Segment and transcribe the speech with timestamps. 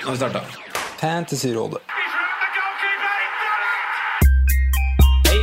[0.00, 0.40] Nå har vi starta.
[1.00, 1.78] Fantasyrådet.
[5.28, 5.38] Hei,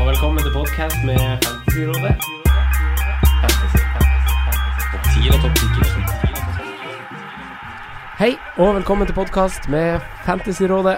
[0.00, 2.14] og velkommen til podcast med Fantasyrådet.
[3.42, 4.84] Fantasy, fantasy, fantasy.
[4.92, 5.64] Topp 10 eller topp 10?
[8.18, 10.96] Hei, og velkommen til podcast med Fantasyrådet.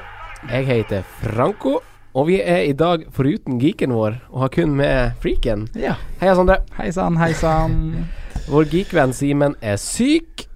[0.50, 1.78] Jeg heter Franco,
[2.14, 5.68] og vi er i dag foruten geeken vår, og har kun med freaken.
[5.74, 5.94] Ja.
[6.20, 6.56] Heia, Sondre.
[6.78, 8.06] Hei sann, hei sann.
[8.50, 10.49] Vår geekvenn Simen er syk.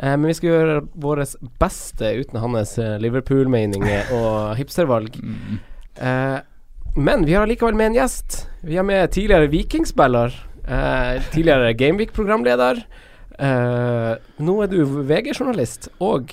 [0.00, 5.20] Eh, men vi skal gjøre vårt beste uten hans eh, Liverpool-meninger og hipstervalg.
[6.00, 6.38] Eh,
[6.96, 8.36] men vi har allikevel med en gjest.
[8.64, 10.32] Vi har med tidligere Vikingspiller.
[10.64, 12.80] Eh, tidligere Gameweek-programleder.
[13.36, 14.78] Eh, nå er du
[15.10, 16.32] VG-journalist og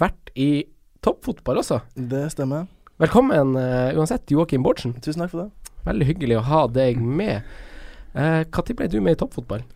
[0.00, 0.64] vært i
[1.04, 1.82] toppfotball også.
[1.92, 2.70] Det stemmer.
[3.02, 3.58] Velkommen
[3.98, 4.96] uansett, Joakim Bårdsen.
[5.04, 5.74] Tusen takk for det.
[5.90, 7.44] Veldig hyggelig å ha deg med.
[8.16, 9.66] Når uh, ble du med i toppfotball?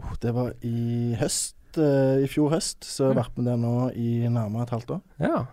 [0.00, 1.59] Oh, det var i høst.
[1.78, 2.82] Eh, I fjor høst.
[2.84, 5.00] Så jeg har vært med der nå i nærmere et halvt år.
[5.22, 5.44] Ja.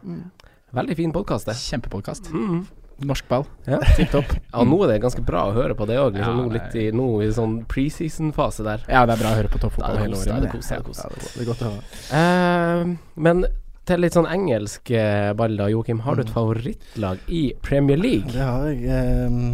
[0.78, 1.56] Veldig fin podkast, det.
[1.62, 2.32] Kjempepodkast.
[2.34, 2.66] Mm.
[3.08, 3.46] Norsk ball.
[3.70, 3.78] Ja.
[3.98, 4.32] Tipp topp.
[4.54, 6.16] Ja, nå er det ganske bra å høre på det òg.
[6.18, 8.84] Liksom, Ja, nå litt i, nå i sånn preseason-fase der.
[8.90, 10.34] Ja, det er bra å høre på toppfotball det hele året.
[10.34, 11.04] er det kos, er det kos.
[11.04, 11.32] Ja, det, er bra.
[11.36, 11.86] det er godt å høre.
[12.10, 13.46] Uh, men
[13.88, 16.02] til litt sånn engelsk eh, ball, da, Joakim.
[16.04, 18.34] Har du et favorittlag i Premier League?
[18.34, 18.82] Det har jeg.
[18.92, 19.54] ehm,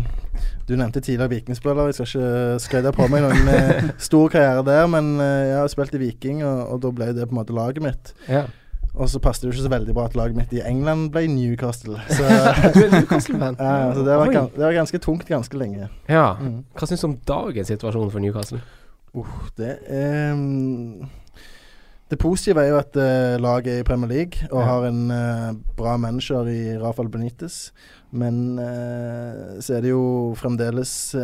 [0.68, 1.92] du nevnte tidligere vikingspiller.
[1.92, 5.72] Jeg skal ikke skryte på meg noen eh, stor karriere der, men eh, jeg har
[5.72, 8.14] spilt i Viking, og, og da ble det på en måte laget mitt.
[8.28, 8.46] Ja.
[8.94, 11.26] Og så passet det jo ikke så veldig bra at laget mitt i England ble
[11.32, 11.98] Newcastle.
[12.10, 12.28] Så,
[12.76, 13.58] Du er Newcastle-fan?
[13.60, 15.90] ja, så det, var, det var ganske tungt ganske lenge.
[16.10, 16.36] Ja.
[16.42, 16.62] Mm.
[16.78, 18.62] Hva syns du om dagens situasjon for Newcastle?
[19.14, 21.04] Uh, det ehm,
[22.12, 24.66] Det positive er jo at uh, laget er i Premier League og Ja.
[24.66, 27.72] har en uh, bra manager i Rafael Benitez.
[28.12, 31.16] Men uh, så er det jo fremdeles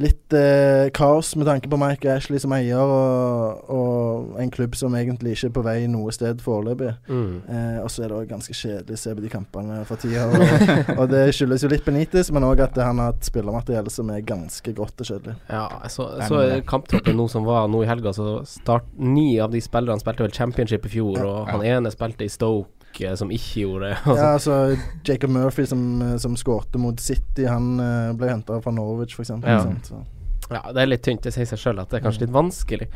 [0.00, 4.94] litt eh, kaos med tanke på Mike Ashley som eier, og, og en klubb som
[4.98, 6.92] egentlig ikke er på vei noe sted foreløpig.
[7.06, 7.34] Mm.
[7.46, 10.26] Eh, og så er det også ganske kjedelig å se på de kampene for tida.
[10.28, 14.10] Og, og det skyldes jo litt Benitez, men òg at han har et spillermateriell som
[14.14, 15.36] er ganske grått og kjedelig.
[15.50, 19.54] Ja, så, er så kamptroppen nå som var nå i helga, så start ni av
[19.54, 23.30] de spillerne spilte vel championship i fjor, og han ene spilte i Stoke, eh, som
[23.34, 23.96] ikke gjorde det.
[24.04, 28.60] Altså, Ja, altså Jacob Murphy som, eh, som skårte mot City, han eh, ble henta
[28.62, 29.34] fra Norwich, f.eks.
[29.42, 29.58] Ja.
[29.82, 30.04] så.
[30.50, 31.24] Ja, det er litt tynt.
[31.24, 32.88] Det sier seg sjøl at det er kanskje litt vanskelig.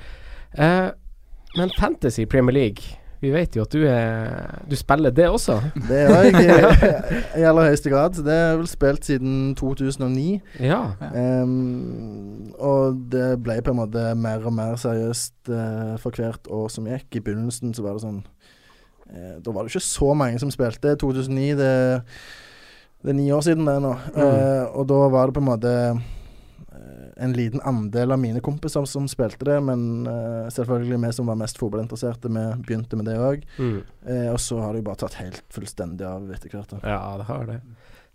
[0.55, 0.89] Eh,
[1.57, 5.57] men Fantasy Premier League, vi vet jo at du er Du spiller det også?
[5.89, 6.43] Det gjør jeg
[7.41, 8.15] i, aller høyeste grad.
[8.15, 10.27] Det har jeg vel spilt siden 2009.
[10.63, 10.83] Ja.
[11.43, 16.71] Um, og det ble på en måte mer og mer seriøst uh, for hvert år
[16.71, 17.09] som gikk.
[17.19, 18.23] I begynnelsen så var det sånn
[19.09, 20.97] Da var det ikke så mange som spilte.
[21.01, 21.73] 2009, det,
[23.03, 23.95] det er ni år siden det nå.
[24.15, 28.85] Eh, og da var det på en måte eh, en liten andel av mine kompiser
[28.91, 33.17] som spilte det, men uh, selvfølgelig vi som var mest fotballinteresserte, vi begynte med det
[33.19, 33.47] òg.
[33.59, 33.79] Mm.
[34.07, 36.77] Uh, og så har det jo bare tatt helt fullstendig av etter hvert.
[36.83, 37.59] Ja, det har det.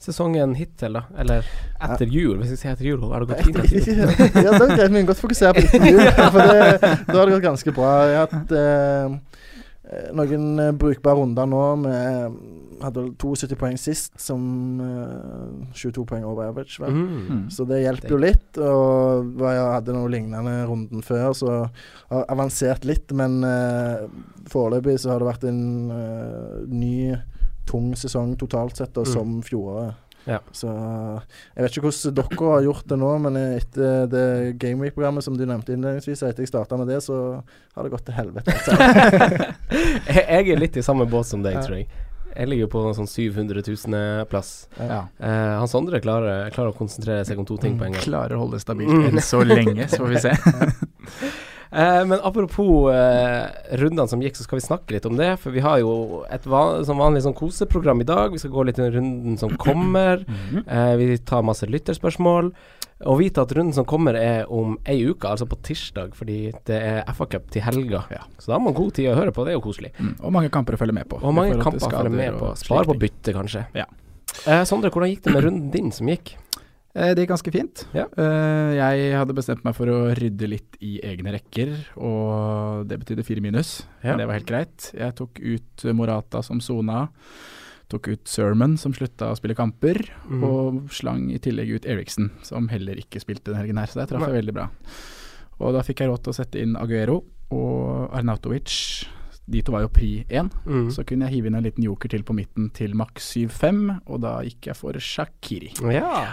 [0.03, 1.05] Sesongen hittil, da?
[1.19, 1.45] Eller
[1.79, 3.03] etter jul, hvis jeg sier etter jul.
[3.07, 4.09] Har det gått fint etter jul?
[4.45, 6.01] ja, det er greit, men godt fokusere på etter jul,
[6.33, 7.91] for det, da har det gått ganske bra.
[8.09, 9.52] Jeg har hatt eh, eh,
[10.17, 11.61] noen eh, brukbare runder nå.
[11.83, 14.41] Vi hadde 72 poeng sist, som
[14.83, 16.79] eh, 22 poeng over average.
[16.83, 16.91] Vel.
[16.91, 17.19] Mm.
[17.29, 17.43] Mm.
[17.53, 18.59] Så det hjelper jo litt.
[18.59, 21.53] Og jeg hadde noe lignende runden før, så
[22.11, 23.13] har avansert litt.
[23.15, 24.03] Men uh,
[24.51, 27.15] foreløpig så har det vært en uh, ny,
[27.69, 29.13] tung sesong totalt sett, og Mm.
[29.13, 29.95] som fjoråret.
[30.25, 30.37] Ja.
[30.55, 34.23] Så jeg vet ikke hvordan dere har gjort det nå, men etter det
[34.61, 37.41] Gameweek-programmet som du nevnte innledningsvis, etter jeg starta med det, så
[37.75, 38.55] har det gått til helvete.
[40.07, 41.61] Jeg, er litt i samme båt som deg, Ja.
[41.65, 41.87] tror jeg.
[42.33, 44.67] Jeg ligger på sånn 700 000 plass.
[44.79, 45.03] Ja.
[45.21, 48.01] Eh, Hans Andre klarer, klarer å konsentrere seg om to ting på en gang.
[48.01, 49.05] Klarer å holde det stabilt Mm.
[49.11, 50.33] enn så lenge, så får vi se.
[51.73, 53.47] Eh, men apropos eh,
[53.81, 55.31] rundene som gikk, så skal vi snakke litt om det.
[55.41, 58.33] For vi har jo et van som vanlig sånn koseprogram i dag.
[58.33, 60.25] Vi skal gå litt i den runden som kommer.
[60.73, 62.49] Eh, vi tar masse lytterspørsmål.
[63.09, 66.77] Og vite at runden som kommer er om ei uke, altså på tirsdag, fordi det
[66.77, 68.03] er FA-cup til helga.
[68.13, 68.21] Ja.
[68.39, 69.91] Så da har man god tid å høre på, det er jo koselig.
[69.97, 70.13] Mm.
[70.21, 71.19] Og mange kamper å følge med på.
[71.19, 72.53] Og mange kamper å følge med på.
[72.61, 73.65] Spare på bytte, kanskje.
[73.77, 73.87] Ja.
[74.47, 76.35] Eh, Sondre, hvordan gikk det med runden din som gikk?
[76.95, 77.85] Eh, Det gikk ganske fint.
[77.97, 78.05] Ja.
[78.17, 83.25] Eh, jeg hadde bestemt meg for å rydde litt i egne rekker, og det betydde
[83.25, 83.83] fire minus.
[84.03, 84.15] Ja.
[84.17, 84.91] Det var helt greit.
[84.93, 87.07] Jeg tok ut Morata som sona.
[87.89, 89.99] Tok ut Sermon, som slutta å spille kamper.
[90.29, 90.43] mm.
[90.45, 93.87] Og slang i tillegg ut Eriksen, som heller ikke spilte denne helgen her.
[93.89, 94.69] Så der traff jeg veldig bra.
[95.59, 97.23] Og da fikk jeg råd til å sette inn Aguero
[97.53, 99.05] og Arnautovic.
[99.49, 100.49] De to var jo pri 1.
[100.65, 100.87] Mm.
[100.93, 104.21] Så kunne jeg hive inn en liten joker til på midten til maks 7-5, og
[104.23, 105.73] da gikk jeg for Shakiri.
[105.91, 106.27] Ja.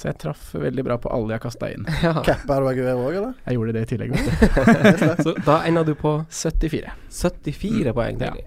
[0.00, 1.82] Så jeg traff veldig bra på alle jeg kasta inn.
[2.00, 2.14] Ja.
[2.24, 3.34] Cappa du Aguero òg, eller?
[3.44, 5.22] Jeg gjorde det i tillegg, vet du.
[5.26, 6.94] Så da enda du på 74.
[7.12, 8.22] 74 poeng.
[8.24, 8.30] Ja.
[8.32, 8.46] Det-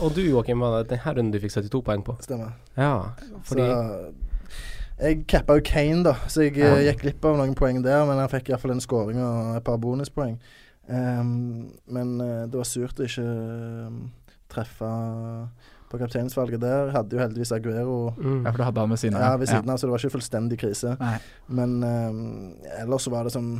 [0.00, 2.16] Og du Joakim, var det denne runden du fikk 72 poeng på?
[2.24, 2.54] Stemmer.
[2.78, 2.90] Ja,
[3.44, 6.74] fordi Så jeg cappa jo Kane, da, så jeg Ja.
[6.74, 8.02] eh, gikk glipp av noen poeng der.
[8.08, 10.38] Men jeg fikk iallfall en scoring og et par bonuspoeng.
[10.90, 13.90] Um, men eh, det var surt å ikke eh,
[14.50, 14.90] treffe
[15.90, 16.92] på kapteinsvalget der.
[16.94, 18.44] Hadde jo heldigvis Aguero mm.
[18.46, 20.14] Ja, for du hadde han ved siden ja, ved siden av, så det var ikke
[20.16, 20.92] fullstendig krise.
[21.00, 21.16] Nei.
[21.60, 22.20] Men um,
[22.78, 23.56] ellers så var det sånn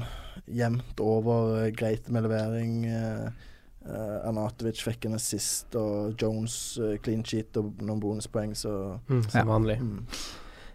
[0.47, 2.77] jevnt over uh, greit med levering.
[2.87, 3.49] Uh,
[4.29, 6.55] Arnatovic fikk en assist, og Jones
[7.03, 9.45] clean sheet og noen bonuspoeng, så Mm, som Ja.
[9.49, 9.79] vanlig.
[9.81, 10.05] mm.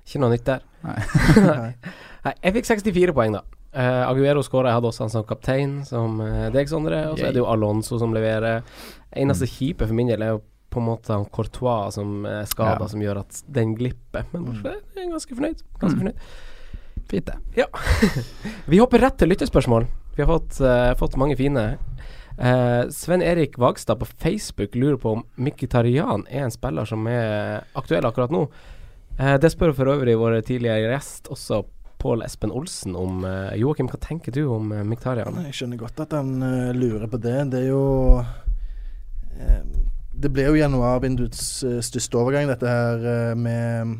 [0.05, 0.61] Ikke noe nytt der.
[0.83, 0.95] Nei.
[2.25, 2.33] Nei.
[2.43, 3.43] Jeg fikk 64 poeng, da.
[3.75, 6.99] Uh, Aguero skåra, jeg hadde også han som kaptein, som uh, deg, Sondre.
[7.11, 8.61] Og så er det jo Alonso som leverer.
[9.15, 10.41] Eneste kjipe for min del er jo
[10.75, 12.91] på en måte han Courtois som er skada, Ja.
[12.91, 14.27] som gjør at den glipper.
[14.33, 14.61] Men mm.
[14.67, 15.63] jeg er ganske fornøyd.
[15.79, 16.03] Ganske Mm.
[16.03, 16.19] fornøyd.
[17.05, 17.65] Fint, det.
[18.71, 19.83] Vi hopper rett til lyttespørsmål.
[20.15, 21.65] Vi har fått, uh, fått mange fine.
[22.39, 27.61] Uh, Sven Erik Vagstad på Facebook lurer på om Mkhitaryan er en spiller som er
[27.77, 28.47] aktuell akkurat nå.
[29.19, 31.61] Uh, det spør for øvrig vår tidligere gjest, også
[32.01, 33.21] Pål Espen Olsen, om.
[33.23, 35.37] uh, Joakim, hva tenker du om uh, Miktarian?
[35.47, 37.37] Jeg skjønner godt at han uh, lurer på det.
[37.53, 37.85] Det er jo
[39.39, 39.61] eh,
[40.21, 43.97] Det ble jo januarvinduets uh, største overgang, dette her eh, med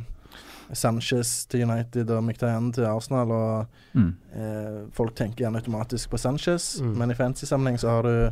[0.74, 3.32] Sanchez til United og Mkhitaryan til Arsenal.
[3.32, 3.66] Og
[3.96, 4.10] Mm.
[4.36, 6.96] eh, folk tenker gjerne automatisk på Sanchez, Mm.
[6.98, 8.30] men i fancy-sammenheng så har du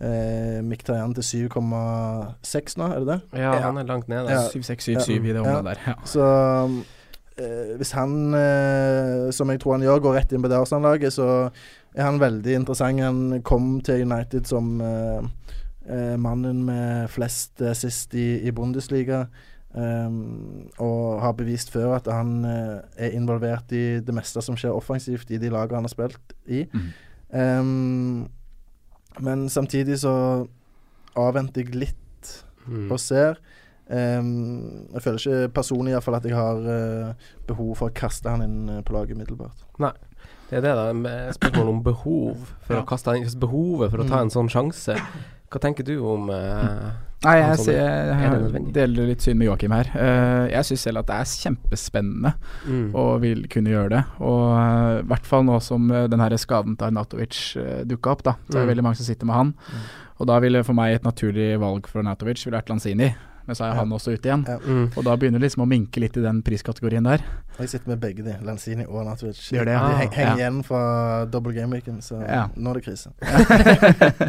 [0.00, 3.20] eh, Mkhitaryan til 7,6 nå, er det det?
[3.38, 3.60] Ja, Ja.
[3.60, 4.30] han er langt nede.
[4.30, 4.48] Ja.
[4.48, 5.40] 7677 i det Ja.
[5.42, 5.76] området der.
[5.86, 5.94] Ja.
[6.04, 6.24] Så
[7.38, 11.12] eh, hvis han, eh, som jeg tror han gjør, går rett inn på det Arsenal-laget,
[11.12, 11.50] så
[11.94, 13.00] er han veldig interessant.
[13.00, 15.22] Han kom til United som eh, eh,
[16.18, 19.26] mannen med flest assist i, i Bundesliga.
[19.74, 24.70] Um, og har bevist før at han eh, er involvert i det meste som skjer
[24.70, 26.60] offensivt i de lagene han har spilt i.
[26.70, 26.92] Mm.
[27.34, 28.28] Um,
[29.20, 30.46] men samtidig så
[31.16, 32.00] avventer jeg litt
[32.66, 32.86] Mm.
[32.92, 33.34] og ser.
[33.92, 37.10] Um, jeg føler ikke personlig i hvert fall at jeg har uh,
[37.46, 39.66] behov for å kaste han inn eh, på laget umiddelbart.
[40.48, 40.86] Det er det, da.
[41.36, 42.80] spørsmålet om behov for Ja.
[42.80, 44.22] å kaste han inn Behovet for å ta Mm.
[44.22, 44.96] en sånn sjanse.
[45.54, 46.88] Hva tenker du om uh,
[47.24, 49.88] Nei, jeg, jeg, jeg, jeg, deler litt syn med Joakim her.
[49.94, 52.32] Uh, jeg syns selv at det er kjempespennende
[52.66, 52.88] mm.
[53.00, 54.00] og vil kunne gjøre det.
[54.26, 58.12] Og eh, i hvert fall nå som uh, den her skaden til Arnatovic uh, dukka
[58.12, 58.34] opp, da.
[58.48, 58.72] Så er det Mm.
[58.72, 59.54] veldig mange som sitter med han.
[59.54, 59.86] Mm.
[60.18, 63.12] Og da ville for meg et naturlig valg for Arnatovic ville vært Lanzini.
[63.46, 63.80] Men så er Ja.
[63.80, 64.44] han også ute igjen.
[64.48, 64.58] Ja.
[64.58, 64.90] Mm.
[64.96, 67.20] Og da begynner det liksom å minke litt i den priskategorien der.
[67.54, 69.38] Og jeg sitter med begge de, Lanzini og Natovic.
[69.50, 69.64] Det, ja.
[69.64, 70.36] De heng, henger Ja.
[70.36, 72.48] igjen fra double game-weeken, så Ja.
[72.56, 73.10] nå er det krise.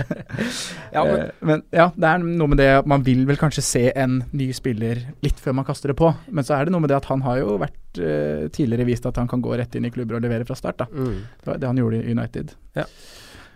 [0.94, 3.64] Ja, men Eh, men ja, det er noe med det at man vil vel kanskje
[3.66, 6.14] se en ny spiller litt før man kaster det på.
[6.30, 9.06] Men så er det noe med det at han har jo vært uh, tidligere vist
[9.06, 10.78] at han kan gå rett inn i klubber og levere fra start.
[10.84, 11.16] da mm.
[11.42, 12.56] Det var det han gjorde i United.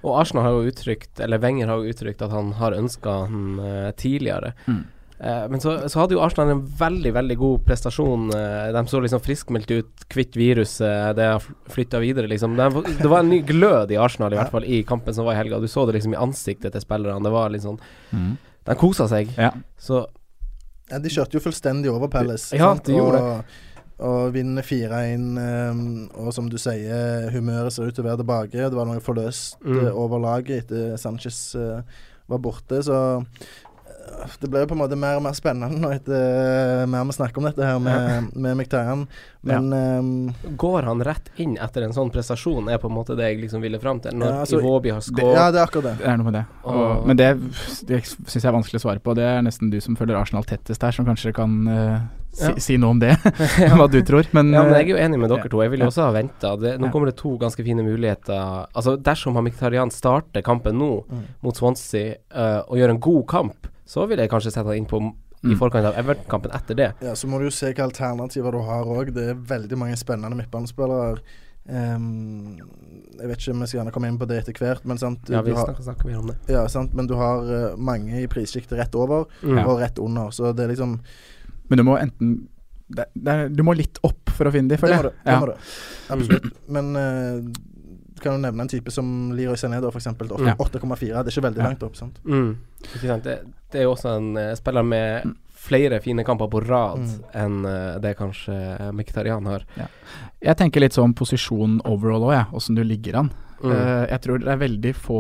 [0.04, 3.60] Og Arsenal har jo uttrykt, eller Wenger har jo uttrykt at han har ønska han
[3.60, 4.54] uh, tidligere.
[4.68, 4.84] Mm.
[5.20, 8.30] Eh, men så, så hadde jo Arsenal en veldig veldig god prestasjon.
[8.36, 12.56] eh, de så liksom friskmeldt ut, kvitt viruset, det har flytta videre, liksom.
[12.56, 15.26] Det, var- det var en ny glød i Arsenal, i hvert fall i kampen som
[15.28, 15.60] var i helga.
[15.60, 17.20] Du så det liksom i ansiktet til spillerne.
[17.24, 17.80] Det var litt sånn
[18.16, 18.38] Mm.
[18.66, 19.30] De kosa seg.
[19.38, 19.52] Ja.
[19.80, 20.06] Så
[20.90, 22.56] Ja, de kjørte jo fullstendig over Palace.
[22.58, 23.44] Ja, de gjorde og,
[24.00, 28.70] og vinner 4-1, ehm, og som du sier, humøret ser ut til å være tilbake.
[28.70, 29.86] Det var noe forløst Mm.
[29.88, 31.82] eh, over laget etter Sanchez eh,
[32.30, 33.46] var borte, så eh,
[34.42, 37.16] det ble jo på en måte mer og mer spennende nå etter eh, mer vi
[37.16, 39.06] snakker om dette her med, med Mkhitaryan.
[39.48, 43.30] Men ehm, går han rett inn etter en sånn prestasjon, er på en måte det
[43.32, 44.12] jeg liksom ville fram til.
[44.20, 45.94] Når Ja, altså, Iwobi har skåret ja, det er akkurat det.
[46.02, 46.46] Det er noe med det.
[46.64, 47.30] Og, Og- men det,
[47.88, 49.16] det syns jeg er vanskelig å svare på.
[49.16, 51.98] Det er nesten du som følger Arsenal tettest her, som kanskje kan uh,
[52.36, 52.54] si, Ja.
[52.68, 53.16] si noe om det.
[53.80, 54.28] hva du tror.
[54.36, 55.64] Men, Ja, men jeg er jo enig med dere to.
[55.64, 55.94] Jeg ville Ja.
[55.94, 56.54] også ha venta.
[56.60, 58.68] Nå kommer det to ganske fine muligheter.
[58.76, 61.24] Altså Dersom han Mkhitaryan starter kampen nå Mm.
[61.42, 64.86] mot Swansea uh, og gjør en god kamp, så vil jeg kanskje sette han inn
[64.90, 65.58] på i Mm.
[65.58, 66.90] forkant av Everton-kampen etter det.
[67.02, 69.14] Ja, Så må du jo se hvilke alternativer du har òg.
[69.16, 71.22] Det er veldig mange spennende midtbanespillere.
[71.70, 72.58] Um,
[73.20, 75.30] jeg vet ikke om vi skal gjerne komme inn på det etter hvert, men sant,
[75.30, 76.36] Ja, vi har, snakker, snakker mer om det.
[76.50, 79.60] ja, sant, men du har uh, mange i prissjiktet rett over Mm.
[79.68, 80.32] og rett under.
[80.36, 81.00] Så det er liksom
[81.70, 82.48] men du må enten
[82.90, 85.14] det, det Du må litt opp for å finne dem Det føler må jeg.
[85.26, 85.54] Det må du.
[86.16, 86.54] Absolutt.
[86.68, 87.54] Men eh,
[88.20, 90.28] du kan jo nevne en type som Leroy Sané, da, eksempel.
[90.30, 91.00] 8,4.
[91.00, 91.96] Det er ikke veldig langt opp.
[91.98, 92.20] sant?
[92.28, 92.52] Mm.
[92.84, 93.24] Ikke sant?
[93.26, 93.38] Det,
[93.72, 97.24] det er jo også en uh, spiller med flere fine kamper på rad Mm.
[97.36, 98.56] enn uh, det kanskje
[98.96, 99.66] Mkhitarian har.
[100.42, 102.46] Jeg tenker litt sånn posisjon overall òg, jeg.
[102.56, 103.32] Åssen du ligger an.
[103.64, 103.72] Mm.
[103.74, 105.20] Uh, jeg tror det er veldig få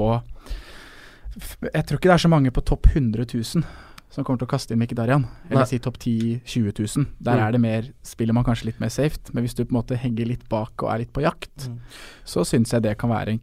[1.40, 3.64] f- Jeg tror ikke det er så mange på topp 100 000
[4.10, 5.66] som kommer til å kaste inn Mkhitaryan, eller Nei.
[5.70, 7.06] si topp 10 20 000.
[7.22, 7.48] Der Mm.
[7.48, 9.98] er det mer, spiller man kanskje litt mer safe, men hvis du på en måte
[9.98, 11.80] henger litt bak og er litt på jakt, Mm.
[12.26, 13.42] så syns jeg det kan være en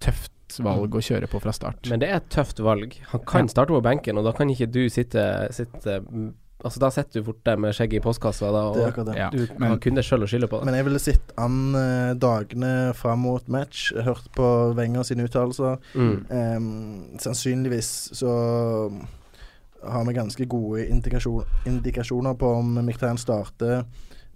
[0.00, 0.98] tøft valg Mm.
[0.98, 1.88] å kjøre på fra start.
[1.90, 2.94] Men det er et tøft valg.
[3.12, 3.46] Han kan Ja.
[3.52, 6.02] starte på benken, og da kan ikke du sitte, sitte
[6.62, 9.06] Altså Da sitter du fort der med skjegget i postkassa, da, Det er og akkurat
[9.06, 9.16] det.
[9.16, 10.58] Ja, du men- har kun deg sjøl å skylde på.
[10.58, 13.94] det Men jeg ville sett an eh, dagene fram mot match.
[13.94, 15.78] Hørt på Wenger sine uttalelser.
[15.94, 16.30] Mm.
[16.30, 18.92] Em, sannsynligvis så
[19.82, 23.84] har vi ganske gode indikasjon, indikasjoner på om Mkhitaryan starter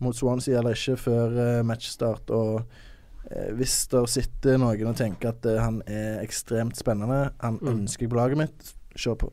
[0.00, 2.30] mot Swansea eller ikke før uh, matchstart.
[2.34, 2.62] Og
[3.30, 7.68] eh, hvis det sitter noen og tenker at eh, han er ekstremt spennende, han Mm.
[7.76, 9.32] ønsker jeg på laget mitt, kjør på.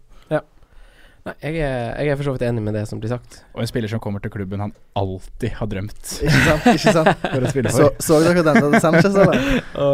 [1.21, 3.43] Nei, jeg er, jeg er for så vidt enig med det som blir sagt.
[3.53, 6.65] Og en spiller som kommer til klubben han alltid har drømt Ikke sant?
[6.71, 7.11] Ikke sant?
[7.35, 7.99] for å spille Så, for.
[8.01, 9.43] så dere den til Sanchez, eller?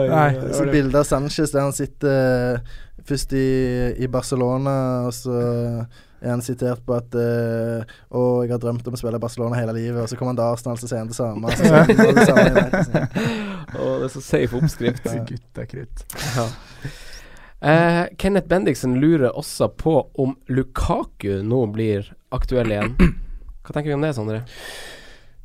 [0.07, 2.62] Nei, Så bildet av Sanchez der han sitter
[3.03, 3.43] først i,
[4.00, 4.77] i Barcelona,
[5.09, 5.36] og så
[6.21, 9.75] er han sitert på at eh, Å, jeg har drømt om å spille Barcelona hele
[9.77, 11.51] livet, og så kommer han til Arsenal, så sier han det samme.
[11.53, 13.03] Så sier han det samme.
[13.77, 15.12] Å, er så safe oppskrift.
[15.27, 16.07] Gutta krutt.
[16.38, 16.47] ja.
[17.57, 22.93] Uh, Kenneth Bendiksen lurer også på om Lukaku nå blir aktuell igjen.
[23.65, 24.43] Hva tenker vi om det, Sondre?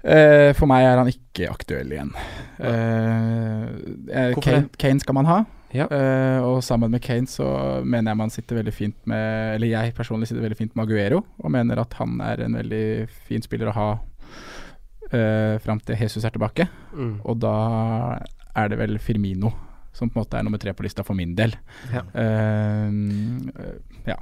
[0.03, 2.13] Uh, for meg er han ikke aktuell igjen.
[2.59, 3.65] Uh,
[4.13, 5.39] eh, Kane, Kane skal man ha,
[5.73, 5.87] Ja.
[5.89, 7.47] Uh, og sammen med Kane så
[7.85, 11.23] mener jeg man sitter veldig fint med Eller jeg personlig sitter veldig fint med Aguero,
[11.41, 12.87] og mener at han er en veldig
[13.29, 16.69] fin spiller å ha uh, fram til Jesus er tilbake.
[16.93, 17.21] Mm.
[17.25, 17.57] Og da
[18.53, 19.53] er det vel Firmino
[19.93, 21.53] som på en måte er nummer tre på lista for min del.
[21.93, 22.05] Ja.
[22.17, 23.53] Uh,
[24.09, 24.17] ja.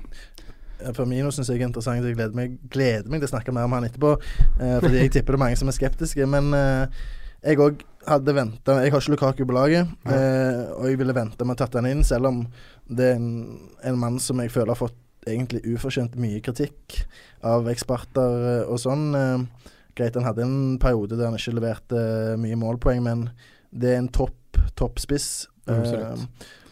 [0.97, 2.05] Firmino syns jeg er interessant.
[2.05, 4.15] Jeg gleder meg, gleder meg til å snakke mer om han etterpå.
[4.57, 6.29] Eh, fordi jeg tipper det er mange som er skeptiske.
[6.31, 7.03] Men eh,
[7.45, 11.45] jeg òg hadde venta Jeg har ikke Lukaku på laget, eh, og jeg ville venta
[11.45, 12.43] med å tatt han inn, selv om
[12.89, 17.03] det er en, en mann som jeg føler har fått egentlig ufortjent mye kritikk
[17.47, 19.11] av eksperter eh, og sånn.
[19.17, 23.29] Eh, greit, han hadde en periode der han ikke leverte eh, mye målpoeng, men
[23.71, 24.37] det er en topp
[24.81, 25.47] toppspiss.
[25.69, 26.25] eh,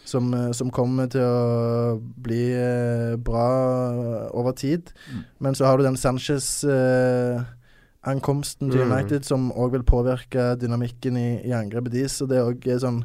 [0.09, 3.47] som, eh, som kommer til å bli eh, bra
[4.33, 4.91] over tid.
[5.11, 5.23] Mm.
[5.45, 5.99] Men så har du den
[8.03, 8.91] Sanchez-ankomsten til Mm.
[8.91, 12.21] United, som òg vil påvirke dynamikken i, i angrepet deres.
[12.21, 13.03] Og det òg er sånn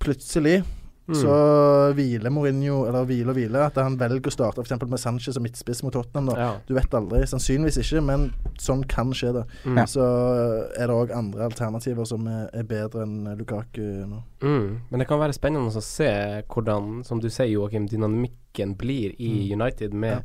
[0.00, 0.64] Plutselig
[1.08, 1.14] Mm.
[1.16, 4.88] så hviler Mourinho, eller hviler og hviler, at han velger å starte f.eks.
[4.88, 6.26] med Sanchez som midtspiss mot Tottenham.
[6.26, 6.56] da ja.
[6.66, 7.22] Du vet aldri.
[7.26, 9.42] Sannsynligvis ikke, men sånn kan skje, da.
[9.64, 9.76] Mm.
[9.86, 10.00] Så
[10.78, 14.22] er det òg andre alternativer som er, er bedre enn Lukaku nå.
[14.42, 14.78] Mm.
[14.90, 19.50] Men det kan være spennende å se hvordan, som du sier Joakim, dynamikken blir i
[19.50, 19.60] Mm.
[19.60, 20.22] United med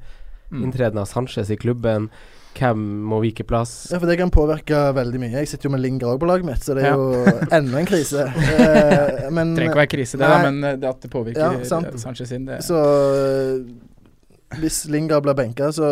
[0.52, 0.64] Mm.
[0.64, 2.10] inntreden av Sanchez i klubben.
[2.58, 3.88] Hvem må vike plass?
[3.92, 5.34] Ja, for det kan påvirke veldig mye.
[5.40, 6.96] Jeg sitter jo med Linger òg på laget mitt, så det er Ja.
[6.96, 8.24] jo enda en krise.
[8.58, 11.60] Eh, men Trenger ikke å være krise, det, da, men eh, det at det påvirker
[11.60, 11.88] Ja, sant.
[11.92, 15.90] eh, Sanchez sin, det Så eh, hvis Linger blir benka, så,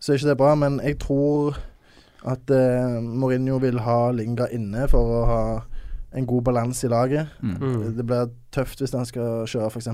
[0.00, 0.54] så er ikke det bra.
[0.56, 1.58] Men jeg tror
[2.24, 5.42] at eh, Mourinho vil ha Linger inne for å ha
[6.14, 7.26] en god balanse i laget.
[7.42, 7.56] mm.
[7.60, 7.96] Mm.
[7.98, 9.88] Det blir tøft hvis han skal kjøre f.eks.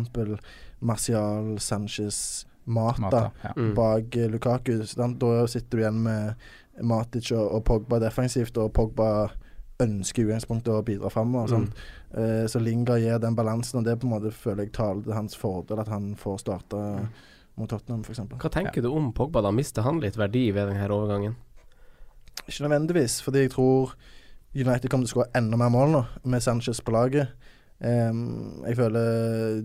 [0.81, 3.53] Martial, Sanchez, Mata, Mata, ja.
[3.57, 3.75] Mm.
[3.77, 4.79] bak eh, Lukaku.
[4.87, 5.19] Sant?
[5.21, 6.35] Da sitter du igjen med
[6.87, 9.09] Matic og, og Pogba defensivt, og Pogba
[9.81, 11.65] ønsker i utgangspunktet å bidra framover.
[11.65, 11.69] Mm.
[12.21, 15.17] Eh, så Linga gir den balansen, og det på en måte føler jeg taler til
[15.17, 17.11] hans fordel at han får starte Mm.
[17.57, 18.21] mot Tottenham, f.eks.
[18.41, 19.43] Hva tenker du om Pogba?
[19.45, 21.35] da Mister han litt verdi ved denne overgangen?
[22.47, 23.95] Ikke nødvendigvis, fordi jeg tror
[24.55, 27.29] United kommer til å skåre enda mer mål nå, med Sanchez på laget.
[27.81, 29.63] Um, jeg føler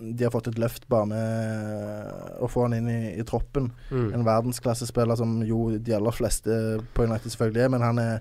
[0.00, 3.70] de har fått et løft bare med å få han inn i, i troppen.
[3.90, 4.12] Mm.
[4.14, 6.50] En verdensklassespiller som jo de aller fleste
[6.94, 8.12] på United selvfølgelig er, men han er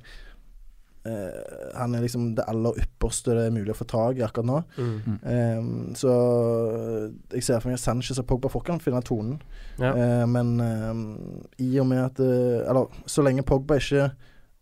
[1.06, 4.50] eh, Han er liksom det aller ypperste det er mulig å få tak i akkurat
[4.50, 4.62] nå.
[4.78, 5.20] Mm.
[5.34, 6.16] Em, så
[7.36, 9.38] jeg ser for meg at Sanchez og Pogba får kan finne tonen.
[9.80, 9.94] Ja.
[9.94, 11.06] Eh, men em,
[11.64, 14.10] i og med at eh, Eller så lenge Pogba ikke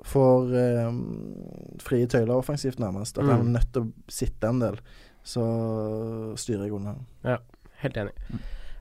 [0.05, 0.97] får em,
[1.81, 3.29] frie tøyler offensivt, nærmest, at Mm.
[3.31, 4.75] han er nødt til å sitte en del,
[5.25, 5.43] så
[6.39, 6.95] styrer jeg unna.
[7.81, 8.13] Helt enig.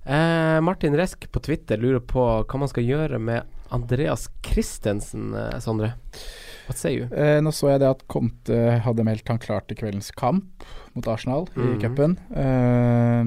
[0.05, 5.57] Eh, Martin Resk på Twitter lurer på hva man skal gjøre med Andreas Christensen, eh,
[5.65, 5.95] Sondre.
[6.69, 7.15] Hva sier du?
[7.17, 11.09] Eh, nå så jeg det at Conte hadde meldt han klar til kveldens kamp mot
[11.11, 11.81] Arsenal i Mhm.
[11.83, 12.19] cupen.
[12.37, 13.25] Eh,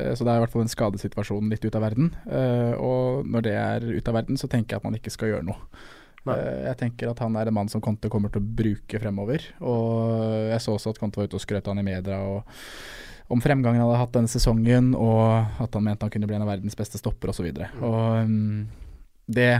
[0.00, 2.10] eh, så det er i hvert fall en skadesituasjon litt ut av verden.
[2.26, 5.28] Eh, og når det er ut av verden, så tenker jeg at man ikke skal
[5.28, 5.60] gjøre noe.
[6.36, 9.40] Eh, jeg tenker at han er en mann som Conte kommer til å bruke fremover.
[9.60, 12.44] Og jeg så også at Conte var ute og skrøt han i media og
[13.28, 16.46] om fremgangen han hadde hatt denne sesongen, og at han mente han kunne bli en
[16.46, 17.50] av verdens beste stopper osv.
[17.84, 18.62] Og, mm,
[19.28, 19.50] det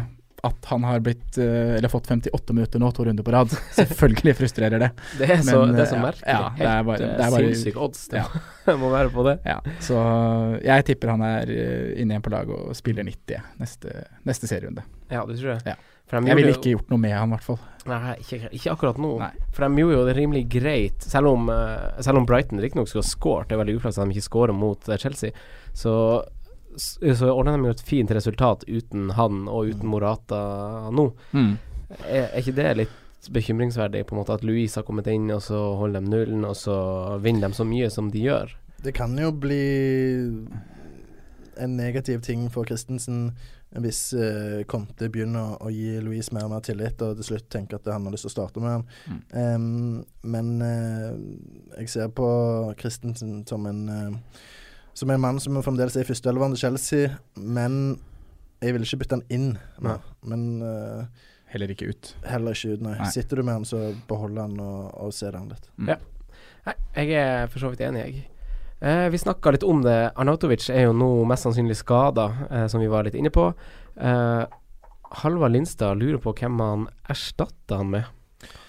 [0.46, 3.50] at han har blitt eh, Eller fått 58 minutter nå, to runder på rad.
[3.74, 4.88] Selvfølgelig frustrerer det.
[5.18, 6.30] Det er så, Men, det er så merkelig.
[6.30, 8.22] ja, det er bare- det er bare- sinnssyke odds det
[8.68, 8.76] Ja.
[8.78, 9.34] må være på det.
[9.44, 9.98] Ja, så
[10.62, 14.86] jeg tipper han er eh, inne igjen på laget og spiller 90 neste, neste serierunde.
[15.10, 15.74] Ja, du tror det?
[15.74, 15.76] Ja.
[16.08, 17.58] For Jeg ville ikke gjort noe med han, i hvert fall.
[17.88, 19.10] Nei, ikke, ikke akkurat nå.
[19.20, 19.30] Nei.
[19.52, 23.04] For de gjorde jo det rimelig greit, selv om, eh, selv om Brighton riktignok skulle
[23.04, 23.48] ha skåret.
[23.48, 25.36] Det er veldig uflaks at de ikke skårer mot eh, Chelsea.
[25.76, 25.94] Så
[26.78, 30.38] så ordna de jo et fint resultat uten han og uten Morata
[30.94, 31.08] nå.
[31.34, 35.42] Er, er ikke det litt bekymringsverdig, på en måte at Louise har kommet inn, og
[35.42, 36.76] så holder de nullen, og så
[37.24, 38.54] vinner de så mye som de gjør?
[38.84, 39.58] Det kan jo bli
[41.58, 43.30] en negativ ting for Christensen
[43.84, 47.50] hvis uh, Conte begynner å, å gi Louise mer og mer tillit, og til slutt
[47.52, 48.86] tenker at han har lyst til å starte med han.
[49.04, 49.18] Mm.
[49.36, 51.18] Um, men uh,
[51.76, 52.28] jeg ser på
[52.80, 54.44] Christensen som en uh,
[54.96, 57.98] Som en mann som fremdeles er i førsteelveren til Chelsea, men
[58.58, 59.50] jeg vil ikke bytte han inn.
[59.78, 59.92] nå.
[59.92, 59.98] Nei.
[60.32, 62.14] Men uh, Heller ikke ut.
[62.28, 62.96] heller ikke ut, nei.
[62.98, 63.10] Nei.
[63.12, 65.70] Sitter du med han, så beholder han og, og ser det an litt.
[65.78, 65.92] Mm.
[65.92, 65.96] Ja.
[66.66, 68.26] Nei, jeg er for så vidt enig, jeg.
[68.80, 70.12] Eh, vi snakka litt om det.
[70.14, 73.50] Arnautovic er jo nå mest sannsynlig skada, eh, som vi var litt inne på.
[73.96, 74.44] Eh,
[75.22, 78.04] Halvard Lindstad lurer på hvem han erstatter han med.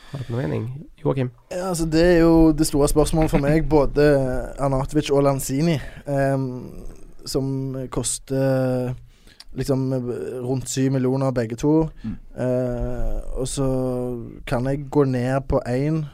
[0.09, 0.63] Har du noen mening?
[1.03, 1.29] Joakim?
[1.51, 3.69] Ja, altså Det er jo det store spørsmålet for meg.
[3.69, 6.85] Både Arnautovic og Lanzini, ehm,
[7.25, 8.95] som koster
[9.53, 9.93] liksom
[10.41, 11.89] rundt syv millioner begge to.
[12.03, 12.15] Mm.
[12.37, 13.67] Eh, og så
[14.47, 16.05] kan jeg gå ned på én,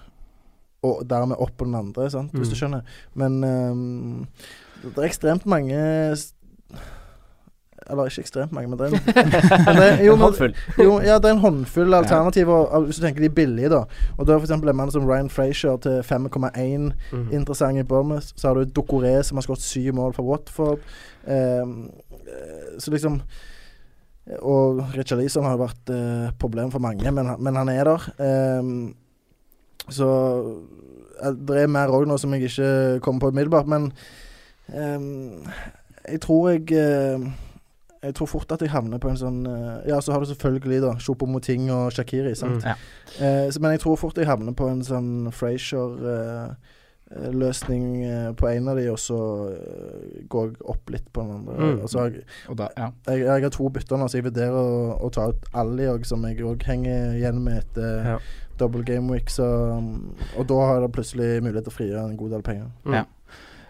[0.86, 2.32] og dermed opp på den andre, sant?
[2.38, 2.54] hvis Mm.
[2.54, 2.96] du skjønner.
[3.16, 4.28] Men um,
[4.86, 5.80] det er ekstremt mange
[7.88, 9.02] Eller ikke ekstremt mange, men det er en,
[9.68, 10.54] men det, jo, en håndfull.
[10.82, 12.80] jo, ja, det er en håndfull alternativer, ja.
[12.82, 13.84] hvis du tenker de billige, da.
[14.18, 17.28] Og da eksempel en mann som Ryan Frazier til 5,1 Mm.
[17.32, 18.32] interessant i Bournemouth.
[18.36, 20.80] Så har du Dokoré som har skåret syv mål for Watford.
[21.28, 21.90] Ehm,
[22.26, 23.22] eh, så liksom
[24.42, 28.08] Og Richard Leeson har jo vært uh, problem for mange, men, men han er der.
[28.18, 28.96] Ehm,
[29.90, 30.10] så
[31.26, 33.90] det er mer òg nå som jeg ikke kommer på umiddelbart, men
[34.70, 35.44] um,
[36.06, 37.26] jeg tror jeg eh,
[38.06, 40.82] jeg tror fort at jeg havner på en sånn eh, Ja, så har du selvfølgelig
[40.84, 42.62] da Choupo-Moting og Shakiri, sant.
[42.62, 42.68] Mm.
[42.70, 42.76] Ja.
[43.18, 46.74] Eh, så, men jeg tror fort jeg havner på en sånn Frazier-løsning eh,
[47.10, 49.18] på en av de, og så
[49.54, 51.56] eh, går jeg opp litt på den andre.
[51.56, 51.84] Mm.
[51.84, 52.24] Og så har jeg,
[52.58, 52.88] da, ja.
[53.08, 56.08] jeg, jeg har to bytter nå, så jeg vurderer å, å ta ut Ali òg,
[56.10, 58.18] som jeg òg henger igjen med etter Ja.
[58.58, 59.30] double game week.
[59.30, 62.72] Så, og da har jeg plutselig mulighet til å frigjøre en god del penger.
[62.86, 62.98] Mm.
[63.00, 63.06] Ja.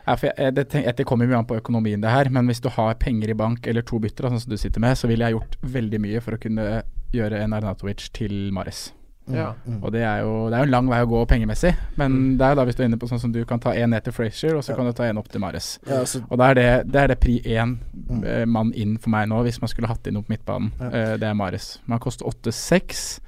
[0.06, 0.68] Ja, jeg, det,
[1.00, 2.30] det kommer mye an på økonomien, det her.
[2.30, 4.96] Men hvis du har penger i bank eller to bytter, sånn som du sitter med,
[5.00, 6.84] så ville jeg gjort veldig mye for å kunne
[7.16, 8.92] gjøre en Arnatovic til Mares.
[9.28, 9.54] Ja.
[9.66, 9.80] Mm.
[9.84, 11.72] Og det er, jo, det er jo en lang vei å gå pengemessig.
[11.98, 12.38] Men Mm.
[12.38, 13.90] det er jo da hvis du er inne på sånn som du kan ta en
[13.90, 14.76] ned til Frazier, og så Ja.
[14.76, 15.80] kan du ta en opp til Mares.
[15.88, 16.22] Ja, altså.
[16.30, 17.78] Og da er det, det er det pri én
[18.10, 18.24] Mm.
[18.24, 20.72] eh, mann inn for meg nå, hvis man skulle hatt inn noe på midtbanen.
[20.80, 20.86] Ja.
[20.88, 21.80] Eh, det er Mares.
[21.88, 23.20] Man koster 8-6,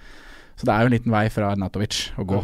[0.56, 2.44] så det er jo en liten vei fra Natovic å gå.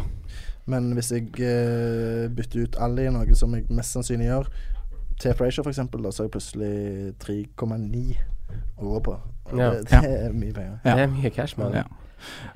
[0.66, 4.46] men hvis jeg eh, bytter ut Ali, noe som jeg mest sannsynlig gjør,
[5.20, 8.16] til Frazier f.eks., da så har jeg plutselig 3,9
[8.78, 9.18] over på.
[9.52, 9.70] Og Ja.
[9.70, 10.78] det, det er mye penger.
[10.84, 10.94] Ja.
[10.96, 11.72] Det er mye cash, mann.
[11.74, 11.82] Ja.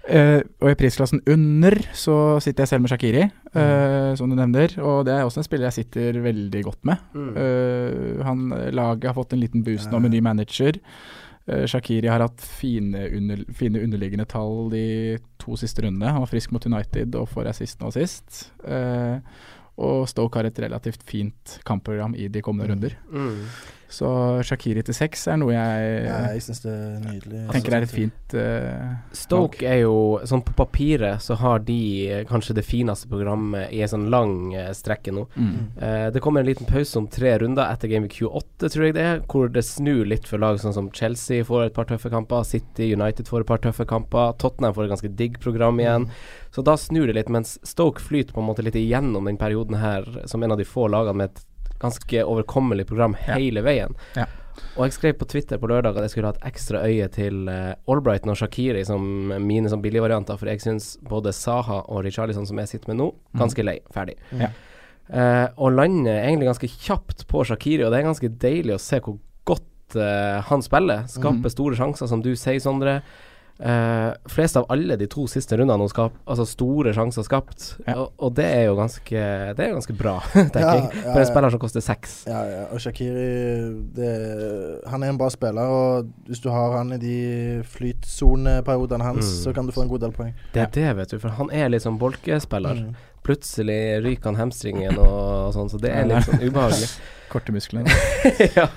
[0.08, 4.72] Eh, og i prisklassen under så sitter jeg selv med Shakiri, eh, som du nevner.
[4.80, 7.02] Og det er også en spiller jeg sitter veldig godt med.
[7.12, 7.30] Mm.
[7.36, 10.80] Uh, han, laget har fått en liten boost nå med ny manager.
[11.48, 16.10] Shakiri har hatt fine, under, fine underliggende tall de to siste rundene.
[16.12, 18.42] Han var frisk mot United og får assist nå sist.
[19.80, 22.74] Og Stoke har et relativt fint kampprogram i de kommende Mm.
[22.74, 22.98] runder.
[23.88, 23.92] Mm.
[23.94, 24.08] Så
[24.44, 27.42] Shakiri til seks er noe jeg Ja, jeg synes det er nydelig.
[27.54, 29.94] tenker er et fint uh, Stoke er jo
[30.28, 34.52] Sånn på papiret så har de eh, kanskje det fineste programmet i en sånn lang
[34.52, 35.24] eh, strekke nå.
[35.34, 35.56] mm.
[35.78, 38.96] Uh, det kommer en liten pause om tre runder etter Game Week 28, tror jeg
[38.96, 42.10] det er, hvor det snur litt for lag sånn som Chelsea får et par tøffe
[42.12, 46.08] kamper, City United får et par tøffe kamper, Tottenham får et ganske digg program igjen.
[46.54, 49.78] Så da snur det litt, mens Stoke flyter på en måte litt igjennom den perioden
[49.80, 51.44] her som en av de få lagene med et
[51.82, 53.96] ganske overkommelig program hele veien.
[54.16, 54.26] Ja.
[54.78, 57.46] Og jeg skrev på Twitter på lørdag at jeg skulle ha et ekstra øye til
[57.50, 59.04] uh, Albrighton og Shakiri som
[59.42, 63.12] mine som billigvarianter, for jeg syns både Saha og Richarlison, som jeg sitter med nå,
[63.14, 63.40] Mm.
[63.44, 63.78] ganske lei.
[63.94, 64.16] Ferdig.
[64.34, 64.50] Ja.
[65.08, 69.00] Uh, og lander egentlig ganske kjapt på Shakiri, og det er ganske deilig å se
[69.00, 71.06] hvor godt uh, han spiller.
[71.08, 71.54] Skaper mm.
[71.54, 73.00] store sjanser, som du sier, Sondre.
[73.58, 77.64] Uh, flest av alle de to siste rundene hun skap, altså store sjanser skapt.
[77.88, 77.96] Ja.
[78.04, 79.22] Og, og det er jo ganske
[79.58, 80.84] Det er ganske bra, tenker Ja, jeg.
[81.02, 82.12] ja, For en spiller som koster seks.
[82.30, 83.24] Ja, ja, og Shakiri
[83.98, 84.12] det,
[84.92, 87.16] Han er en bra spiller, og hvis du har han i de
[87.66, 89.42] flytsoneperiodene hans, Mm.
[89.44, 90.32] så kan du få en god del poeng.
[90.54, 91.18] Det er det, vet du.
[91.18, 92.74] For han er litt sånn bolkespiller.
[92.78, 92.94] Mm.
[93.26, 96.88] Plutselig ryker han hamstringen og, og sånn, så det er litt sånn ubehagelig.
[97.32, 97.84] Korte muskler.
[98.56, 98.68] ja.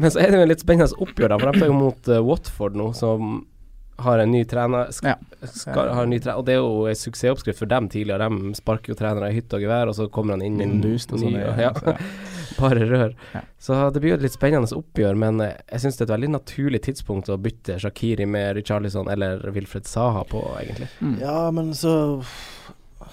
[0.00, 1.38] Men så er det jo en litt spennende oppgjør, da.
[1.38, 3.44] For de er jo mot uh, Watford nå, som
[3.98, 5.16] har en ny trener, sk Ja.
[5.44, 8.28] skal, har en ny trener Og det er jo en suksessoppskrift for dem tidligere.
[8.30, 10.80] De sparker jo trenere i hytte og gevær, og så kommer han inn i en
[10.82, 11.34] boost og sånn.
[11.66, 11.72] ja,
[12.58, 13.14] Bare rør.
[13.34, 13.42] Ja.
[13.58, 16.14] Så det blir jo et litt spennende oppgjør, men eh, jeg syns det er et
[16.16, 20.88] veldig naturlig tidspunkt å bytte Shakiri med Richarlison eller Wilfred Saha på, egentlig.
[21.02, 21.18] Mm.
[21.22, 21.94] Ja, men så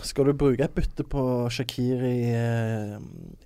[0.05, 1.21] skal du bruke et bytte på
[1.53, 2.95] Shakiri eh,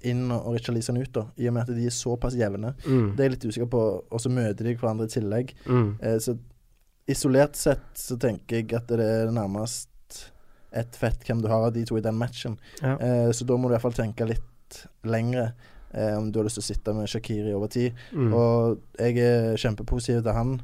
[0.09, 1.25] inn og Richarlison ut, da?
[1.39, 2.73] I og med at de er såpass jevne.
[2.85, 3.15] Mm.
[3.15, 3.83] Det er jeg litt usikker på.
[4.09, 5.53] Og så møter de hverandre i tillegg.
[5.67, 5.89] Mm.
[6.03, 6.35] Eh, så
[7.09, 9.89] isolert sett så tenker jeg at det er nærmest
[10.71, 12.59] ett fett hvem du har av de to i den matchen.
[12.81, 12.95] Ja.
[12.99, 15.51] Eh, så da må du iallfall tenke litt lengre.
[15.91, 17.97] Eh, om du har lyst til å sitte med Shakiri over tid.
[18.13, 18.33] Mm.
[18.37, 20.59] Og jeg er kjempepositiv til han.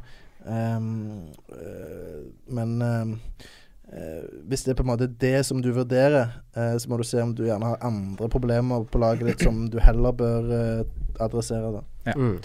[0.45, 2.19] um, eh,
[2.53, 6.99] men eh, hvis det er på en måte det som du vurderer, eh, så må
[7.01, 10.53] du se om du gjerne har andre problemer på laget ditt som du heller bør
[10.53, 10.85] eh,
[11.19, 11.79] adressere.
[11.79, 11.83] da.
[12.11, 12.13] Ja.
[12.13, 12.37] Mm.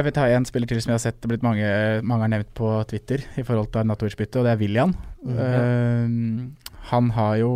[0.00, 1.64] Jeg vil ta en spiller til som jeg har sett det blitt mange,
[2.08, 4.94] mange har nevnt på Twitter i forhold til Arnatovic-byttet, og det er William.
[5.20, 7.50] Mm, Eh, han har jo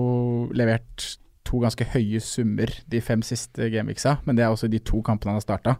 [0.53, 1.07] levert
[1.49, 5.33] to ganske høye summer de fem siste gameweeksa, men det er også de to kampene
[5.33, 5.77] han har starta.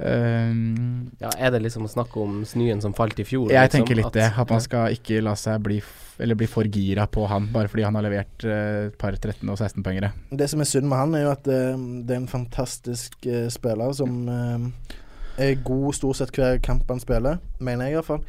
[0.00, 3.50] Ja, er det liksom å snakke om snøen som falt i fjor?
[3.52, 5.80] jeg liksom, tenker litt det, at man skal ikke la seg bli,
[6.20, 9.44] eller bli for gira på han bare fordi han har levert et et par 13-
[9.48, 10.12] og 16-poengere.
[10.30, 13.48] Det som er synd med han, er jo at uh, det er en fantastisk eh,
[13.52, 14.96] spiller som eh,
[15.40, 18.20] er god stort sett hver kamp han spiller, mener jeg iallfall.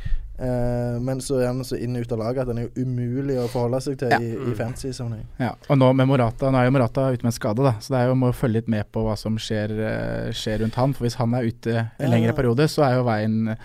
[0.42, 2.86] Uh, men så er han så inn og ut av laget at han er jo
[2.88, 4.18] umulig å forholde seg til Ja.
[4.18, 4.56] i, i Mm.
[4.58, 5.26] fantasy-sammenheng.
[5.40, 7.94] Ja, og nå med Morata, nå er jo Morata ute med en skade, da, så
[7.94, 10.94] det er jo må følge litt med på hva som skjer, eh, skjer rundt han.
[10.98, 12.08] For hvis han er ute en Ja.
[12.10, 13.56] lengre periode, så er jo veien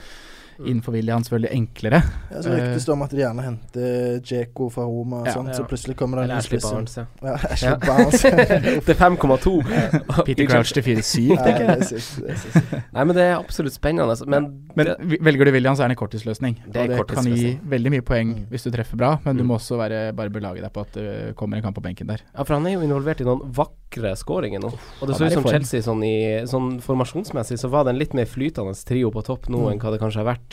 [0.64, 2.02] inn for William selvfølgelig enklere.
[2.30, 5.32] Ja, så ryktes det om at de gjerne henter Djeko fra Roma, og Ja.
[5.34, 5.54] sånt, Ja.
[5.54, 6.60] så plutselig kommer det en Ashley.
[6.60, 7.04] Barnes, ja.
[7.22, 7.76] Ja, Ashley Ja.
[7.76, 8.20] Barnes.
[8.86, 10.24] Til 5,2.
[10.24, 12.82] Peter Crouch til 4-7, tenker det jeg.
[12.92, 14.16] Nei, men det er absolutt spennende.
[14.26, 16.56] Men, Men det, velger du William, så er det en korttidsløsning.
[16.72, 18.46] Det det kan gi veldig mye poeng Mm.
[18.50, 19.48] hvis du treffer bra, men du Mm.
[19.48, 22.20] må også være, bare belage deg på at det kommer en kamp på benken der.
[22.34, 24.72] ja, for han er jo involvert i noen vakre skåringer nå.
[25.00, 25.44] Og det så ut som.
[25.44, 29.46] Chelsea sånn, i, sånn formasjonsmessig så var det en litt mer flytende trio på topp
[29.48, 29.72] nå Mm.
[29.72, 30.45] enn hva det kanskje har vært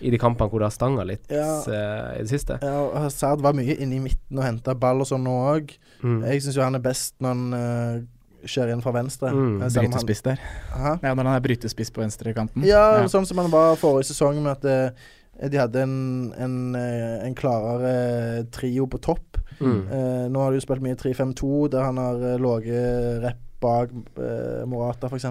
[0.00, 1.46] i de kampene hvor det har stanga litt Ja.
[1.66, 2.58] uh, i det siste.
[2.62, 5.74] Ja, Hazard var mye inne i midten og henta ball og sånn nå òg.
[6.02, 6.20] Mm.
[6.30, 8.02] Jeg syns jo han er best når han uh,
[8.46, 9.30] skjer inn fra venstre.
[9.30, 10.40] Mm, Eh, Brytespiss der.
[10.74, 10.94] Aha.
[11.02, 12.64] Ja, når han er brytespiss på venstrekanten.
[12.66, 13.06] Ja, Ja.
[13.08, 14.94] sånn som han var forrige sesong, med at
[15.50, 19.38] de hadde en, en, en klarere trio på topp.
[19.60, 19.78] Mm.
[19.92, 24.64] Eh, nå har de jo spilt mye 3-5-2, der han har ligget rett bak eh,
[24.68, 25.24] Morata, f.eks.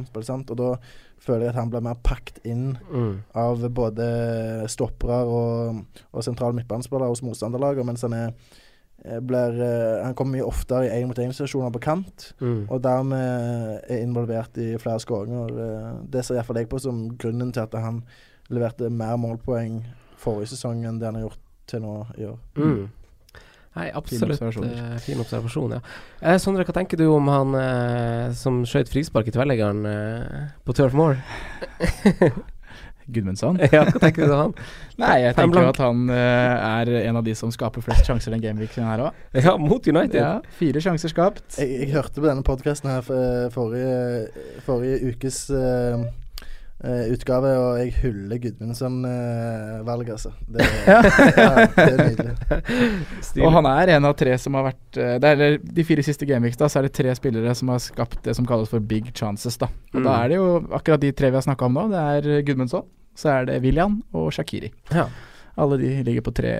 [0.49, 0.71] Og da
[1.21, 3.13] føler jeg at han blir mer pakket inn Mm.
[3.37, 4.07] av både
[4.71, 8.31] stoppere og, og sentrale midtbanespillere hos motstanderlaget, mens han er
[9.05, 12.65] eh, blir, eh, Han kommer mye oftere i én-mot-én-situasjoner på kant, Mm.
[12.69, 15.49] og dermed er involvert i flere skåringer.
[15.51, 18.03] Eh, Det ser iallfall jeg på som grunnen til at han
[18.49, 19.83] leverte mer målpoeng
[20.17, 22.37] forrige sesong enn det han har gjort til nå i år.
[22.55, 22.89] Mm.
[23.71, 24.33] Nei, absolutt.
[24.35, 24.71] observasjoner.
[24.75, 25.81] uh, fin observasjon, ja.
[26.19, 30.75] Eh, Sondre, hva tenker du om han eh, som skjøt frispark i tverrleggeren eh, på
[30.75, 31.21] Turf Moor?
[33.11, 33.59] Gudmundsson.
[33.75, 34.53] ja, hva tenker du om han?
[35.01, 35.75] Nei, jeg Fem tenker blank.
[35.75, 39.21] at han eh, er en av de som skaper flest sjanser den gameweeken her òg.
[39.39, 40.19] Ja, mot United.
[40.19, 41.45] Ja, fire sjanser skapt.
[41.57, 43.07] Jeg, jeg hørte på denne podkasten her
[43.53, 44.27] forrige,
[44.67, 46.09] forrige ukes eh, eh,
[47.13, 50.31] utgave, og jeg hyller Gudmundsson-valget, altså.
[50.49, 53.43] Det, ja, det er nydelig.
[53.45, 56.05] Og han er en av tre som har vært eh, det er, eller De fire
[56.05, 58.81] siste gameweeks da, så er det tre spillere som har skapt det som kalles for
[58.81, 59.57] big chances.
[59.61, 60.05] da Og Mm.
[60.07, 61.83] Da er det jo akkurat de tre vi har snakka om nå.
[61.91, 64.71] Det er Gudmundsson, så er det William og Shakiri.
[64.95, 65.05] Ja.
[65.61, 66.53] Alle de ligger på tre,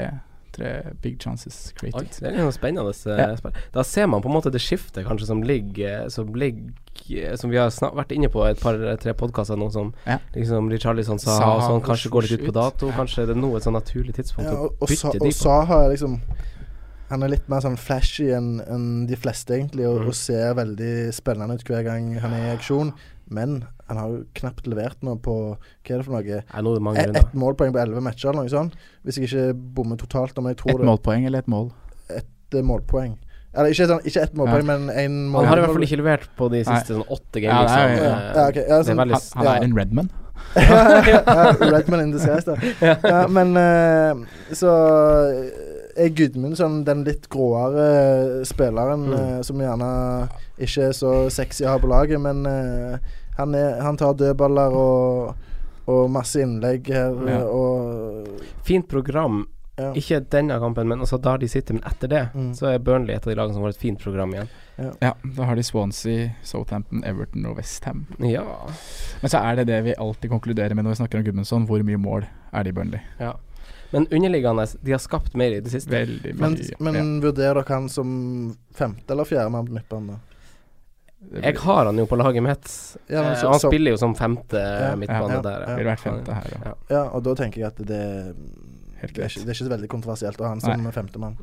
[0.51, 3.51] tre big chances Oi, det er litt sånn spennende eh, Ja.
[3.73, 7.57] Da ser man på en måte det skiftet kanskje som ligger Som ligger Som vi
[7.57, 10.19] har snart vært inne på et par-tre podkaster nå, som Ja.
[10.35, 12.87] liksom Richarlison sa, Saha og sånn, kanskje går litt ut på dato.
[12.91, 12.97] Ja.
[12.99, 15.31] Kanskje det er nå et sånn naturlig tidspunkt Ja, og, og, Sa, bytte og de
[15.31, 15.39] på.
[15.43, 16.19] Saha er liksom
[17.11, 20.07] Han er litt mer sånn flashy enn en de fleste, egentlig, og, Mm.
[20.07, 22.93] og ser veldig spennende ut hver gang han er i aksjon.
[23.29, 26.23] Men han har jo knapt levert noe på Hva er det for noe?
[26.95, 28.77] Nei, Ett et målpoeng på elleve matcher, eller noe sånt.
[29.05, 29.49] Hvis jeg ikke
[29.79, 31.69] bommer totalt, om jeg tror Et målpoeng eller et mål?
[32.09, 33.13] Et er målpoeng.
[33.51, 35.43] Eller ikke, sånn, ikke ett målpoeng, men én mål.
[35.43, 37.97] Han har i hvert fall ikke levert på de siste sånn åtte Ja, gamene.
[37.99, 39.55] ja, ja, ja, sånn- Han, han Ja.
[39.59, 40.09] er en Redman.
[40.55, 42.55] ja, Redman in disguise, da.
[43.13, 44.23] Ja, men uh,
[44.55, 44.71] så
[45.97, 49.13] er Gudmundsson den litt gråere spilleren Mm.
[49.37, 49.91] uh, som gjerne
[50.61, 52.97] ikke er så sexy å ha på laget, men eh,
[53.37, 55.35] han, er, han tar dødballer og,
[55.87, 57.41] og masse innlegg her, Ja.
[57.47, 58.27] og
[58.63, 59.47] Fint program
[59.79, 59.93] Ja.
[59.97, 61.73] Ikke denne kampen, men også da de sitter.
[61.73, 62.51] Men etter det Mm.
[62.53, 64.49] så er Burnley et av de lagene som har et fint program igjen.
[65.01, 68.05] Ja, da har de Swansea, Southampton, Everton og Westham.
[68.19, 68.43] Ja.
[69.23, 71.65] Men så er det det vi alltid konkluderer med når vi snakker om Gudmundsson.
[71.65, 72.99] Hvor mye mål er det i Burnley?
[73.19, 73.33] ja.
[73.91, 75.89] Men underliggende, de har skapt mer i det siste.
[75.89, 76.75] Veldig Men, mye.
[76.79, 80.19] men vurderer dere han som femte eller fjerde mann på midtbanen?
[81.41, 82.67] Jeg har han jo på laget mitt.
[83.07, 85.65] Ja, men Eh, så- han så- spiller jo som femte Ja, midtbane ja, der.
[85.67, 85.75] ja.
[85.75, 87.03] Ville vært femte her, ja.
[87.13, 88.35] Og da tenker jeg at det
[89.01, 91.37] det er, ikke, det er ikke så veldig kontroversielt å ha han som femtemann.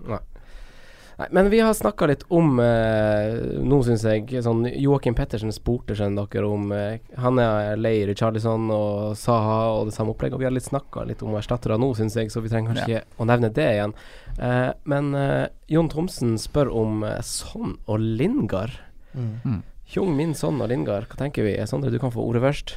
[1.19, 5.97] Nei, men vi har snakka litt om eh, Nå syns jeg sånn Joakim Pettersen spurte
[5.99, 10.35] dere om eh, Han er lei Charlison og Saha og det samme opplegget.
[10.35, 12.87] Og vi har litt snakka litt om erstattere nå, syns jeg, så vi trenger kanskje
[13.01, 13.95] ikke å nevne det igjen.
[14.39, 18.79] Eh, men eh, Jon Thomsen spør om eh, Son og Lingard.
[19.15, 19.35] Mm.
[19.45, 20.15] Mm.
[20.15, 21.57] Min sønn og Lindgard, hva tenker vi?
[21.67, 22.77] Sondre, du kan få ordet først.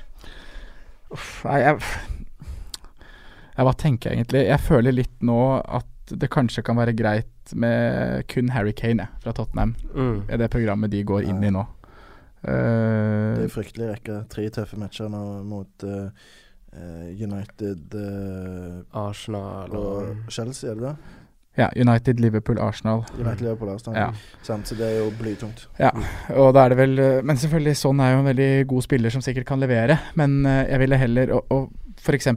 [1.12, 1.82] Uff, Nei, jeg
[3.52, 4.46] jeg hva tenker jeg egentlig?
[4.48, 9.22] Jeg føler litt nå at det kanskje kan være greit med kun Harry Kane jeg,
[9.24, 9.76] fra Tottenham.
[9.94, 10.24] Mm.
[10.40, 11.66] Det programmet de går inn i nå.
[12.42, 14.16] Det er Uh, fryktelig rekke.
[14.34, 16.30] Tre tøffe matcher nå mot eh,
[16.74, 20.96] eh, United uh, Arsenal og og Chelsea, er det det?
[21.62, 23.04] Ja, United, Liverpool, Arsenal.
[23.18, 23.98] United Liverpool Arsenal.
[24.00, 24.40] Ja.
[24.46, 25.68] Sant, så det er jo blytungt.
[26.36, 29.14] Og da er det vel eh, Men selvfølgelig, Son er jo en veldig god spiller
[29.14, 30.00] som sikkert kan levere.
[30.20, 31.70] Men eh, jeg ville heller Og, og
[32.02, 32.28] f.eks.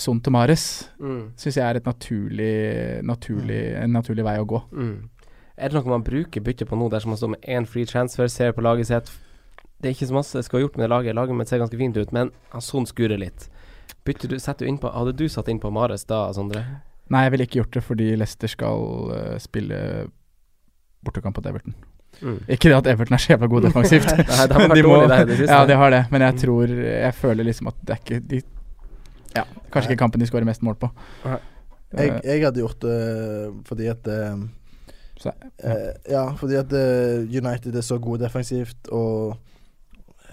[0.00, 0.64] Son Tomares
[1.00, 1.22] mm.
[1.36, 2.54] syns jeg er et naturlig,
[3.02, 4.62] naturlig, en naturlig vei å gå.
[4.70, 4.96] Mm.
[5.56, 8.28] Er det noe man bruker bytte på nå, dersom man står med én free transfer,
[8.30, 9.10] ser på laget sitt
[9.80, 11.62] Det er ikke så masse jeg skal ha gjort med det laget, laget mitt ser
[11.62, 12.30] ganske fint ut, men
[12.60, 13.48] Son skurer litt.
[14.06, 16.62] Bytter du, setter du inn på Hadde du satt inn på Mares da, Sondre?
[17.10, 19.76] Nei, jeg ville ikke gjort det fordi Leicester skal uh, spille
[21.06, 21.74] bortekamp mot Everton.
[22.22, 22.38] Mm.
[22.48, 24.08] Ikke det at Everton er så jævla god defensivt.
[24.10, 25.50] Nei, de har vært De må- det siste.
[25.52, 28.42] Ja, de har det, men jeg tror Jeg føler liksom at det er ikke de
[29.36, 30.90] Ja, kanskje ikke kampen de skårer mest mål på.
[31.26, 31.36] Nei.
[31.36, 31.42] Jeg,
[31.96, 32.94] Eh, jeg hadde gjort det
[33.68, 34.40] fordi at eh,
[35.22, 35.30] Så,
[35.62, 36.72] eh, Ja, fordi at
[37.30, 39.36] United er så gode defensivt, og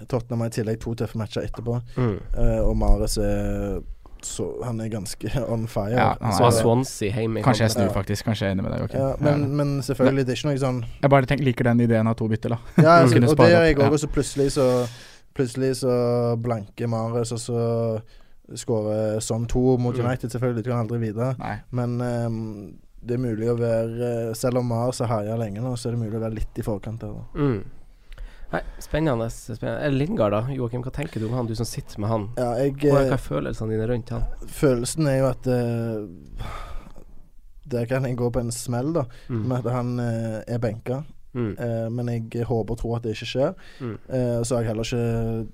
[0.10, 1.78] Tottenham har i tillegg to tøffe matcher etterpå.
[1.96, 2.16] Mm.
[2.34, 3.78] Eh, og Mares er
[4.26, 5.92] så Han er ganske on fire.
[5.96, 8.26] Ja, han Så har er- Swansea hjemme kanskje jeg snur, faktisk.
[8.26, 8.84] Kanskje jeg er enig med deg.
[8.90, 9.00] Okay.
[9.00, 12.08] Ja, men, men selvfølgelig, det er ikke noe sånn Jeg bare tenker, liker den ideen
[12.08, 12.60] av to bytter, da.
[12.82, 14.68] Ja, altså, og det gjør jeg òg, og så plutselig så
[15.34, 15.94] Plutselig så
[16.38, 17.62] blanker Marius, og så
[18.54, 20.06] skårer sånn to mot Mm.
[20.06, 20.64] United, selvfølgelig.
[20.64, 21.30] Du kan aldri vite.
[21.72, 25.90] Men um, det er mulig å være Selv om Mars har herja lenge nå, så
[25.90, 27.16] er det mulig å være litt i forkant der.
[27.18, 27.24] da.
[27.40, 27.64] Mm.
[28.54, 29.30] Nei, spennende.
[29.30, 29.86] spennende.
[29.86, 30.44] Eh, Lingard, da.
[30.54, 32.28] Joakim, hva tenker du om han, du som sitter med han?
[32.38, 34.28] Ja, jeg Hva er, eh, er følelsene dine rundt han?
[34.46, 36.52] Følelsen er jo at uh,
[37.74, 39.08] Der kan jeg gå på en smell, da.
[39.28, 39.42] Mm.
[39.50, 41.02] Med at han uh, er benka.
[41.34, 41.56] Mm.
[41.58, 43.56] Uh, men jeg håper og tror at det ikke skjer.
[43.82, 43.98] Mm.
[44.46, 45.48] Så har jeg heller ikke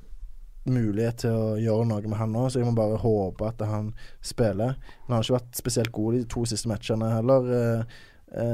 [0.70, 3.94] mulighet til å gjøre noe med han nå, så jeg må bare håpe at han
[4.20, 4.76] spiller.
[4.76, 7.48] Men han har ikke vært spesielt god de to siste matchene heller,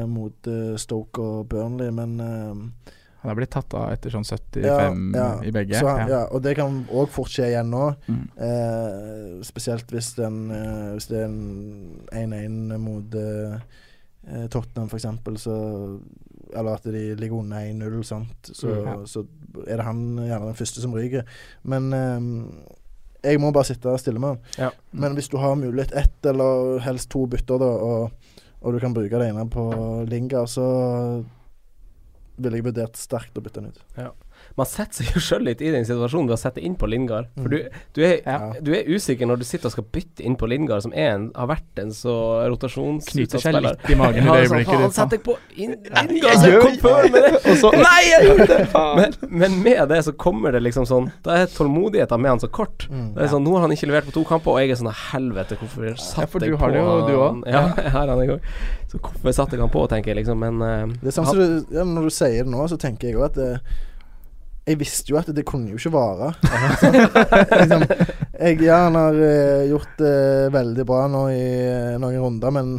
[0.07, 0.47] mot
[0.79, 2.13] Stoke og Burnley, men
[3.25, 4.75] Han er blitt tatt av etter sånn 75 Ja,
[5.17, 5.25] ja.
[5.41, 5.79] i begge.
[5.81, 6.05] så, ja.
[6.11, 7.87] ja, Og det kan òg fort skje igjen nå.
[8.05, 8.21] Mm.
[8.37, 13.57] Eh, spesielt hvis, den, eh, hvis det er en 1-1 mot eh,
[14.29, 15.09] eh, Tottenham, f.eks.,
[15.41, 15.57] så
[16.55, 18.03] Eller at de ligger under 1-0.
[18.53, 19.25] Så, Mm, så
[19.67, 21.25] er det han gjerne den første som ryker.
[21.63, 22.29] Men eh,
[23.25, 24.71] jeg må bare sitte stille med han.
[24.93, 24.99] Mm.
[25.01, 28.11] Men hvis du har mulighet ett eller helst to bytter, da, og,
[28.61, 29.65] og du kan bruke det ene på
[30.07, 30.67] Linga, så
[32.37, 33.83] ville jeg vurdert sterkt å bytte den ut.
[34.55, 37.25] Man setter seg jo sjøl litt i den situasjonen ved å sette inn på Lingard.
[37.35, 37.57] For du,
[37.97, 38.37] du, er, Ja.
[38.63, 41.49] du er usikker når du sitter og skal bytte inn på Lingard, som en, har
[41.51, 43.75] vært en så Knyter rotasjonsutsatt seg spiller.
[43.75, 44.71] litt i magen i Ja, det sånn, øyeblikket.
[44.71, 47.33] faen, ditt, setter deg på Lingard, så kom før med det!
[47.51, 48.59] Og så Nei, jeg gjorde det!
[49.01, 52.47] Men, men med det så kommer det liksom sånn Da er tålmodigheten med han så
[52.47, 52.85] kort.
[52.87, 53.09] Mm.
[53.17, 54.91] Det er sånn, Nå har han ikke levert på to kamper, og jeg er sånn
[55.11, 57.43] Helvete, hvorfor satte Ja, for jeg du har det jo, du òg.
[57.49, 58.39] Ja, jeg har han i gang.
[58.91, 60.39] Så hvorfor satte jeg han på, tenker jeg liksom.
[60.45, 63.19] Men uh, Det er sånn du, ja, Når du sier det nå, så tenker jeg
[63.19, 63.49] òg at det,
[64.65, 66.31] Jeg visste jo at det kunne jo ikke vare.
[67.61, 70.15] liksom, jeg, ja, han har uh, gjort det
[70.55, 72.71] veldig bra nå i uh, noen runder, men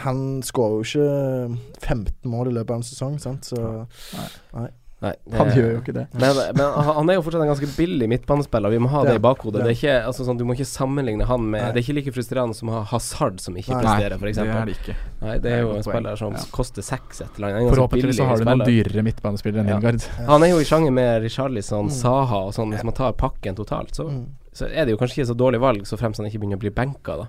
[0.00, 3.48] han skårer jo ikke 15 mål i løpet av en sesong, sant?
[3.48, 4.68] Så Nei,
[5.00, 6.06] det- Han gjør jo ikke det.
[6.14, 9.20] Men, men han er jo fortsatt en ganske billig midtbanespiller, vi må ha det, Det-
[9.20, 9.60] i bakhodet.
[9.60, 9.64] det.
[9.64, 11.72] Det er ikke, altså, sånn, du må ikke sammenligne han med Nei.
[11.72, 13.82] Det er ikke like frustrerende som å ha Hazard, som ikke Nei.
[13.84, 14.96] presterer, det er det ikke.
[15.22, 15.92] Nei, det er Nei, jo en poeng.
[15.92, 16.38] spiller som Ja.
[16.50, 17.74] koster seks et eller annet.
[17.76, 19.76] Forhåpentligvis så har du noen dyrere midtbanespillere enn Ja.
[19.78, 20.02] Lingard.
[20.26, 21.92] Han er jo i sjanger med Richarlison, Mm.
[21.92, 22.72] Saha og sånn.
[22.72, 24.24] Hvis man tar pakken totalt, så, mm.
[24.54, 26.60] så er det jo kanskje ikke så dårlig valg, så fremst han ikke begynner å
[26.60, 27.26] bli benka, da.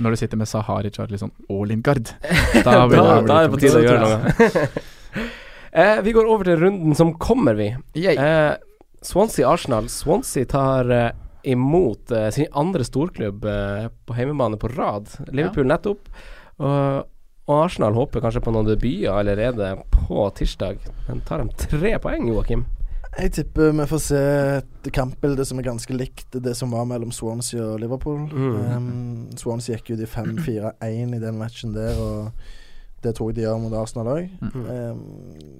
[0.00, 2.04] Når du sitter med Sahari, Charlison og Lingard,
[2.54, 4.68] Da, da, blir da, er det på tide å gjøre noe.
[5.72, 7.70] eh, vi går over til runden som kommer, vi.
[8.14, 8.54] Eh,
[9.02, 9.88] Swansea-Arsenal.
[9.88, 11.10] Swansea tar eh,
[11.42, 15.08] imot eh, sin andre storklubb eh, på hjemmebane på rad.
[15.32, 16.10] Liverpool nettopp.
[16.60, 17.06] Og,
[17.50, 20.84] og Arsenal håper kanskje på noen debuter allerede på tirsdag.
[21.08, 22.66] Men tar de tre poeng, Joakim?
[23.18, 24.20] Jeg tipper vi får se
[24.60, 28.22] et kampbilde som er ganske likt det som var mellom Swansea og Liverpool.
[28.30, 28.58] Mm.
[28.70, 32.30] Um, Swansea gikk ut i 5-4-1 i den matchen der, og
[33.02, 34.26] det tror jeg de gjør mot Arsenal òg.
[34.44, 34.64] Mm.
[34.68, 34.98] Um,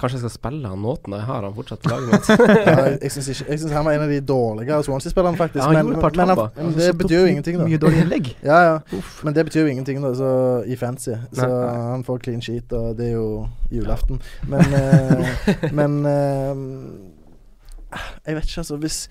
[0.01, 1.15] Kanskje jeg skal spille han Nåten?
[1.17, 2.29] Jeg har han fortsatt på laget mitt.
[2.67, 5.65] ja, jeg syns han var en av de dårligere Swansea-spillerne, faktisk.
[5.65, 7.69] Ja, men, men men, men det betyr jo ingenting, da.
[7.69, 8.33] Mye dårlige innlegg.
[8.51, 9.01] Ja, ja.
[9.25, 10.31] Men det betyr jo ingenting da, så,
[10.67, 11.17] i fancy.
[11.33, 11.81] Så Nei, nei.
[11.95, 14.21] han får clean sheet, og det er jo julaften.
[14.49, 15.45] Men, uh,
[15.81, 16.57] men uh,
[18.27, 18.77] Jeg vet ikke, altså.
[18.77, 19.03] Hvis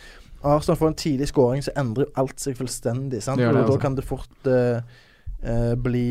[0.44, 3.24] Arsenal får en tidlig scoring, så endrer jo alt seg fullstendig.
[3.26, 3.42] Sant?
[3.42, 3.82] Det det, og da altså.
[3.82, 4.82] kan det fort uh,
[5.82, 6.06] bli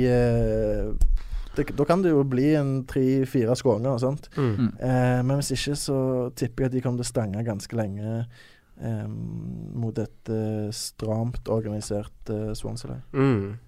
[1.59, 4.31] det, Da kan det jo bli en tre-fire skåringer og sånt.
[4.39, 4.51] Mm.
[4.55, 4.71] Mm.
[4.89, 5.99] Eh, men hvis ikke, så
[6.39, 11.51] tipper jeg at de kommer til å stange ganske lenge eh, mot et eh, stramt
[11.53, 13.03] organisert uh, Swansea-lag.
[13.13, 13.59] Mm.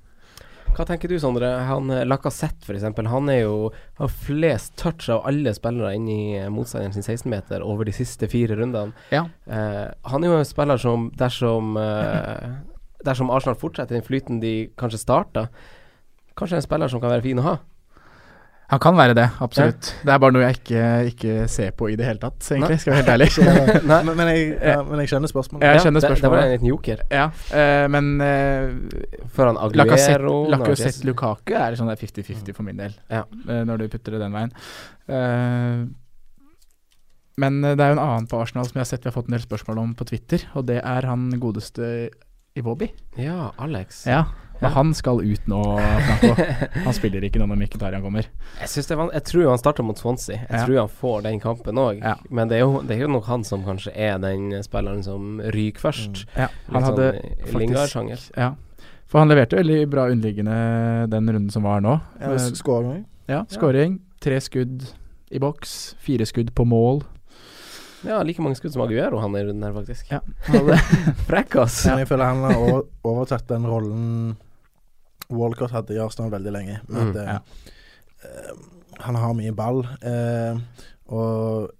[0.70, 1.48] Hva tenker du, Sondre?
[1.66, 2.84] Han eh, Lacassette, f.eks.
[3.10, 7.88] Han er jo har flest touch av alle spillere inni eh, motstanderen sin 16-meter over
[7.88, 8.94] de siste fire rundene.
[9.12, 9.24] Ja.
[9.50, 12.50] Eh, han er jo en spiller som dersom eh,
[13.00, 15.46] Dersom Arsenal fortsetter den flyten de kanskje starta,
[16.36, 17.54] kanskje en spiller som kan være fin å ha.
[18.70, 19.88] Han kan være det, absolutt.
[20.06, 22.76] Det er bare noe jeg ikke, ikke ser på i det hele tatt, egentlig.
[22.82, 23.28] Skal være helt ærlig.
[23.90, 23.98] Nei.
[24.06, 25.66] men, men, jeg, ja, men jeg skjønner spørsmålet.
[25.66, 27.02] Jeg skjønner det, det var en liten joker.
[27.10, 33.24] Ja, uh, men uh, Foran Aguero Lacassette Lukaku er sånn 50-50 for min del, Ja.
[33.48, 34.54] uh, når du putter det den veien.
[35.10, 35.82] Eh,
[37.40, 39.30] men det er jo en annen på Arsenal som jeg har sett vi har fått
[39.30, 42.10] en del spørsmål om på Twitter, og det er han godeste
[42.58, 42.90] Iwobi.
[43.18, 44.04] Ja, Alex.
[44.10, 44.24] Ja,
[44.60, 45.60] men han skal ut nå,
[46.06, 46.44] Franco.
[46.84, 48.26] Han spiller ikke nå når Mkhitarian kommer.
[48.60, 50.36] Jeg, det jeg tror han starter mot Swansea.
[50.42, 50.64] Jeg Ja.
[50.66, 52.00] tror han får den kampen òg.
[52.02, 52.16] Ja.
[52.30, 55.40] Men det er, jo, det er jo nok han som kanskje er den spilleren som
[55.40, 56.26] ryker først.
[56.36, 58.26] Ja, han hadde sånn i Lingard-sjanger.
[58.36, 58.52] Ja.
[59.10, 60.58] For han leverte veldig bra underliggende
[61.10, 61.96] den runden som var nå.
[62.20, 63.04] Ja, Eh, Skåring.
[63.28, 64.00] Ja, skåring.
[64.20, 64.84] Tre skudd
[65.30, 67.02] i boks, fire skudd på mål.
[68.06, 70.08] Ja, like mange skudd som Aguero han i runden her, faktisk.
[70.10, 70.78] Ja, han hadde
[71.28, 71.82] Frekk, ass.
[71.86, 74.36] Men jeg føler han har overtatt den rollen
[75.30, 76.80] Walcott hadde i Arsenal veldig lenge.
[76.88, 77.38] Med Mm, at, eh, ja.
[78.24, 80.60] uh, han har mye ball, uh,
[81.08, 81.70] og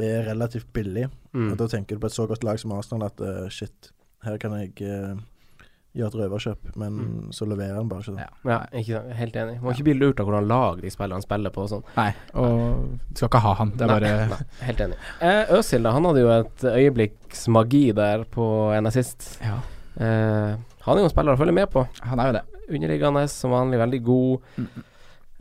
[0.00, 1.08] er relativt billig.
[1.34, 1.52] Mm.
[1.52, 3.90] Og Da tenker du på et så godt lag som Arsenal at uh, shit,
[4.24, 7.30] her kan jeg gjøre et røverkjøp, men Mm.
[7.34, 8.24] så leverer han bare ikke det.
[8.24, 8.50] Ja.
[8.50, 9.12] Ja, ikke sant.
[9.18, 9.60] Helt enig.
[9.60, 11.82] Må ikke bli lurt av hvordan lag de spillerne spiller på og sånn.
[11.96, 13.70] Nei, og du skal ikke ha han.
[13.76, 14.98] Det er Nei, bare nei, helt enig.
[15.20, 15.92] Eh, Øzil, da.
[15.96, 19.36] Han hadde jo et øyeblikks magi der på en assist.
[19.42, 19.58] Ja,
[20.00, 21.84] Eh, han er jo en spiller å følge med på.
[22.02, 22.46] han er jo det.
[22.70, 24.54] Underliggende, som vanlig, veldig god.
[24.56, 24.86] Mm.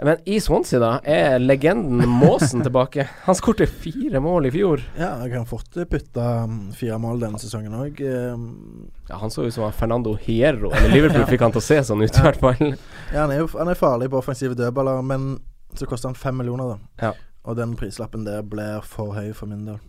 [0.02, 3.04] Men i Swansea, da, er legenden Måsen tilbake.
[3.25, 4.84] Han skårte fire mål i fjor.
[4.95, 7.99] Ja, jeg kan fort putte um, fire mål denne sesongen òg.
[7.99, 10.71] Ja, han så ut som Fernando Hierro.
[10.71, 12.63] Eller Liverpool fikk han til å se sånn ut, i hvert fall.
[13.12, 15.34] ja, han er jo han er farlig på offensive dødballer, men
[15.75, 17.10] så koster han fem millioner, da.
[17.10, 17.12] Ja.
[17.49, 19.84] Og den prislappen der blir for høy for min del.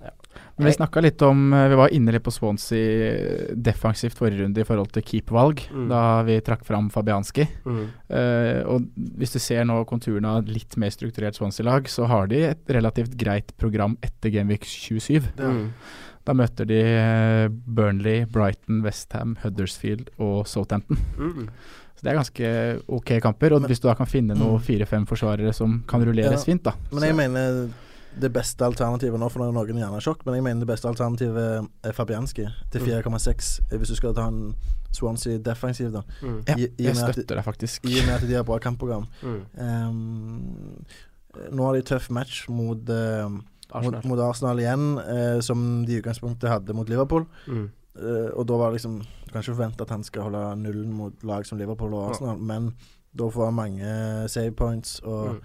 [0.59, 4.61] Men vi snakka litt om eh, Vi var inne litt på Swansea defensivt forrige runde
[4.61, 5.89] i forhold til keepervalg, Mm.
[5.89, 7.47] da vi trakk fram Fabianski.
[7.65, 7.81] Mm.
[8.11, 8.87] Uh, og
[9.19, 13.17] hvis du ser nå konturene av litt mer strukturert Swansea-lag, så har de et relativt
[13.17, 15.23] greit program etter Genvik 27.
[15.39, 15.71] Mm.
[16.27, 20.99] Da møter de eh, Burnley, Brighton, Westham, Huddersfield og Southampton.
[21.19, 21.47] Mm.
[21.97, 22.51] Så det er ganske
[22.89, 23.53] ok kamper.
[23.55, 24.65] Og Men- hvis du da kan finne noen Mm.
[24.65, 26.53] fire-fem forsvarere som kan rulleres Ja.
[26.53, 26.73] fint, da.
[26.93, 27.71] Men jeg mener
[28.19, 30.89] det beste alternativet nå, for nå er noen gjerne sjokk, men jeg mener det beste
[30.89, 32.87] alternativet er Fabianski til Mm.
[32.87, 33.61] 4,6.
[33.71, 34.55] Hvis du skal ta en
[34.93, 36.03] Swansea defensiv, da.
[36.23, 36.41] Mm.
[36.59, 37.85] I- i jeg støtter deg faktisk.
[37.87, 39.07] I og med at de har bra kampprogram.
[39.23, 39.45] Mm.
[39.59, 40.85] Um,
[41.53, 43.31] nå har de tøff match mot, uh,
[43.73, 44.01] Arsenal.
[44.03, 47.27] mot, mot Arsenal igjen, uh, som de i utgangspunktet hadde mot Liverpool.
[47.47, 47.69] Mm.
[47.97, 50.93] Uh, og da var det liksom Du kan ikke forvente at han skal holde nullen
[50.93, 52.73] mot lag som Liverpool og Arsenal, men
[53.17, 55.41] da får han mange save points, og, Mm.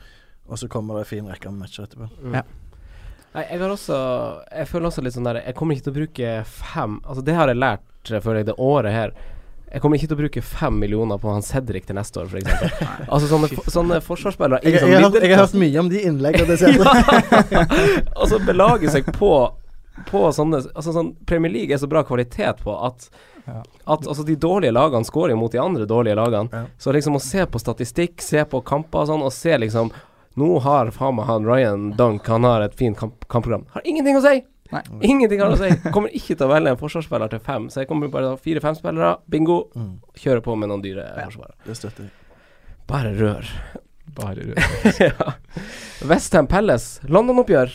[0.48, 2.10] Og så kommer det en fin rekke med matcher etterpå.
[2.22, 2.38] Mm.
[2.38, 2.44] Ja.
[3.36, 3.96] Nei, jeg har også
[4.48, 7.34] Jeg føler også litt sånn der Jeg kommer ikke til å bruke fem Altså, det
[7.36, 9.12] har jeg lært, eh, føler jeg, det året her.
[9.74, 12.80] Jeg kommer ikke til å bruke fem millioner på han Cedric til neste år, f.eks.
[13.12, 16.56] altså sånne, sånne forsvarsspillere jeg, Jeg, jeg, har, jeg har hørt mye om de innleggene
[16.56, 16.72] det
[18.22, 19.32] Og så belage seg på
[20.08, 23.10] På sånne Altså sånn Premier League er så bra kvalitet på at
[23.46, 23.60] Ja.
[23.94, 26.50] At altså de dårlige lagene skårer mot de andre dårlige lagene.
[26.50, 26.64] Ja.
[26.82, 29.92] Så liksom å se på statistikk, se på kamper og sånn, og se liksom
[30.36, 33.64] Nå har faen meg han Ryan Dunk Han har et fint kamp kampprogram.
[33.72, 34.42] Har ingenting å si!
[34.74, 34.82] Nei.
[35.06, 35.70] Ingenting har å si.
[35.94, 38.36] Kommer ikke til å velge en forsvarsspiller til fem, så jeg kommer bare til å
[38.36, 39.12] ha fire-fem spillere.
[39.32, 39.60] Bingo.
[39.76, 41.56] Kjører Kjøre på med noen dyre forsvarere.
[41.68, 42.16] det støtter jeg.
[42.90, 43.52] Bare rør.
[44.18, 44.80] Bare rør.
[45.06, 45.36] ja.
[46.10, 47.74] Westham Palace, London-oppgjør.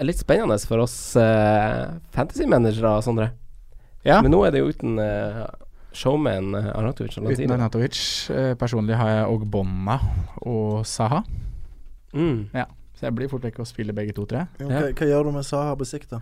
[0.00, 3.30] Litt spennende for oss uh, fantasy-managere, Sondre.
[4.06, 4.22] Ja.
[4.24, 5.44] Men nå er det jo uten uh,
[5.92, 7.18] showman Arnatovic.
[7.20, 8.00] Uten Arnatovic.
[8.32, 9.98] Eh, personlig har jeg Ogbonna
[10.48, 11.20] og Saha.
[12.14, 12.48] Mm.
[13.00, 14.48] Så jeg blir fort vekk og spiller begge to, tror jeg.
[14.60, 16.20] Ja, Hva, hva gjør du med Saha på sikt, da?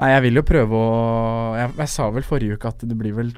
[0.00, 0.90] Nei, jeg vil jo prøve å
[1.58, 3.32] Jeg, jeg sa vel forrige uke at det blir vel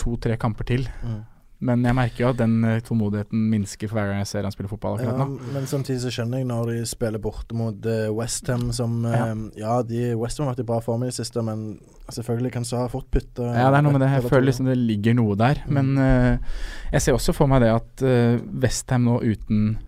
[0.00, 0.86] to-tre kamper til.
[1.04, 1.24] Mm.
[1.66, 4.52] Men jeg merker jo at den eh, tålmodigheten minsker for hver gang jeg ser han
[4.52, 5.52] spille fotball akkurat Ja, nå.
[5.54, 9.22] men samtidig så skjønner jeg når de spiller borte mot uh, Westham, som Ja.
[9.30, 11.78] eh, Ja, de Westham har vært i bra form i det siste, men
[12.12, 14.10] selvfølgelig kan Saha fort putte Ja, det er noe med det.
[14.18, 15.62] Jeg føler liksom det ligger noe der.
[15.64, 15.78] Mm.
[15.78, 16.60] Men uh,
[16.92, 19.78] jeg ser også for meg det at uh, Westham nå uten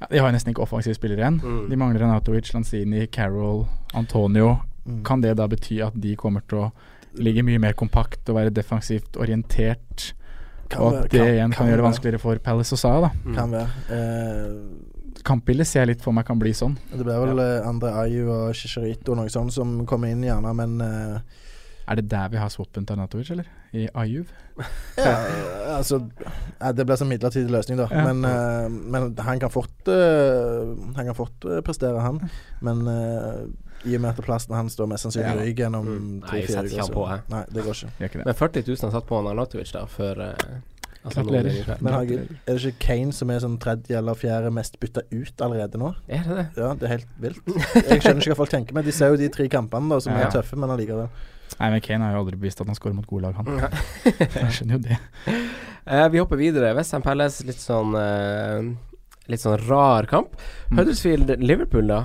[0.00, 1.40] ja, De har nesten ikke offensive spillere igjen.
[1.42, 1.68] Mm.
[1.70, 4.58] De mangler Renatovic, Lanzini, Carroll, Antonio.
[4.86, 5.02] Mm.
[5.04, 6.72] Kan det da bety at de kommer til å
[7.16, 10.12] ligge mye mer kompakt og være defensivt orientert?
[10.68, 13.00] Kan og at det kan- igjen kan, kan gjøre det vanskeligere for Palace og Saha,
[13.06, 13.10] da.
[13.24, 13.34] Mm.
[13.34, 13.68] Kan være.
[13.90, 16.76] Eh, Kampbildet ser jeg litt for meg kan bli sånn.
[16.92, 17.62] det blir vel ja.
[17.66, 21.18] Andre Ayu og Chicharito og noe sånt som kommer inn gjerne, men eh,
[21.88, 23.44] Er det der vi har swappen til Anatovic, eller?
[23.72, 24.26] I Ajuv?
[24.98, 25.12] ja,
[25.76, 26.00] altså
[26.76, 27.86] Det blir en midlertidig løsning, da.
[27.92, 28.04] Ja.
[28.12, 32.20] Men, uh, men han kan fort uh, Han kan fort uh, prestere, han.
[32.60, 32.82] Men
[33.86, 35.34] i og med at plassen hans står mest sannsynlig Ja.
[35.42, 35.98] i rygg gjennom Mm.
[36.22, 37.20] Nei, jeg tre-fire setter ikke han så- på, jeg.
[37.28, 37.90] Nei, det går ikke.
[38.04, 38.24] Ikke det.
[38.26, 40.22] Men 40 000 har satt på Arnautovic da, før
[41.04, 41.76] altså, Gratulerer.
[41.80, 45.78] Men er det ikke Kane som er sånn tredje eller fjerde mest bytta ut allerede
[45.78, 45.92] nå?
[46.08, 46.46] Er det det?
[46.56, 47.40] Ja, det er helt vilt.
[47.46, 50.12] Jeg skjønner ikke hva folk tenker, men de ser jo de tre kampene da som
[50.16, 50.26] Ja.
[50.26, 51.08] er tøffe, men allikevel.
[51.56, 53.48] Nei, men Kane har jo aldri bevist at han scorer mot gode lag, han.
[54.04, 54.98] Jeg skjønner jo det.
[55.86, 56.74] Uh, vi hopper videre.
[56.76, 58.60] Westham Palace, litt sånn uh,
[59.26, 60.36] Litt sånn rar kamp.
[60.70, 60.78] Mm.
[60.78, 62.04] Huddersfield-Liverpool, da.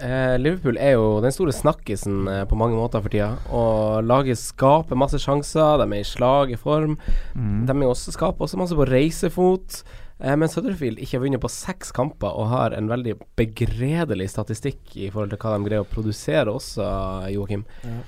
[0.00, 3.32] Uh, Liverpool er jo den store snakkisen på mange måter for tida.
[3.50, 6.94] Og laget skaper masse sjanser, de er i slag i form.
[7.34, 7.64] Mm.
[7.66, 9.82] De også, skaper også masse på reisefot.
[10.20, 14.92] Eh, mens Huddersfield ikke har vunnet på seks kamper og har en veldig begredelig statistikk
[14.92, 16.84] i forhold til hva de greier å produsere også,
[17.32, 17.64] Joakim.
[17.86, 18.00] Ja.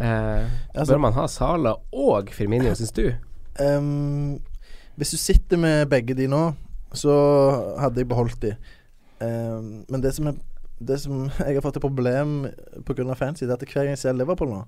[0.00, 3.12] Eh, Altså- bør man ha Sala og Firmino, syns du?
[3.60, 4.40] Um,
[4.96, 6.52] hvis du sitter med begge de nå,
[6.94, 7.14] så
[7.78, 8.54] hadde jeg beholdt de.
[9.20, 10.32] Um, men det som, er,
[10.88, 12.46] det som jeg har fått et problem
[12.86, 13.14] pga.
[13.14, 14.64] fancy, det er at hver gang jeg ser Liverpool nå,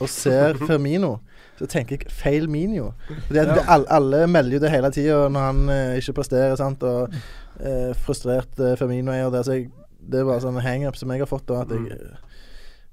[0.00, 1.18] og ser Firmino,
[1.58, 2.92] så tenker jeg feil Minio.
[3.26, 3.54] Fordi ja.
[3.54, 7.14] det, alle, alle melder jo det hele tida når han eh, ikke presterer, sant, og
[7.60, 9.26] eh, frustrert eh, Firmino er.
[9.26, 11.70] Og det, så jeg, det er bare sånn hangup som jeg har fått, da, at
[11.72, 12.10] jeg,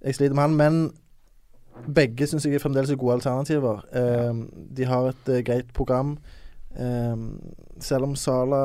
[0.05, 0.55] jeg sliter med han.
[0.59, 1.02] Men
[1.95, 3.83] begge syns jeg er fremdeles er gode alternativer.
[3.91, 4.45] Um,
[4.75, 6.15] de har et uh, greit program.
[6.73, 7.37] Um,
[7.77, 8.59] selv om Sala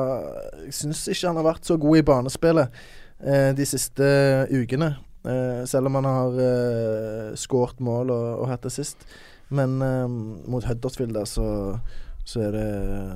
[0.63, 2.79] Jeg syns ikke han har vært så god i banespillet
[3.21, 4.09] uh, de siste
[4.49, 4.95] ukene.
[5.25, 9.03] Uh, selv om han har uh, skåret mål og, og hatt det sist.
[9.49, 11.77] Men um, mot Huddersfield der, så,
[12.23, 12.69] så, er det,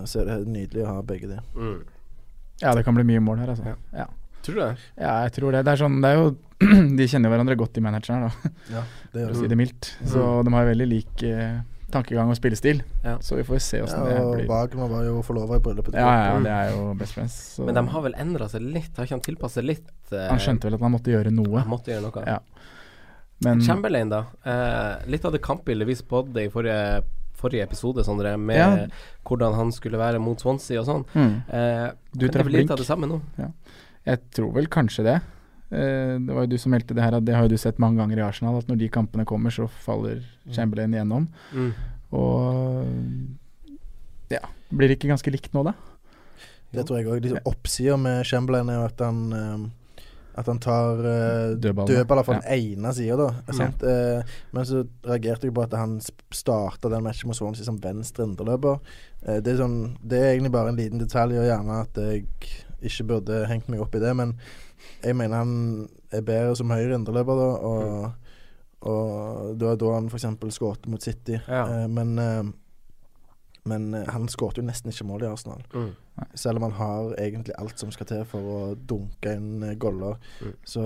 [0.10, 1.40] så er det nydelig å ha begge de.
[2.62, 3.74] Ja, det kan bli mye mål her, altså.
[3.74, 4.04] Ja.
[4.04, 4.10] Ja.
[4.44, 4.74] Tror du det?
[4.98, 5.62] Ja, jeg tror det.
[5.64, 6.32] Det er sånn Det er jo
[6.98, 8.32] De kjenner hverandre godt, de managerne,
[8.70, 8.84] da,
[9.14, 9.94] Det for å si det mildt.
[10.06, 11.62] Så de har veldig lik eh,
[11.94, 12.82] tankegang og spillestil.
[13.04, 13.18] Ja.
[13.22, 14.48] Så vi får se åssen Ja, det blir.
[14.50, 15.92] Wagner var jo forlova i bryllupet.
[15.94, 17.36] til Ja, ja, det er jo best friends.
[17.58, 18.96] Så Men de har vel endra seg litt?
[18.98, 19.90] Har ikke han seg litt?
[20.12, 21.60] eh, han skjønte vel at han måtte gjøre noe.
[21.62, 22.24] Han måtte gjøre noe.
[22.26, 22.40] Ja.
[23.44, 24.24] Men Chamberlain, da.
[24.46, 27.04] Eh, litt av det kampbildet vi spådde i forrige,
[27.36, 28.88] forrige episode, Sondre, med Ja.
[29.28, 31.06] hvordan han skulle være mot Swansea og sånn.
[31.14, 32.62] mm, Eh, Du traff blink.
[32.64, 33.22] litt av det samme nå?
[34.06, 35.22] jeg tror vel kanskje det.
[35.74, 37.80] Eh, det var jo du som meldte det her, at det har jo du sett
[37.82, 40.22] mange ganger i Arsenal, at når de kampene kommer, så faller
[40.54, 41.28] Chamberlain igjennom.
[42.14, 42.86] Og
[44.34, 45.74] ja, blir det ikke ganske likt nå, da?
[46.74, 47.22] Det tror jeg òg.
[47.22, 49.66] Liksom, Oppsida med Chamberlain er jo at han ehm,
[50.34, 51.92] At han tar uh, Dødballer.
[51.94, 52.42] dødballer fra Ja.
[52.42, 53.54] den ene sida, da.
[53.54, 53.84] Sant?
[53.86, 56.00] Uh, men så reagerte jeg på at han
[56.34, 58.80] starta den matchen mot Swansea som venstre indreløper.
[59.22, 62.26] Uh, det, er sånn, det er egentlig bare en liten detalj, og gjerne at jeg
[62.82, 64.34] ikke burde hengt meg opp i det, men
[65.04, 68.12] jeg mener han er bedre som høyre indreløper, da, og,
[68.82, 70.26] og det var da han f.eks.
[70.56, 71.40] skåret mot City.
[71.48, 71.64] Ja.
[71.84, 72.44] Eh, men eh,
[73.66, 75.62] men eh, han skåret jo nesten ikke mål i Arsenal.
[75.72, 75.92] Mm.
[76.36, 80.52] Selv om han har egentlig alt som skal til for å dunke inn goller, Mm.
[80.68, 80.84] så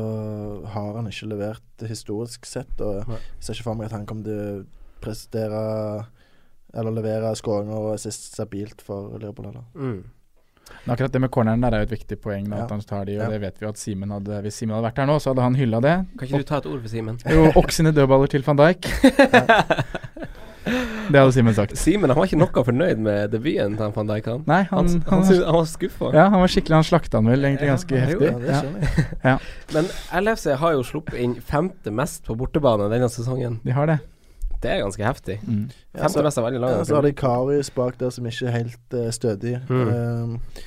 [0.76, 2.70] har han ikke levert historisk sett.
[2.86, 5.64] Og jeg ser ikke for meg at han kommer til å prestere
[6.78, 9.66] eller levere skåringer og assist stabilt for Liverpool heller.
[9.74, 10.04] Mm.
[10.88, 12.64] Akkurat det med corneren der er jo et viktig poeng, da, Ja.
[12.64, 13.30] at han tar de, og Ja.
[13.30, 15.56] det vet vi at Simen hadde Hvis Simen hadde vært her nå, så hadde han
[15.56, 15.96] hylla det.
[16.18, 17.18] Kan ikke du ta et ord for Simen?
[17.30, 18.88] Jo, oksene dødballer til van Dijk.
[21.08, 21.78] Det hadde Simen sagt.
[21.80, 24.26] Simen han var ikke noe fornøyd med debuten til van Dijk.
[24.28, 26.10] Han, Nei, han, han, han, han, han var skuffa.
[26.12, 28.28] ja, han var skikkelig Han slakta han vel egentlig ganske ja, heftig.
[28.28, 28.82] Ja, det skjønner
[29.24, 29.40] jeg.
[29.78, 29.88] Men
[30.26, 33.62] LFC har jo sluppet inn femte mest på bortebane denne sesongen.
[33.64, 34.00] De har det.
[34.64, 35.38] Det er ganske heftig.
[35.46, 35.68] Mm.
[35.94, 36.26] Ja, så, er
[36.58, 39.60] ja, så har de Karius bak der som ikke er helt uh, stødig.
[39.70, 39.88] Mm.
[39.88, 40.64] Uh,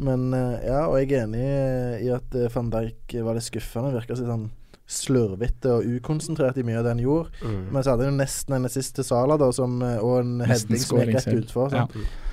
[0.00, 1.44] men uh, ja, og jeg er enig
[2.04, 3.92] i at eh, van Dijk var litt skuffende.
[3.96, 4.46] Virka som sånn
[4.90, 7.30] slurvete og ukonsentrert i mye av det han gjorde.
[7.46, 7.58] Mm.
[7.72, 10.40] Men så hadde han jo nesten en assist til Sala, da, som, eh, og en
[10.42, 11.72] heading som gikk rett utfor.
[11.76, 11.84] Ja.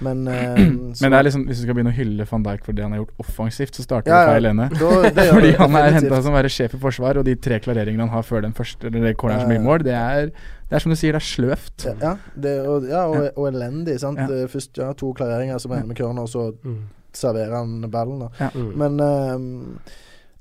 [0.02, 0.58] Men, eh,
[1.02, 2.96] Men det er liksom, hvis du skal begynne å hylle van Dijk for det han
[2.98, 4.70] har gjort offensivt, så starter Ja, du feil ende.
[5.38, 8.26] Fordi han er henta som være sjef i forsvar, og de tre klareringene han har
[8.26, 10.32] før den første Eller det corneren som blir mål, det er,
[10.68, 11.86] det er som du sier, det er sløvt.
[11.86, 13.30] Ja, Ja, det, og, ja, og, Ja.
[13.38, 14.00] og elendig.
[14.02, 14.18] sant?
[14.20, 14.28] Ja.
[14.44, 16.84] Eh, Først ja, to klareringer som ender med corner, og så Mm.
[17.14, 18.20] serverer han ballen.
[18.20, 18.74] da Mm.
[18.78, 19.80] Men ehm,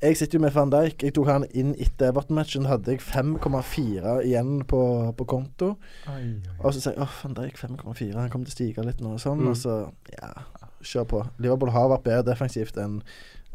[0.02, 1.02] jeg sitter jo med van Dijk.
[1.02, 2.66] Jeg tok han inn etter Everton-matchen.
[2.68, 4.80] Hadde jeg 5,4 igjen på,
[5.16, 5.72] på konto.
[6.60, 8.12] Og så sier jeg åh, van Dijk 5,4.
[8.18, 9.40] Han kommer til å stige litt nå og sånn.
[9.44, 9.50] Mm.
[9.52, 9.76] Og så
[10.12, 10.32] ja,
[10.84, 11.22] kjør på.
[11.42, 13.00] Liverpool har vært bedre defensivt enn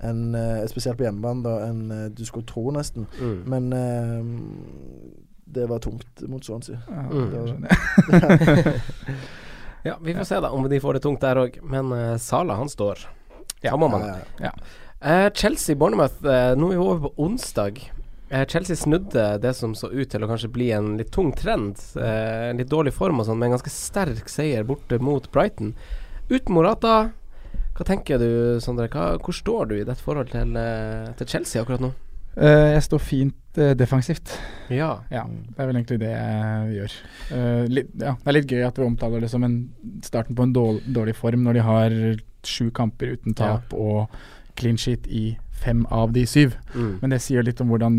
[0.02, 3.06] en, eh, spesielt på hjemmebane enn eh, du skulle tro, nesten.
[3.22, 3.36] Mm.
[3.54, 4.32] Men ehm,
[5.46, 6.80] det var tungt mot Swansea.
[6.90, 7.68] Ja, Mm.
[7.70, 8.82] jeg.
[9.84, 11.56] Ja, vi får se da om de får det tungt der òg.
[11.66, 13.00] Men uh, Sala, han står.
[13.66, 14.04] Ja, må man.
[14.06, 14.18] Ja,
[14.50, 14.52] ja.
[15.02, 17.80] Eh, Chelsea-Bournemouth, uh, nå er vi over på onsdag.
[18.30, 21.82] Uh, Chelsea snudde det som så ut til å kanskje bli en litt tung trend.
[21.98, 25.74] En litt dårlig form og sånn, med en ganske sterk seier borte mot Brighton.
[26.30, 27.10] Uten Morata,
[27.76, 28.30] hva tenker du,
[28.62, 28.86] Sondre?
[28.94, 31.90] Hva, hvor står du i dette forhold til, eh, til Chelsea akkurat nå?
[32.38, 34.36] Eh, jeg står fint eh, defensivt.
[34.72, 35.02] Ja.
[35.12, 36.98] Ja, det er vel egentlig det jeg gjør.
[37.36, 39.58] Eh, litt, ja, det er litt gøy at vi omtaler det som en
[40.06, 41.98] starten på en dårlig, dårlig form når de har
[42.48, 44.14] sju kamper uten tap og
[44.56, 46.56] clean sheet i fem av de syv.
[46.74, 46.94] Mm.
[47.04, 47.98] Men det sier litt om hvordan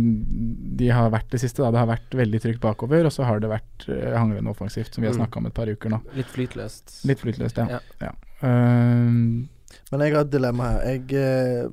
[0.77, 1.63] de har vært det siste.
[1.63, 1.71] Da.
[1.71, 5.03] Det har vært veldig trygt bakover, og så har det vært uh, hanglende offensivt, som
[5.03, 5.21] vi har Mm.
[5.23, 6.01] snakka om et par uker nå.
[6.19, 7.05] Litt flytløst.
[7.07, 7.79] Litt flytløst, ja.
[7.79, 7.81] Ja.
[8.09, 8.13] ja.
[8.43, 9.47] Uh,
[9.93, 10.91] Men jeg har et dilemma her.
[10.91, 11.71] Jeg uh,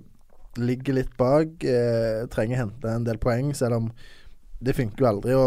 [0.62, 1.58] ligger litt bak.
[1.66, 3.92] Uh, trenger hente en del poeng, selv om
[4.62, 5.44] det funker jo aldri å,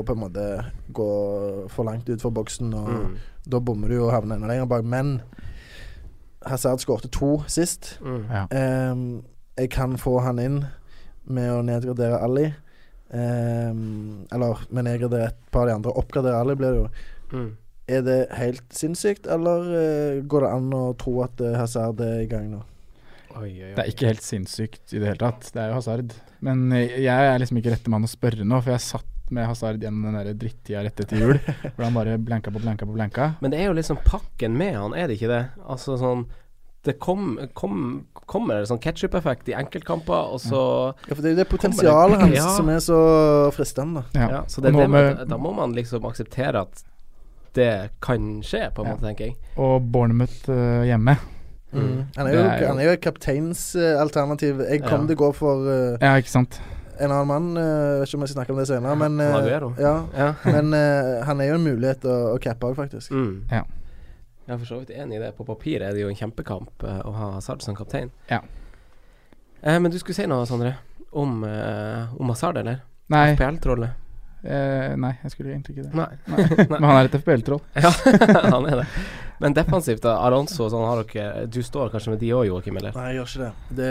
[0.00, 0.44] å på en måte
[0.96, 1.08] gå
[1.68, 2.74] for langt utfor boksen.
[2.74, 3.16] Og Mm.
[3.46, 4.82] Da bommer du og havner enda lenger bak.
[4.82, 5.20] Men
[6.46, 7.96] Hazard skårte to sist.
[8.04, 8.22] Mm.
[8.30, 8.46] ja.
[8.92, 9.06] Um,
[9.56, 10.60] jeg kan få han inn
[11.24, 12.46] med å nedgradere Ali.
[13.10, 15.94] Um, eller med nedgradere et par av de andre.
[15.96, 16.88] Oppgradere Ali blir det jo.
[17.32, 17.50] Mm.
[17.86, 22.24] Er det helt sinnssykt, eller uh, går det an å tro at uh, Hazard er
[22.24, 22.62] i gang nå?
[23.36, 23.74] Oi, oi, oi.
[23.76, 25.50] Det er ikke helt sinnssykt i det hele tatt.
[25.52, 26.14] Det er jo Hazard.
[26.44, 29.46] Men eh, jeg er liksom ikke rette mann å spørre nå, for jeg satt med
[29.46, 31.38] Hazard gjennom den der drittida rett etter jul,
[31.74, 33.30] hvor han bare blanka på blanka på blanka.
[33.40, 35.44] Men det er jo liksom pakken med han, er det ikke det?
[35.66, 36.26] Altså sånn
[36.86, 40.60] Det kom, kom, kommer det sånn ketsjup-effekt i enkeltkamper, og så
[41.08, 42.44] Ja, for det er jo det potensialet hans Ja.
[42.54, 42.98] som er så
[43.56, 44.04] fristende.
[44.14, 44.28] Ja.
[44.30, 46.84] Ja, så det det med, Da må man liksom akseptere at
[47.58, 48.94] det kan skje, på en Ja.
[48.94, 49.36] måte, tenker jeg.
[49.56, 51.16] Og Bournemouth uh, hjemme.
[51.72, 52.06] Mm.
[52.16, 54.58] Han, er jo, er jo- han er jo et kapteinsalternativ.
[54.70, 55.06] jeg kom Ja.
[55.06, 56.60] til å gå for uh, Ja, ikke sant.
[56.98, 57.48] En annen mann.
[57.56, 59.72] Uh, vet ikke om jeg skal snakke om det senere, men eh, Aguero.
[59.80, 60.28] ja, Ja.
[60.54, 63.10] Men eh, han er jo en mulighet å, å cappe òg, faktisk.
[63.12, 63.42] Mm.
[63.50, 63.62] Ja.
[64.46, 65.32] Jeg er for så vidt enig i det.
[65.36, 68.12] På papir er det jo en kjempekamp eh, å ha Hazard som kaptein.
[68.30, 68.40] Ja.
[69.62, 70.76] Eh, men du skulle si noe, Sondre,
[71.12, 72.82] om, eh, om Hazard, eller?
[73.10, 73.90] Nei, FPL-trollet.
[74.46, 75.94] eh, nei, jeg skulle egentlig ikke det.
[75.98, 76.66] Nei.
[76.70, 77.60] Men han er et FPL-troll.
[77.84, 77.90] ja,
[78.52, 78.86] han er det.
[79.42, 80.16] Men defensivt, da.
[80.26, 82.94] Alonso, sånn har dere Du står kanskje med de òg, Joakim, eller?
[82.96, 83.80] Nei, jeg gjør ikke det.
[83.82, 83.90] Det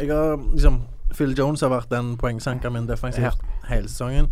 [0.00, 0.78] Jeg har liksom
[1.14, 4.30] Phil Jones har vært den poengsankeren min defensivt hele sesongen.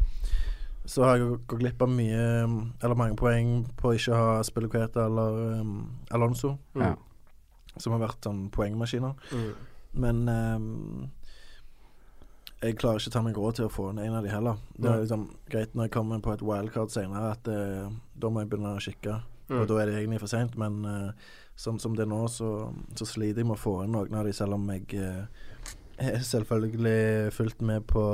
[0.84, 2.22] Så har jeg gått glipp av mye
[2.82, 5.76] Eller mange poeng på ikke å ha Spilloqueta eller um,
[6.10, 6.96] Alonso, Ja.
[7.76, 9.14] som har vært sånn poengmaskiner.
[9.30, 9.52] Mm.
[10.02, 11.10] Men um,
[12.62, 14.58] jeg klarer ikke å ta meg råd til å få en av de heller.
[14.76, 18.42] Det er liksom greit når jeg kommer på et wildcard senere, at eh, da må
[18.42, 19.16] jeg begynne å kikke.
[19.48, 19.56] Mm.
[19.58, 22.70] Og da er det egentlig for seint, men uh, sånn som det er nå, så,
[22.94, 25.26] så sliter jeg med å få inn noen av de, selv om jeg er
[26.32, 28.04] selvfølgelig fulgt med på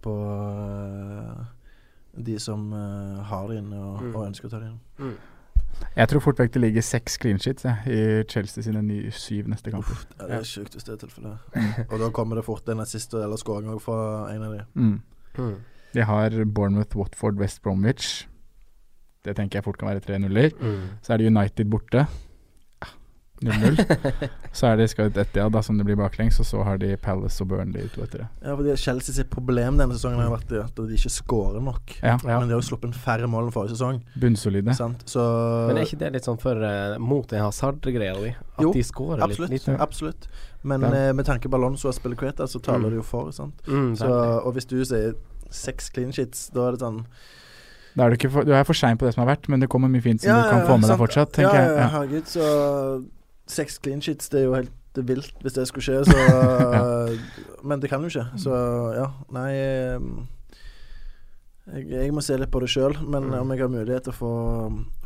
[0.00, 1.40] på eh,
[2.24, 4.14] de som eh, har det inne og, Mm.
[4.16, 4.80] og ønsker å ta det inn.
[4.98, 5.18] Mm.
[5.96, 9.46] Jeg tror fort vekk det ligger seks clean sheets jeg, i Chelsea sine ny, syv
[9.48, 9.92] neste kamper.
[9.92, 11.38] Uff, det er sjukt hvis det er tilfellet.
[11.90, 14.00] og da kommer det fort en assist eller scoring òg fra
[14.34, 14.64] en av de.
[14.74, 14.96] Mm.
[15.38, 15.54] Mm.
[15.94, 18.26] De har Bournemouth, Watford, West Bromwich.
[19.24, 20.50] Det tenker jeg fort kan være tre nuller.
[20.60, 20.84] Mm.
[21.02, 22.06] Så er det United borte.
[23.40, 24.28] Ah, 0-0.
[24.52, 26.90] så er det skal ut ja, da, som det blir baklengs, og så har de
[27.00, 28.26] Palace og Burnley to etter det.
[28.44, 31.94] Ja, fordi Chelsea sitt problem denne sesongen har vært at de ikke skårer nok.
[32.02, 32.38] Ja, Ja.
[32.40, 34.02] Men de har jo sluppet færre mål enn forrige sesong.
[34.20, 34.74] bunnsolide.
[34.76, 35.24] Så
[35.68, 38.34] Men er ikke det litt sånn for uh, mot den Hazard-greia di?
[38.58, 39.30] At Jo, de skårer litt?
[39.40, 39.50] Absolutt.
[39.50, 40.28] litt absolutt.
[40.62, 40.92] Men Ja.
[41.08, 42.90] eh, med tanke på Alonso og Spilliqueta, så taler Mm.
[42.90, 43.32] det jo for.
[43.32, 43.54] Sant?
[43.66, 45.14] mm, Så, og hvis du sier
[45.50, 47.04] seks clean shits, da er det sånn
[47.96, 49.58] Da er du, ikke for, du er for sein på det som har vært, men
[49.60, 51.50] det kommer mye fint som du kan få med deg fortsatt, ja.
[51.52, 51.88] Ja, Ja.
[51.88, 53.02] herregud, så
[53.50, 54.72] seks clean sheets, det er jo helt
[55.06, 56.16] vilt hvis det skulle skje, så
[57.68, 58.24] Men det kan jo ikke.
[58.40, 58.54] Så
[58.96, 59.50] ja, nei
[61.70, 63.36] jeg, jeg må se litt på det sjøl, men Mm.
[63.42, 64.32] om jeg har mulighet til å få,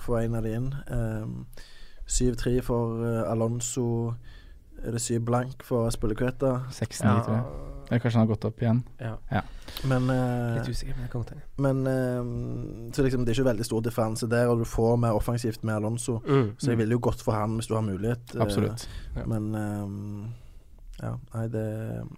[0.00, 1.34] få en av de inn um,
[2.08, 4.14] 7-3 for eh, Alonso.
[4.84, 6.62] Er det 7 blank for Spilliqueta?
[6.70, 7.44] 6-9, ja, tror jeg.
[7.88, 8.82] Eller kanskje han har gått opp igjen.
[9.90, 13.66] Men, uh, Litt usikker, men jeg godt men uh, Så liksom, det er ikke veldig
[13.66, 16.20] stor differanse der, og du får mer offensivt med Alonso.
[16.26, 16.54] Mm.
[16.58, 18.34] Så jeg ville jo gått for han hvis du har mulighet.
[18.34, 18.86] eh, Absolutt.
[19.16, 19.26] Ja.
[19.26, 20.30] Men eh,
[21.02, 21.66] ja, nei, det,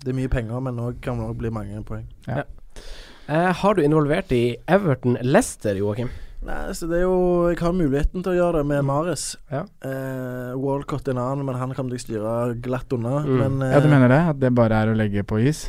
[0.05, 2.07] det er mye penger, men òg kan det bli mange poeng.
[2.29, 6.13] Eh, har du involvert i Everton Leicester, Joakim?
[6.47, 7.15] Nei, så det er jo
[7.51, 8.87] Jeg har muligheten til å gjøre det med Mm.
[8.87, 9.25] Mares.
[9.51, 9.65] Ja.
[9.83, 13.19] Eh, Walcott en annen, men han kan du styre glatt unna.
[13.27, 13.37] Mm.
[13.41, 14.21] Men eh, Ja, du mener det?
[14.31, 15.65] At det bare er å legge på is?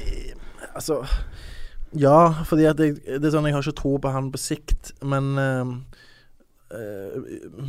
[0.76, 1.02] Altså
[1.98, 4.92] Ja, fordi at jeg, det er sånn Jeg har ikke tro på han på sikt,
[5.02, 5.72] men eh,
[6.78, 7.18] eh,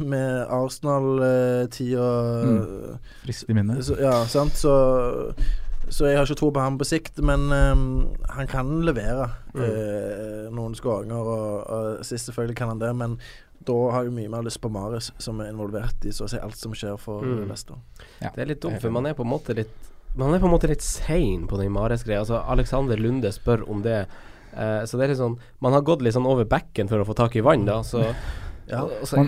[0.05, 2.09] med Arsenal-tida
[2.45, 2.99] Mm.
[3.25, 3.85] Friskt i minnet.
[3.85, 5.33] så, Ja, sant, så
[5.91, 7.85] så jeg har ikke tro på ham på sikt, men um,
[8.35, 9.63] han kan levere Mm.
[9.65, 11.17] uh, noen skåringer.
[11.19, 13.17] Og, og sist selvfølgelig kan han det, men
[13.67, 16.39] da har jeg mye mer lyst på Marius, som er involvert i så å si
[16.39, 17.47] alt som skjer for Mm.
[17.49, 17.77] Leicester.
[18.23, 18.31] Ja.
[18.35, 19.73] Det er litt dumt, for man er på en måte litt
[20.17, 22.21] Man er på en måte litt sein på den Marius-greia.
[22.25, 24.07] Altså, Alexander Lunde spør om det.
[24.57, 27.05] Uh, så det er litt sånn Man har gått litt sånn over bekken for å
[27.07, 27.83] få tak i vann, da.
[27.83, 28.01] Så,
[28.69, 28.83] Ja.
[28.85, 29.23] og, så,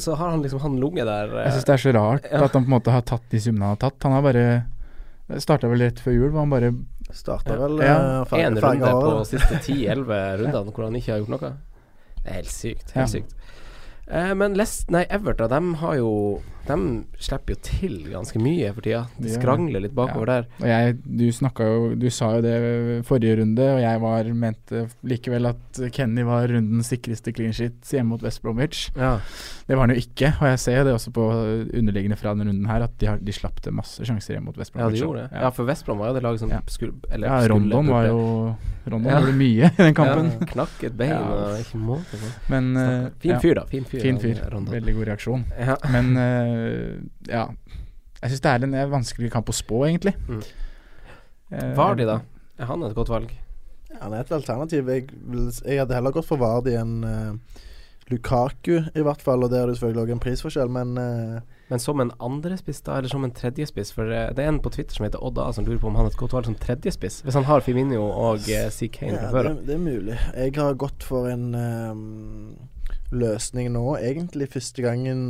[0.00, 2.44] så har han liksom han lunge der Jeg eh, syns det er så rart Ja.
[2.46, 4.02] at han på en måte har tatt de summene han har tatt.
[4.08, 4.44] Han har bare
[5.42, 6.68] Starta vel rett før jul, hvor han bare
[7.12, 7.56] Starta Ja.
[7.66, 7.96] vel Ja.
[8.22, 9.24] eh, en én ferga runde på over.
[9.24, 11.52] siste 10-11 rundene hvor han ikke har gjort noe.
[12.22, 12.90] Det er helt sykt.
[12.94, 13.06] Helt Ja.
[13.06, 13.34] sykt.
[14.08, 16.76] Eh, men Lest, nei, Everton de har jo De
[17.22, 19.04] slipper jo til ganske mye for tida.
[19.22, 20.48] De skrangler litt bakover der.
[20.60, 22.56] Og jeg, du jo Du sa jo det
[23.06, 28.14] forrige runde, og jeg var mente likevel at Kenny var rundens sikreste clean shit hjemme
[28.14, 28.90] mot West Bromwich.
[28.96, 29.16] Ja.
[29.66, 31.24] Det var han jo ikke, og jeg ser det også på
[31.74, 34.58] underliggende fra denne runden her, at de, har, de slapp til masse sjanser hjemme mot
[34.60, 35.28] West ja, de gjorde det.
[35.32, 36.60] Ja, Ja, for Vestbrom var jo det laget som Ja.
[36.70, 38.20] skulle Eller ja Rondon var jo
[38.86, 39.20] Rondon Ja.
[39.20, 40.30] gjorde mye i den kampen.
[40.30, 41.20] Ja, knakk et bein Ja.
[41.22, 42.30] og ikke måte på.
[42.52, 43.64] Men uh, Fin fyr, da.
[43.70, 44.00] Fin fyr.
[44.00, 44.42] Fin fyr.
[44.70, 45.44] Veldig god reaksjon.
[45.58, 45.76] Ja.
[45.90, 46.55] Men eh,
[47.28, 47.48] ja.
[48.22, 50.14] Jeg syns det er en eh, vanskelig kamp å spå, egentlig.
[50.28, 50.42] Mm.
[51.52, 52.20] Eh, Vardi, da?
[52.58, 53.32] Er han et godt valg?
[53.90, 54.88] Ja, Han er et alternativ.
[54.88, 55.10] Jeg,
[55.62, 57.60] jeg hadde heller gått for Vardi enn uh,
[58.10, 59.44] Lukaku, i hvert fall.
[59.44, 62.98] Og det er det selvfølgelig også en prisforskjell, men uh, Men som en andrespiss, da?
[62.98, 63.92] Eller som en tredjespiss?
[63.94, 66.08] For uh, det er en på Twitter som heter Odda, som lurer på om han
[66.08, 67.20] er et godt valg som tredjespiss.
[67.26, 69.62] Hvis han har Firmino og uh, CK ja, fra før det, av.
[69.68, 70.18] det er mulig.
[70.32, 72.02] Jeg har gått for en eh,
[73.14, 75.22] løsning nå, egentlig første gangen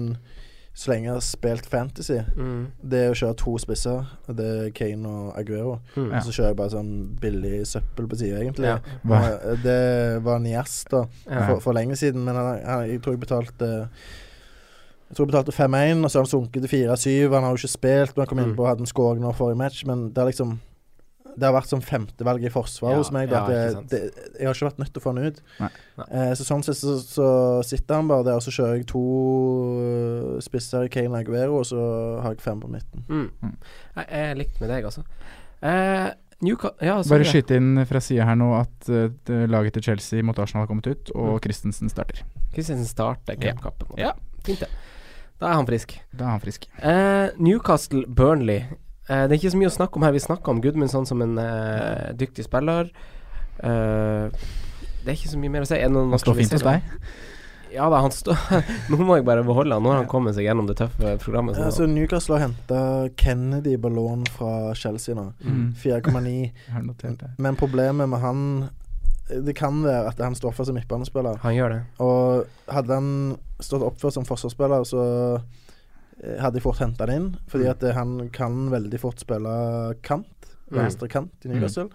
[0.77, 2.19] så lenge jeg har spilt Fantasy.
[2.37, 2.67] Mm.
[2.85, 4.11] Det er å kjøre to spisser.
[4.29, 5.79] Det er Kane og Aguero.
[5.97, 6.11] Mm.
[6.13, 6.91] Og så kjører jeg bare sånn
[7.23, 8.69] billig søppel på sida, egentlig.
[8.69, 8.79] Ja.
[9.09, 9.23] Hva?
[9.65, 9.79] Det
[10.27, 11.47] var Nias da Ja.
[11.49, 13.71] for, for lenge siden, men han, han, jeg tror jeg betalte
[15.09, 17.33] Jeg tror jeg betalte 5-1, og så har han sunket til 4-7.
[17.33, 18.51] Han har jo ikke spilt, men han kom Mm.
[18.51, 20.59] innpå og hadde en scoring nå forrige match, men det er liksom
[21.37, 23.29] Det har vært som femtevalg i forsvar Ja, hos meg.
[23.31, 24.01] Ja, det, det,
[24.41, 25.41] jeg har ikke vært nødt til å få han ut.
[25.61, 25.69] Nei.
[26.01, 26.07] Nei.
[26.17, 27.27] Eh, så sånn sett så, så
[27.69, 29.03] sitter han bare der, og så kjører jeg to
[29.81, 31.81] eh, spisser i Kane Aguero, og så
[32.25, 33.05] har jeg fem på midten.
[33.09, 33.27] Mm.
[33.43, 33.57] Mm.
[33.97, 35.05] Jeg jeg er likt med deg, altså.
[35.63, 36.09] Eh,
[36.45, 39.07] ja, Bare skyte inn fra sida her nå at uh,
[39.49, 41.41] laget til Chelsea mot Arsenal har kommet ut, og Mm.
[41.47, 42.25] Christensen starter.
[42.53, 43.55] Christensen starter Ja.
[43.55, 43.97] cupkampen.
[43.97, 44.11] Ja.
[44.45, 44.69] Fint, det.
[45.41, 45.95] Da er han frisk.
[46.17, 46.67] Da er han frisk.
[46.81, 48.63] Eh, Newcastle Burnley.
[48.65, 48.77] Eh,
[49.07, 50.15] det er ikke så mye å snakke om her.
[50.17, 52.91] Vi snakker om Gudmundsson som en uh, dyktig spiller.
[53.63, 54.33] Uh,
[55.07, 55.79] det er ikke så mye mer å si.
[55.79, 56.93] Han står fint hos deg.
[57.77, 58.39] Ja da, han står
[58.91, 59.85] Nå må jeg bare beholde han.
[59.85, 61.59] Nå har han kommet seg gjennom det tøffe programmet.
[61.59, 61.71] Sånn.
[61.75, 62.81] Så så Newcastle har henta
[63.21, 65.29] Kennedy på lån fra Chelsea nå.
[65.45, 65.69] Mm.
[65.83, 66.33] 4,9.
[66.67, 67.31] Jeg har notert det.
[67.43, 68.43] Men problemet med han
[69.27, 71.39] Det kan være at han står for som midtbanespiller.
[71.43, 71.81] han gjør det.
[72.03, 73.09] Og hadde han
[73.61, 75.65] stått oppført som forsvarsspiller, så eh,
[76.41, 77.29] hadde jeg fort henta han inn.
[77.51, 77.71] Fordi Mm.
[77.71, 79.57] at eh, han kan veldig fort spille
[80.03, 80.53] kant.
[80.71, 80.79] Mm.
[80.81, 81.91] Venstre kant i Newcastle.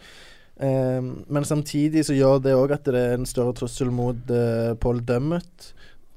[0.61, 4.75] Um, men samtidig så gjør det òg at det er en større trussel mot uh,
[4.75, 5.71] Paul Dummett.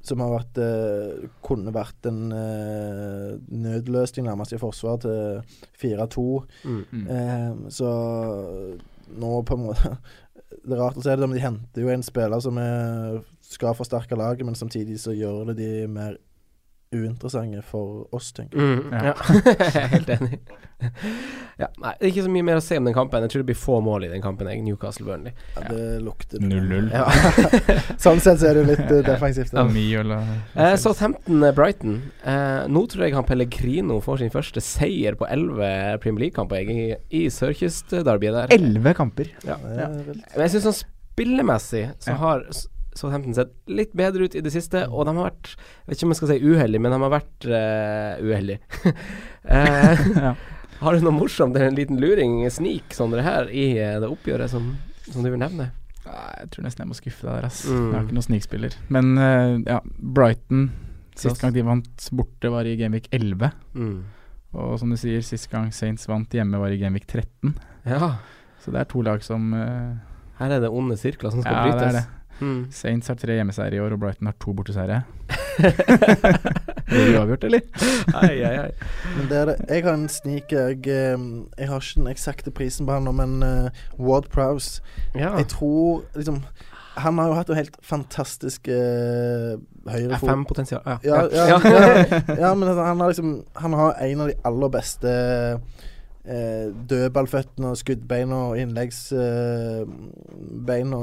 [0.05, 5.41] Som har vært uh, kunne vært en uh, nødløsning nærmest i forsvar til
[5.81, 6.25] 4-2.
[6.69, 6.83] Mm.
[6.93, 7.07] Mm.
[7.09, 7.89] Eh, så
[9.17, 9.95] nå på en måte
[10.65, 13.75] Det er rart å si det, men de henter jo en spiller som er, skal
[13.77, 16.15] forsterke laget, men samtidig så gjør det de mer
[16.95, 18.79] uinteressante for oss, tenker jeg.
[18.79, 19.11] Mm, ja.
[19.11, 19.43] Ja.
[19.51, 20.39] jeg er helt enig.
[21.59, 23.25] ja, nei, det er ikke så mye mer å se om den kampen.
[23.25, 24.51] Jeg tror det blir få mål i den kampen.
[24.51, 25.35] Jeg, Newcastle Burnley.
[25.57, 26.91] Ja, det lukter 0-0.
[26.93, 27.05] Ja.
[28.05, 29.53] sånn sett så er det litt uh, defensivt.
[29.55, 29.63] Ja.
[29.63, 29.67] da.
[29.75, 30.21] Mye å la
[30.65, 31.97] Eh, Southampton-Brighton.
[32.31, 35.71] Eh, nå tror jeg han Pellegrino får sin første seier på elleve
[36.03, 38.55] Premier League-kamper i, i Sørkyst-derbyet der.
[38.55, 39.33] Elleve kamper.
[39.47, 39.59] Ja.
[39.65, 40.83] Men jeg syns sånn
[41.15, 42.47] spillemessig så har
[42.99, 46.07] Southampton sett litt bedre ut i det siste, og de har vært Jeg vet ikke
[46.07, 48.61] om jeg skal si uheldige, men de har vært uh, uheldige.
[49.51, 50.35] uh, ja.
[50.81, 54.53] har du noe morsomt en liten luring, snik, Som det her, i eh, det oppgjøret
[54.53, 54.75] som,
[55.09, 55.73] som du vil nevne?
[56.05, 57.63] Jeg tror nesten jeg må skuffe deg der, ass.
[57.65, 57.85] Mm.
[57.85, 58.81] Jeg har ikke noen snikspiller.
[58.93, 60.69] Men uh, ja, Brighton
[61.15, 63.53] Sist gang de vant borte, var i Gamevik 11.
[63.79, 63.99] Mm.
[64.59, 67.55] Og som du sier, sist gang Saints vant hjemme, var i Gamevik 13.
[67.87, 68.17] Ja.
[68.63, 69.95] Så det er to lag som uh,
[70.41, 72.05] Her er det onde sirkler som skal Ja, det er det.
[72.41, 72.67] Mm.
[72.75, 75.03] Saints har tre hjemmeseiere i år, og Brighton har to borteseiere.
[76.89, 77.61] Blir det uavgjort, eller?
[78.15, 78.71] Ai, ai, ai.
[79.17, 79.57] Men det er det.
[79.69, 80.69] Jeg har en sniker.
[80.69, 81.25] jeg, eh,
[81.59, 84.83] jeg har ikke den eksakte prisen på han nå, men uh, Ward Prowse
[85.15, 85.37] Ja.
[85.39, 86.43] Jeg tror liksom
[86.97, 89.59] Han har jo hatt en helt fantastisk uh,
[89.91, 90.29] høyrefot.
[90.29, 90.83] FM-potensial.
[90.87, 90.99] Ja.
[91.05, 94.69] Ja, ja, ja, ja, men altså, han har liksom Han har en av de aller
[94.69, 95.17] beste
[96.25, 99.87] eh, dødballføttene og skuddbeina og innleggsbeina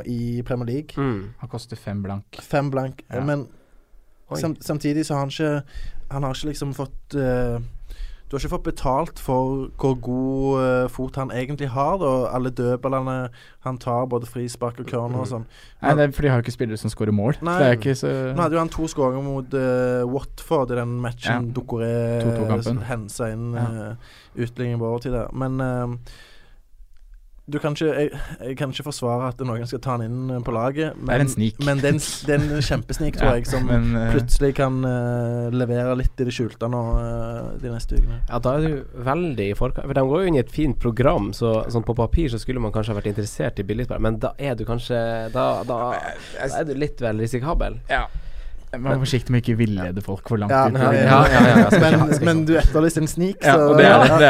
[0.05, 0.91] i Premier League.
[0.97, 1.23] Mm.
[1.39, 2.25] Han koster fem blank.
[2.41, 3.01] Fem blank.
[3.09, 3.23] Ja.
[3.25, 3.47] Men
[4.35, 5.61] sam, samtidig så har han ikke
[6.11, 7.59] Han har ikke liksom fått eh,
[8.31, 11.97] Du har ikke fått betalt for hvor god eh, fot han egentlig har.
[11.99, 12.11] Da.
[12.31, 13.15] Alle dødballene
[13.67, 15.43] han tar, både frispark og corner og sånn.
[15.81, 17.35] Nei, det er, for de har jo ikke spillere som skårer mål.
[17.43, 17.57] Nei.
[17.59, 20.95] Det er ikke så Nå hadde jo han to skåringer mot uh, Watford i den
[21.03, 21.55] matchen Ja.
[21.59, 21.91] Dokoré
[22.23, 22.79] 2-2-kampen.
[22.87, 23.67] hensa inn Ja.
[23.67, 23.95] uh,
[24.39, 25.27] utligningen på overtid der.
[25.35, 26.15] Men eh,
[27.51, 30.41] du kan ikke jeg, jeg kan ikke forsvare at noen skal ta han inn eh,
[30.45, 30.95] på laget.
[30.97, 31.59] Men, Det er en snik.
[31.67, 34.53] Men det er en, det er en kjempesnik, tror Ja, jeg, som men, uh, plutselig
[34.59, 38.21] kan uh, levere litt i det skjulte nå uh, de neste ukene.
[38.29, 39.89] Ja, da er du veldig i forkant.
[39.89, 42.63] For de går jo inn i et fint program, så sånn på papir så skulle
[42.63, 44.99] man kanskje ha vært interessert i billigspill, men da er du kanskje
[45.31, 45.77] Da, da,
[46.41, 47.79] da er du litt vel risikabel.
[47.91, 48.05] Ja.
[48.71, 51.75] Jeg må være forsiktig med å ikke villede folk for langt Ja, ut.
[51.81, 54.19] Men, men du etterlyste en snik, så og det er det.
[54.21, 54.29] det,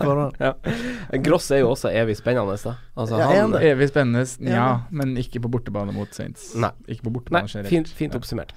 [0.00, 1.20] er det.
[1.26, 2.72] Gross er jo også evig spennende, da.
[2.96, 3.56] Altså, Ja, han?
[3.60, 4.54] Evig spennende, Ja.
[4.56, 6.54] ja, men ikke på bortebane mot Saints.
[6.56, 6.72] Nei.
[6.88, 8.54] Ikke på bortebane Nei fint, fint oppsummert.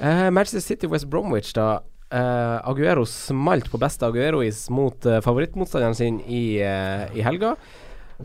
[0.00, 1.82] Uh, Manchester City West Bromwich, da.
[2.12, 7.54] Uh, Aguero smalt på beste Aguerois mot uh, favorittmotstanderen sin i, uh, i helga.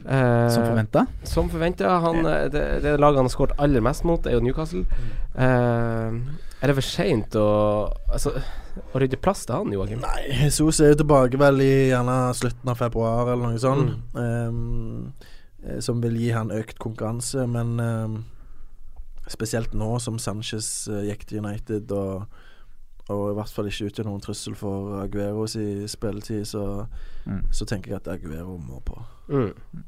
[0.05, 1.05] Eh, Som forventa.
[1.23, 1.95] Som forventa.
[2.11, 4.83] Eh, det, det laget han har skåret aller mest mot, er jo Newcastle.
[5.35, 6.19] Eh,
[6.61, 7.47] er det for seint å,
[8.11, 8.31] altså,
[8.93, 9.99] å rydde plass til han, Joakim?
[10.01, 13.93] Nei, Jesus er jo tilbake vel i gjerne slutten av februar eller noe sånt.
[14.15, 14.23] Mm.
[14.23, 15.13] Ehm,
[15.65, 17.77] eh, som vil gi han økt konkurranse, men
[19.27, 22.27] spesielt nå som Sanchez eh, gikk til United og,
[23.11, 26.85] og i hvert fall ikke utgjør noen trussel for Agueros i spilletid, så,
[27.27, 27.41] Mm.
[27.51, 28.95] så tenker jeg at Aguero må på.
[29.27, 29.83] Mm.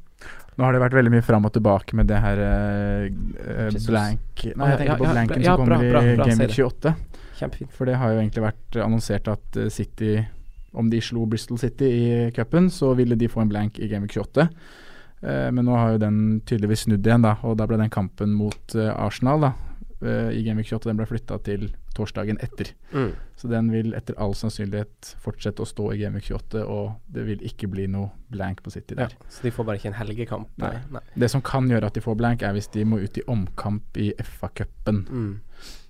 [0.59, 4.71] Nå har det vært veldig mye fram og tilbake med det her eh, blank Nei,
[4.73, 6.43] jeg tenker ja, på ja, blanken ja, som kommer bra, bra, i Game.
[6.43, 6.93] Week 28.
[7.39, 7.71] Kjempefint.
[7.77, 10.17] For det har jo egentlig vært annonsert at eh, City
[10.75, 14.05] Om de slo Bristol City i cupen, så ville de få en blank i Game
[14.05, 14.49] Week 28.
[15.23, 17.37] Eh, men nå har jo den tydeligvis snudd igjen, da.
[17.47, 19.53] Og da ble den kampen mot Arsenal da
[20.01, 22.71] eh, i Game Week 28 Den ble flytta til torsdagen etter.
[22.93, 23.11] Mm.
[23.35, 27.25] Så den vil etter all sannsynlighet fortsette å stå i Game Week 28, og det
[27.27, 29.15] vil ikke bli noe blank på City Ja, der.
[29.29, 30.47] så de får bare ikke en helgekamp?
[30.57, 30.77] Nei.
[30.91, 31.01] Nei.
[31.17, 33.97] Det som kan gjøre at de får blank, er hvis de må ut i omkamp
[33.97, 35.05] i FA-cupen.
[35.09, 35.39] Mm.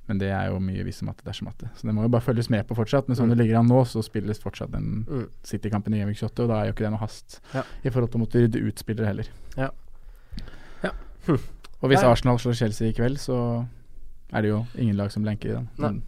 [0.09, 1.67] Men det er jo mye hvis som at det er at det.
[1.77, 3.07] Så det må jo bare følges med på fortsatt.
[3.07, 3.35] Men som Mm.
[3.35, 5.27] det ligger an nå, så spilles fortsatt den Mm.
[5.43, 7.61] City-kampen i Week 28, og da er jo ikke det noe hast Ja.
[7.85, 9.27] i forhold til å måtte rydde ut spillere heller.
[9.55, 9.69] Ja.
[10.83, 10.91] Ja.
[11.27, 11.37] Hm.
[11.83, 13.67] Og hvis Arsenal slår Chelsea i kveld, så
[14.33, 15.69] er det jo ingen lag som lenker i den.
[15.77, 15.89] Nei.
[15.91, 16.03] Men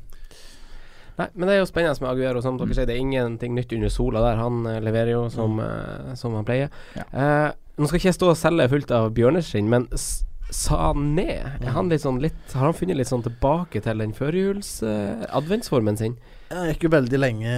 [1.20, 2.42] Nei, men det er jo spennende med Aguero.
[2.42, 2.62] Som Mm.
[2.66, 4.38] dere sier, det er ingenting nytt under sola der.
[4.40, 6.70] Han eh, leverer jo som, eh, som han pleier.
[6.96, 7.04] Ja.
[7.14, 9.88] Uh, nå skal ikke jeg stå og selge fullt av bjørneskinn, men
[10.52, 11.28] Sané,
[11.62, 16.00] er han litt sånn litt, har han funnet litt sånn tilbake til den førjuls-adventsformen uh,
[16.02, 16.18] sin?
[16.52, 17.54] Jeg gikk jo veldig lenge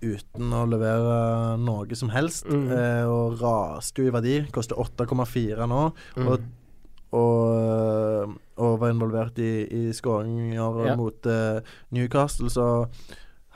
[0.00, 2.70] uten å levere noe som helst, Mm.
[2.72, 4.38] eh, og raste jo i verdi.
[4.52, 5.92] Koster 8,4 nå.
[6.16, 6.28] Mm.
[6.28, 6.40] Og,
[7.16, 10.96] og, og var involvert i, i skåringer Ja.
[10.98, 11.60] mot uh,
[11.94, 12.68] Newcastle, så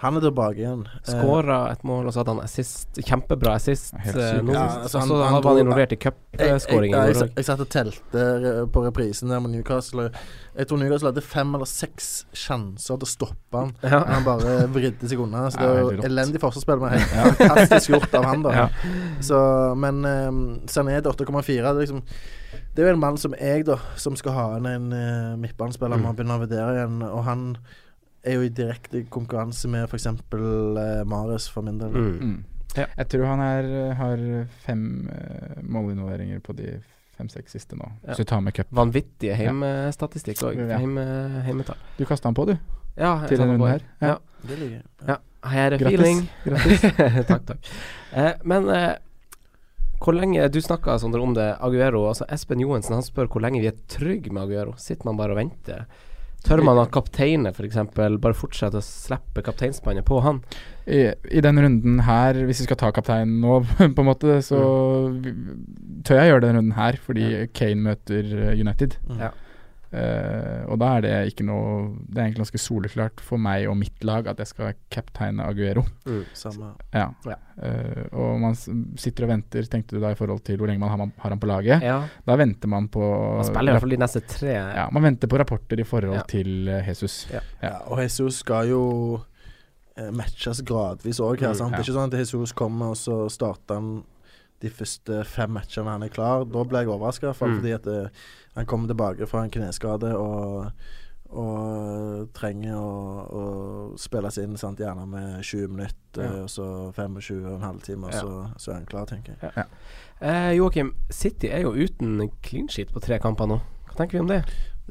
[0.03, 0.81] han er tilbake igjen.
[0.99, 2.97] Eh, Skåra et mål, og så hadde han assist.
[3.07, 3.93] Kjempebra assist.
[3.95, 4.17] Eh.
[4.51, 6.11] Ja, altså, han- han han, var involvert i jeg,
[6.43, 10.09] jeg, jeg, satt- jeg satt og telte eh, på reprisen der med Newcastle.
[10.59, 13.73] Jeg tror Newcastle hadde fem eller seks sjanser til å stoppe han.
[13.85, 15.45] Men han bare vridde seg unna.
[15.55, 18.51] Så det er jo elendig forsvarsspill, men helt fantastisk gjort av han, da.
[18.59, 18.69] Ja.
[19.23, 19.39] Så,
[19.79, 22.03] men um, Sané til 8,4 det, er liksom,
[22.75, 25.97] det er jo en mann som jeg, da, som skal ha inn en uh, midtbanespiller,
[26.01, 26.07] Mm.
[26.07, 27.03] må begynne å vurdere igjen.
[27.09, 27.43] Og han
[28.25, 30.07] er jo i direkte konkurranse med f.eks.
[30.33, 31.91] Uh, Mares, for min del.
[31.93, 32.17] Mm.
[32.21, 32.41] mm.
[32.77, 32.87] Ja.
[32.97, 33.67] Jeg tror han er,
[33.99, 34.21] har
[34.65, 36.79] fem uh, målinvolveringer på de
[37.19, 37.85] fem-seks siste nå.
[38.01, 38.15] Ja.
[38.15, 38.71] Hvis du tar med cup.
[38.73, 40.41] Vanvittige heimestatistikk.
[40.57, 40.79] Ja.
[40.81, 41.05] Heime,
[41.45, 41.77] heimetall.
[41.99, 42.57] Du kasta han på, du,
[42.97, 43.85] Ja, til denne runden her.
[44.01, 44.17] Ja.
[44.49, 44.81] Det ligger.
[45.09, 45.17] Ja.
[45.53, 46.01] Her er Grattis.
[46.01, 46.25] feeling.
[46.45, 46.81] Grattis.
[47.31, 47.71] takk, takk.
[48.17, 48.91] Eh, men eh,
[50.03, 52.09] hvor lenge Du snakka om det, Aguero.
[52.09, 54.75] Altså Espen Johansen han spør hvor lenge vi er trygge med Aguero.
[54.77, 55.87] Sitter man bare og venter?
[56.43, 57.77] Tør man at kapteinet f.eks.
[57.95, 60.41] bare fortsette å slippe kapteinspannet på han?
[60.91, 64.59] I, I den runden her, hvis vi skal ta kapteinen nå, på en måte, så
[65.15, 66.03] mm.
[66.09, 68.99] tør jeg gjøre den runden her, fordi Kane møter United.
[69.07, 69.23] Mm.
[69.23, 69.31] Ja.
[69.93, 73.75] Eh, og da er det ikke noe Det er egentlig ganske soleklart for meg og
[73.77, 75.83] mitt lag at jeg skal capteine Aguero.
[76.09, 76.23] Mm.
[76.33, 76.71] Samme.
[76.95, 77.11] Ja.
[77.29, 77.37] Ja.
[77.63, 80.89] Uh, og man sitter og venter, tenkte du da i forhold til hvor lenge man
[80.89, 81.83] har, man har han på laget.
[81.85, 81.99] Ja.
[82.27, 84.55] Da venter man på Man spiller i hvert fall de neste tre.
[84.57, 86.23] ja, Man venter på rapporter i forhold Ja.
[86.27, 87.27] til eh, Jesus.
[87.31, 87.41] Ja.
[87.63, 89.21] Ja, og Jesus skal jo
[90.13, 91.37] matches gradvis òg.
[91.43, 91.53] Mm?
[91.53, 93.91] Det er ikke sånn at Jesus kommer, og så starter han
[94.63, 96.45] de første fem matchene han er klar.
[96.49, 97.57] Da blir jeg overraska, i hvert fall Mm.
[97.61, 98.09] fordi at eh,
[98.55, 100.67] han kommer tilbake fra en kneskade og
[101.33, 103.43] og trenger å, å
[103.97, 104.77] spilles inn sant?
[104.85, 106.43] gjerne med 20 minutter, Ja.
[106.43, 108.19] og så 25 og en halvtime, og Ja.
[108.21, 109.65] så, så er han klar, tenker jeg.
[110.21, 113.57] Eh, Joakim, City er jo uten clean sheet på tre kamper nå.
[113.89, 114.43] Hva tenker vi om det?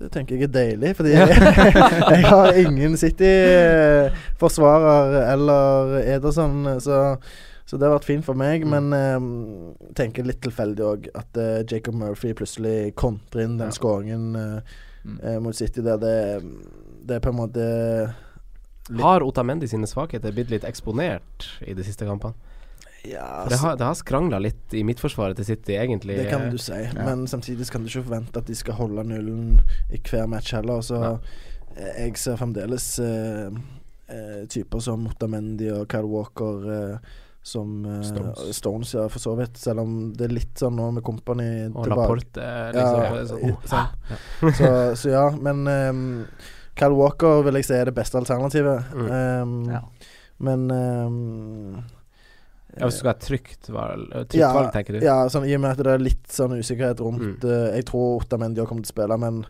[0.02, 1.30] Det tenker jeg er deilig, fordi jeg,
[2.16, 6.98] jeg har ingen City-forsvarer eller Ederson, så,
[7.72, 8.66] så det har vært fint for meg.
[8.68, 8.74] Mm.
[8.76, 13.76] Men eh, tenker litt tilfeldig òg at eh, Jacob Murphy plutselig kontrer inn den Ja.
[13.80, 15.16] skåringen eh, Mm.
[15.26, 15.98] eh, mot City der.
[15.98, 16.44] Det,
[17.08, 17.64] det er på en måte
[18.92, 22.36] Litt- Har Otamendi sine svakheter blitt litt eksponert i de siste kampene?
[23.10, 26.18] Ja, det har, det har skrangla litt i midtforsvaret til City, egentlig.
[26.20, 26.92] Det kan du si, Ja.
[27.08, 30.84] men samtidig kan du ikke forvente at de skal holde nullen i hver match heller.
[30.86, 31.18] Så Nei.
[31.78, 37.00] eh, jeg ser fremdeles eh, typer som Otamendi og Kyle Walker
[37.44, 38.42] som uh, Stones.
[38.58, 39.58] Stones, ja, for så vidt.
[39.58, 41.96] Selv om det er litt sånn nå med Company Og tilbake.
[41.98, 43.02] Laporte, liksom.
[43.02, 43.86] Ja, så, oh, ja.
[44.60, 44.72] Så,
[45.02, 46.04] så ja, men um,
[46.78, 48.94] Kyle Walker vil jeg si er det beste alternativet.
[48.94, 49.10] Mm.
[49.10, 49.82] Um, Ja.
[50.42, 51.76] Men um,
[52.78, 55.02] Ja, hvis du skal ha trygt valg, eh, trygt Ja, valg, tenker du?
[55.04, 57.50] Ja, sånn, i og med at det er litt sånn usikkerhet rundt Mm.
[57.52, 59.42] uh, Jeg tror Otamendi har kommet til å spille, men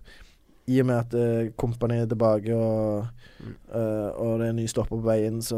[0.67, 3.05] i og med at uh, Kompani er tilbake og,
[3.41, 3.53] Mm.
[3.73, 5.57] uh, og det er en ny stopper på veien, så,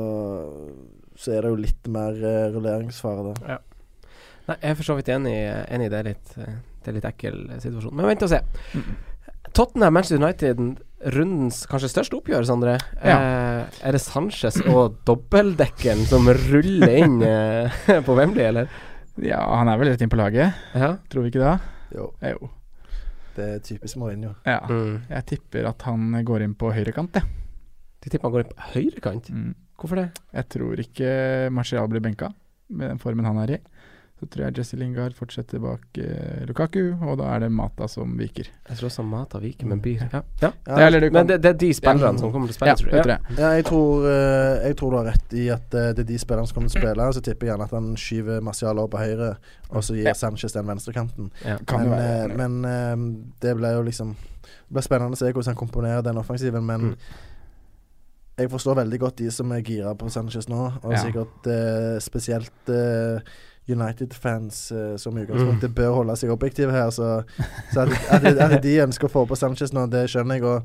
[1.16, 3.60] så er det jo litt mer uh, rulleringsfare der.
[4.48, 5.36] Nei, jeg er for så vidt enig,
[5.72, 6.04] enig i det.
[6.10, 7.94] Litt, eh, det er litt ekkel eh, situasjon.
[7.96, 8.42] Men vent og se.
[9.54, 10.60] Tottenham Manchester United,
[11.14, 12.74] rundens kanskje største oppgjør, Sondre.
[13.04, 18.68] Eh, er det Sanchez og dobbeltdekkeren som ruller inn eh, på Wembley, eller?
[19.22, 20.96] Ja, han er vel rett inn på laget, Ja.
[21.12, 21.56] tror vi ikke det?
[21.94, 22.50] Jo, Eh, Jo.
[23.38, 24.34] det er typisk Mourinho.
[24.50, 24.60] Ja.
[24.68, 25.04] Mm.
[25.12, 27.30] Jeg tipper at han går inn på høyrekant, jeg.
[28.04, 29.30] Du tipper han går inn på høyrekant.
[29.32, 29.54] Mm.
[29.84, 30.10] Hvorfor det?
[30.34, 31.12] Jeg tror ikke
[31.52, 32.32] Martial blir benka
[32.72, 33.62] med den formen han er i.
[34.22, 38.14] Så tror jeg Jesse Lingard fortsetter bak eh, Lukaku, og da er det Mata som
[38.16, 38.48] viker.
[38.70, 40.06] Jeg tror også Mata viker, men byr.
[40.14, 40.22] Ja.
[40.40, 40.52] ja.
[40.70, 42.22] Ja, Eller du Men det, det er de spillerne Ja.
[42.22, 43.04] som kommer til å spille, Ja, tror jeg.
[43.04, 43.40] tror jeg.
[43.42, 46.20] Ja, jeg tror, eh, jeg tror du har rett i at eh, det er de
[46.24, 47.10] spillerne som kommer til å spille.
[47.18, 49.34] Så tipper jeg gjerne at han skyver Martial over på høyre,
[49.74, 50.14] og så gir Ja.
[50.14, 51.32] Sanchez den venstrekanten.
[51.44, 51.58] Ja.
[51.74, 52.32] Men være.
[52.32, 56.18] eh, men det ble jo liksom Det blir spennende å se hvordan han komponerer den
[56.18, 56.96] offensiven, men Mm.
[58.38, 61.02] Jeg forstår veldig godt de som er gira på Sanchez nå, og Ja.
[61.04, 63.20] sikkert eh, spesielt eh,
[63.70, 65.76] United-fans eh, som i utgangspunktet Mm.
[65.76, 66.90] bør holde seg objektive her.
[66.90, 67.24] Så,
[67.74, 67.94] så at,
[68.26, 70.44] at, at de ønsker å få på Sanchez nå, det skjønner jeg.
[70.44, 70.64] Og,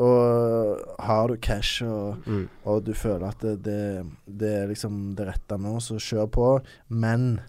[0.00, 2.48] og har du cash og, Mm.
[2.64, 6.46] og du føler at det, det, det er liksom det rette nå, så kjør på.
[6.88, 7.40] Men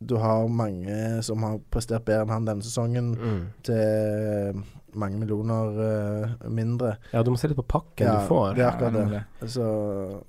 [0.00, 3.46] du har mange som har prestert bedre enn han denne sesongen, Mm.
[3.62, 4.64] til
[4.98, 6.96] mange millioner uh, mindre.
[7.12, 8.54] Ja, du må se litt på pakken Ja, du får.
[8.56, 9.22] det er akkurat det er det.
[9.40, 9.50] det.
[9.52, 9.70] Så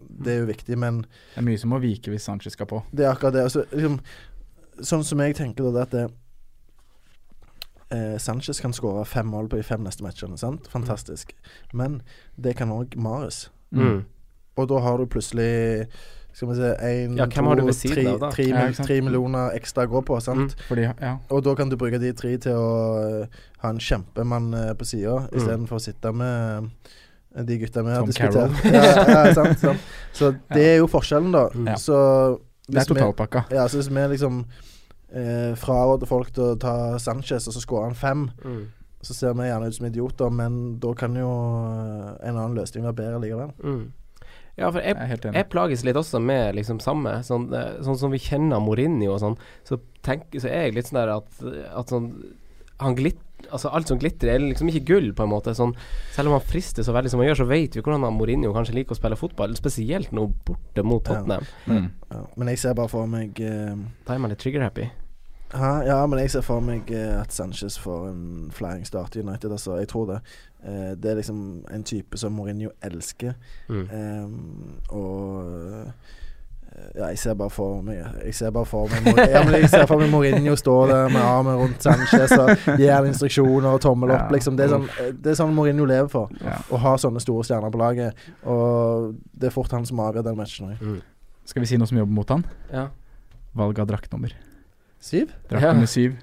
[0.10, 2.84] det er jo viktig, men Det er mye som må vike hvis Sanchez skal på.
[2.92, 3.44] det er akkurat det.
[3.50, 4.00] Altså, liksom,
[4.82, 6.06] sånn som jeg tenker da, det er at det,
[7.98, 10.38] eh, Sanchez kan skåre fem mål på de fem neste matchene.
[10.38, 10.68] Sant?
[10.68, 11.34] Fantastisk.
[11.74, 12.02] Men
[12.36, 13.50] det kan òg Mares.
[13.72, 14.06] Mm.
[14.58, 15.88] Og da har du plutselig
[16.38, 20.20] skal vi se én, Ja, siden tre, tre, Ja, tre millioner ekstra å gå på.
[20.22, 20.54] Sant?
[20.54, 20.66] Mm.
[20.70, 21.16] Fordi, ja.
[21.34, 24.86] Og da kan du bruke de tre til å eh, ha en kjempemann uh, på
[24.86, 25.34] sida, Mm.
[25.42, 26.70] istedenfor å sitte med
[27.36, 28.54] eh, de gutta vi har diskutert.
[28.70, 28.86] ja,
[29.26, 29.80] ja, sant, sant.
[30.18, 31.48] Så det er jo forskjellen, da.
[31.58, 31.74] Mm.
[31.82, 31.98] Så
[32.70, 33.46] Det er totalpakka.
[33.50, 33.56] vi-.
[33.58, 34.42] Ja, så hvis vi liksom
[35.10, 38.66] eh, fraråder folk til å ta Sanchez, og så skårer han fem, Mm.
[39.02, 42.84] så ser vi gjerne ut som idioter, men da kan jo eh, en annen løsning
[42.86, 43.54] være bedre likevel.
[44.58, 44.64] Mm.
[44.64, 45.34] Ja, for jeg Jeg.
[45.36, 49.20] Jeg plages litt også med liksom samme Sånn, eh, sånn som vi kjenner Mourinho og
[49.22, 51.30] sånn, så, tenk, så er jeg litt sånn der at,
[51.78, 52.10] at sånn
[52.82, 55.54] Han glitt, altså Alt som glitrer, er liksom ikke gull, på en måte.
[55.58, 55.76] Sånn,
[56.14, 58.54] selv om han frister så veldig som han gjør, så vet vi hvordan han Mourinho
[58.54, 59.54] kanskje liker å spille fotball.
[59.58, 61.20] Spesielt nå borte mot Ja.
[61.22, 61.46] Tottenham.
[61.66, 61.90] Mm.
[62.12, 62.22] Ja.
[62.36, 64.90] Men jeg ser bare for meg uh, Da er man litt trigger-happy.
[65.54, 69.52] Ja, men jeg ser for meg uh, at Sanchez får en flying start i United,
[69.54, 69.78] altså.
[69.80, 70.20] Jeg tror det.
[70.64, 73.34] Eh, det er liksom en type som Mourinho elsker.
[73.70, 73.90] Mm.
[73.92, 75.92] Um, og eh,
[76.96, 79.86] ja, jeg ser bare for meg Jeg ser bare for meg Ja, men jeg ser
[79.90, 84.12] for meg Mourinho stå der med armen rundt Sanchez og gi han instruksjoner og tommel
[84.14, 84.36] opp, Ja.
[84.36, 84.58] liksom.
[84.60, 86.30] Det er, sånn, eh, det er sånn Mourinho lever for.
[86.44, 86.58] Ja.
[86.70, 88.14] Å ha sånne store stjerner på laget.
[88.46, 90.76] Og det er fort han som avgjør den matchen.
[90.82, 91.00] Mm.
[91.48, 92.46] Skal vi si noe som jobber mot han?
[92.74, 92.88] Ja.
[93.58, 94.34] Valg av draktnummer.
[95.00, 95.32] Syv?
[95.50, 95.94] Draktnummer Ja.
[95.96, 96.18] syv.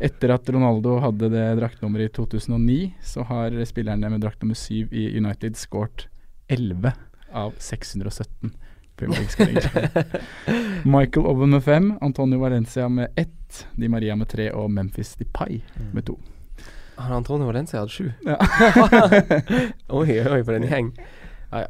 [0.00, 4.88] Etter at Ronaldo hadde det draktnummeret i 2009, så har spillerne med drakt nummer 7
[4.96, 6.06] i United skåret
[6.48, 6.92] 11
[7.36, 8.54] av 617
[8.96, 10.16] Premier League-skåringer.
[10.96, 15.60] Michael Owen med 5, Antonio Valencia med 1, Di Maria med 3 og Memphis Depay
[15.92, 16.18] med 2.
[17.00, 18.10] Har Antonio Valencia hatt 7?
[18.24, 18.36] Ja.
[20.00, 20.92] oi, oi, for en gjeng.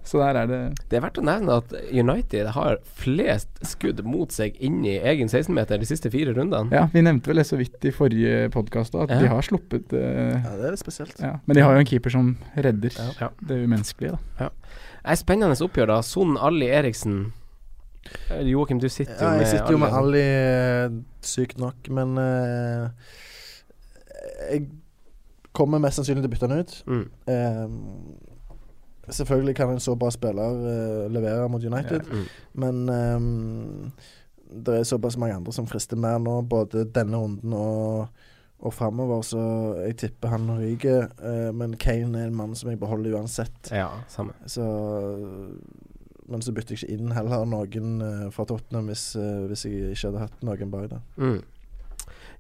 [0.04, 0.58] Så der er det
[0.90, 5.80] Det er verdt å nevne at United har flest skudd mot seg inni egen 16-meter
[5.80, 6.68] de siste fire rundene.
[6.74, 9.18] Ja, vi nevnte vel det så vidt i forrige podkast at Ja.
[9.22, 11.16] de har sluppet uh, Ja, det er litt spesielt.
[11.18, 11.38] ja.
[11.46, 13.30] Men de har jo en keeper som redder Ja.
[13.40, 14.50] det umenneskelige, da.
[15.00, 16.00] Det er spennende oppgjør, da.
[16.02, 17.32] Son Ali Eriksen.
[18.30, 20.90] Eh, Joakim, du sitter jo Ja, med jeg sitter jo med Ali, eh,
[21.22, 22.88] sykt nok, men uh,
[24.50, 24.68] Jeg
[25.56, 26.82] kommer mest sannsynlig til å bytte han ut.
[26.86, 27.06] mm.
[27.26, 28.29] Eh,
[29.12, 32.26] selvfølgelig kan en så bra spiller uh, levere mot United, Mm.
[32.54, 33.92] men um,
[34.50, 38.08] det er såpass mange andre som frister mer nå, både denne runden og,
[38.60, 39.42] og framover, så
[39.86, 41.06] jeg tipper han ryker.
[41.22, 43.70] Uh, men Kane er en mann som jeg beholder uansett.
[43.70, 44.32] Ja, samme.
[44.46, 44.64] Så
[46.30, 49.16] Men så bytter jeg ikke inn heller noen uh, fra Tottenham hvis,
[49.50, 51.00] hvis jeg ikke hadde hatt noen bak der.
[51.18, 51.40] Mm.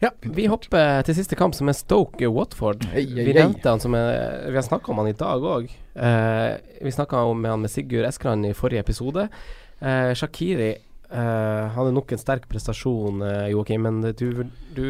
[0.00, 2.86] Ja, vi hopper til siste kamp, som er Stoke Watford.
[2.94, 5.66] Hei, hei, Vi nevnte han som er, Vi har snakka om han i dag òg.
[5.92, 9.26] Eh, vi snakka med han med Sigurd Eskrand i forrige episode.
[9.80, 14.24] Eh, Shakiri eh, hadde nok en sterk prestasjon, eh, Joakim, men du,
[14.72, 14.86] du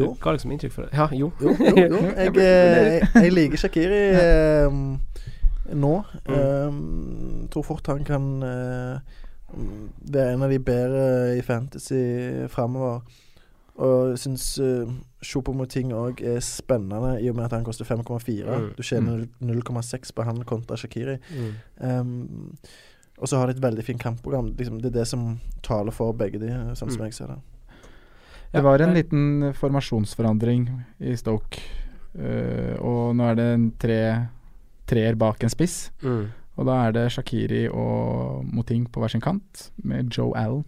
[0.00, 0.08] Jo.
[0.22, 0.96] ga liksom inntrykk for det.
[0.96, 1.28] Ja, jo.
[1.42, 2.00] Jo, jo, jo.
[2.22, 4.80] Jeg, eh, jeg, jeg liker Shakiri eh,
[5.76, 5.92] nå.
[6.32, 6.80] Eh,
[7.52, 8.32] tror fort han kan
[10.00, 12.00] Det være en av de bedre i fantasy
[12.48, 13.04] framover.
[13.76, 14.88] Og jeg syns uh,
[15.20, 18.46] Choupo-Moting òg er spennende, i og med at han koster 5,4.
[18.46, 18.68] Mm.
[18.78, 21.18] Du tjener 0,6 på han kontra Shakiri.
[21.28, 21.50] Mm.
[21.84, 22.52] Um,
[23.18, 24.48] og så har de et veldig fint kampprogram.
[24.56, 27.04] Liksom, det er det som taler for begge de, sånn som Mm.
[27.10, 27.38] jeg ser det.
[28.52, 30.68] Det var en liten formasjonsforandring
[31.00, 31.60] i Stoke.
[32.16, 34.28] uh, og nå er det en tre
[34.88, 35.90] treer bak en spiss.
[36.02, 36.30] Mm.
[36.56, 40.64] Og da er det Shakiri og Moting på hver sin kant, med Joe Allen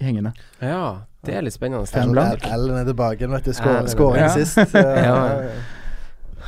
[0.00, 0.32] hengende.
[0.62, 1.86] Ja, det er litt spennende.
[1.90, 2.44] Fem blank.
[2.46, 3.52] Ellen er tilbake igjen, vet du.
[3.56, 4.30] Skåring ja.
[4.34, 4.58] sist.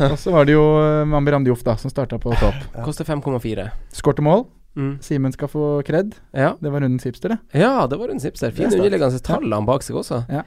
[0.01, 0.07] Ja.
[0.07, 2.57] Og så var det jo eh, Mambi Dioff da, som starta på topp.
[2.77, 2.85] Ja.
[2.87, 3.67] Koster 5,4.
[3.93, 4.47] Skårte mål.
[4.79, 4.95] Mm.
[5.03, 6.15] Simen skal få kred.
[6.33, 6.55] Ja.
[6.61, 7.59] Det var rundens hipster, det.
[7.59, 8.49] ja, det var rundens hipster.
[8.49, 10.23] Er Fine underliggende tall han bak seg også.
[10.31, 10.47] Ja.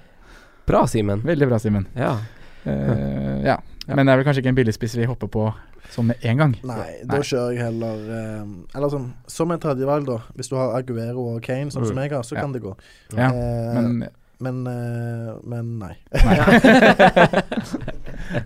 [0.65, 1.21] Bra, Simen.
[1.27, 1.85] Veldig bra, Simen.
[1.93, 2.15] Ja.
[2.63, 3.59] Uh, ja.
[3.87, 3.95] Ja.
[3.95, 5.53] Men det er vel kanskje ikke en billigspiss vi hopper på
[5.91, 6.53] sånn med en gang.
[6.63, 8.43] Nei, da kjører jeg heller eh,
[8.77, 10.19] Eller sånn som en tredjevalg, da.
[10.37, 12.03] Hvis du har Aguero og Kane, sånn som Mm.
[12.03, 12.41] jeg har, så Ja.
[12.41, 12.75] kan det gå.
[13.17, 14.07] Ja, Eh, men
[14.39, 15.95] men, eh, men nei.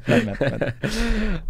[0.07, 0.61] men, men, men.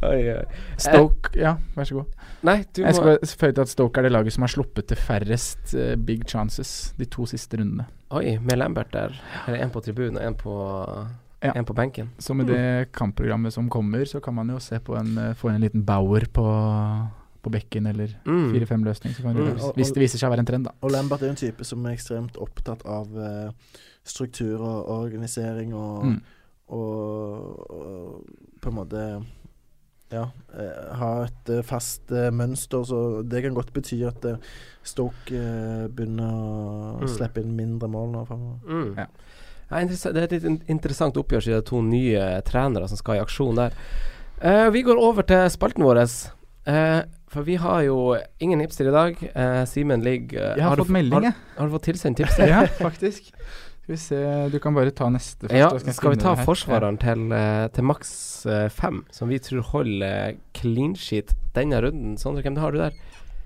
[0.04, 0.44] Oi, oi.
[0.82, 2.06] Stoke Ja, vær så god.
[2.48, 4.88] Nei, du Jeg må skal føye til at Stoke er det laget som har sluppet
[4.92, 7.88] til færrest eh, big chances de to siste rundene.
[8.12, 9.16] Oi, med Lambert der.
[9.48, 10.54] Eller en på tribunen og en på,
[11.42, 11.52] Ja.
[11.54, 12.10] en på benken.
[12.18, 15.50] Så med det kampprogrammet som kommer, så kan man jo se på en eh, få
[15.50, 16.46] en liten Bauer på,
[17.44, 18.54] på bekken, eller Mm.
[18.54, 19.14] 4-5-løsning.
[19.16, 19.46] Så kan Mm.
[19.54, 19.68] Løs.
[19.76, 20.72] Hvis det viser seg å være en trend, da.
[20.82, 23.52] Og Lambert er en type som er ekstremt opptatt av uh,
[24.04, 26.22] struktur og organisering og, Mm.
[26.70, 28.26] og, og
[28.62, 29.04] på en måte
[30.12, 30.22] ja,
[30.56, 32.84] eh, ha et fast eh, mønster.
[32.88, 34.38] Så det kan godt bety at eh,
[34.88, 35.42] Stoke
[35.92, 37.08] begynner å Mm.
[37.12, 38.60] slippe inn mindre mål nå framover.
[38.68, 38.96] Mm.
[38.98, 39.06] Ja.
[39.68, 43.20] Ja, det er et litt interessant oppgjør siden det er to nye trenere som skal
[43.20, 43.76] i aksjon der.
[44.40, 46.04] Uh, vi går over til spalten vår.
[46.68, 49.24] Uh, for vi har jo ingen hipster i dag.
[49.34, 51.36] Uh, Simen ligger Jeg har, har fått melding, jeg.
[51.36, 52.48] Har, har du fått tilsendt tipset?
[52.48, 53.32] ja, faktisk.
[53.88, 55.58] Skal vi se Du kan bare ta neste først.
[55.58, 57.28] Ja, skal, skal vi ta forsvareren til,
[57.76, 58.12] til maks
[58.76, 62.16] fem, som vi tror holder clean sheet denne runden?
[62.20, 62.96] Sondre, hvem har du der?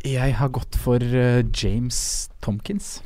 [0.06, 3.04] Jeg har gått for James Tomkins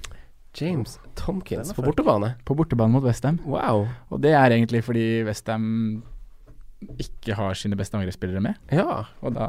[0.55, 2.33] James Tomkins på bortebane.
[2.45, 3.39] på bortebane mot Westham.
[3.45, 3.87] Wow.
[4.11, 6.03] Og det er egentlig fordi Westham
[7.01, 8.55] ikke har sine beste angrepsspillere med.
[8.71, 9.47] Ja, Og da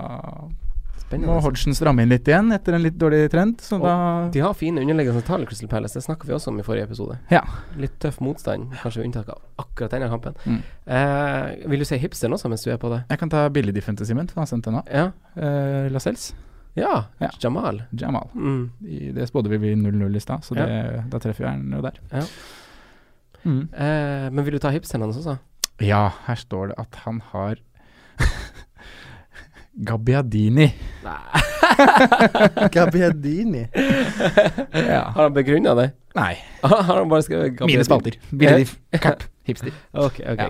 [0.97, 1.29] spennende.
[1.29, 3.61] må Hodgson stramme inn litt igjen etter en litt dårlig trend.
[3.61, 5.95] Så Og da De har fine underliggende tall, Crystal Palace.
[5.99, 7.19] Det snakka vi også om i forrige episode.
[7.31, 7.43] Ja.
[7.77, 10.35] Litt tøff motstand, kanskje med unntak av akkurat denne kampen.
[10.47, 10.63] Mm.
[10.87, 13.05] Eh, vil du si hipsteren også, mens du er på det?
[13.11, 14.89] Jeg kan ta billigdiffen til Simen, for han har sendt den av.
[14.91, 15.11] Ja.
[15.37, 16.33] Eh, Lascelles.
[16.77, 17.31] Ja, Ja.
[17.43, 17.83] Jamal.
[17.97, 18.29] Jamal.
[18.35, 18.71] Mm.
[18.85, 21.03] I, det spådde vi bli 0-0 i stad, så Ja.
[21.09, 22.01] da treffer vi han jo der.
[22.13, 22.23] Ja.
[23.47, 23.69] Mm.
[23.73, 25.37] Eh, men vil du ta hipsen hans også?
[25.81, 27.57] Ja, her står det at han har
[29.87, 30.71] Gabbiadini.
[32.73, 33.69] Gabbiadini.
[34.73, 35.03] Ja.
[35.15, 35.91] Har han begrunna det?
[36.17, 36.35] Nei.
[36.63, 38.17] har han bare skrevet Mine spalter.
[38.31, 38.77] Billigdiff.
[39.01, 39.23] Kapp.
[39.47, 39.73] Hipster.
[39.93, 40.49] Ok, ok, Ja.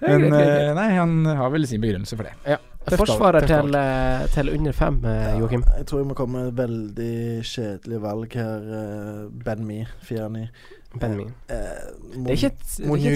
[0.00, 2.34] Men Ok, ok, eh, nei, han har vel sin begrunnelse for det.
[2.46, 2.58] Ja.
[2.96, 5.64] Forsvarer til, eh, til under fem, ja, Joakim.
[5.76, 8.58] Jeg tror jeg må komme med veldig kjedelig valg her.
[8.80, 10.48] eh, Ben Me, 4-9.
[11.00, 11.22] Ben Me.
[11.48, 11.56] Eh,
[12.16, 12.62] Det er ikke et,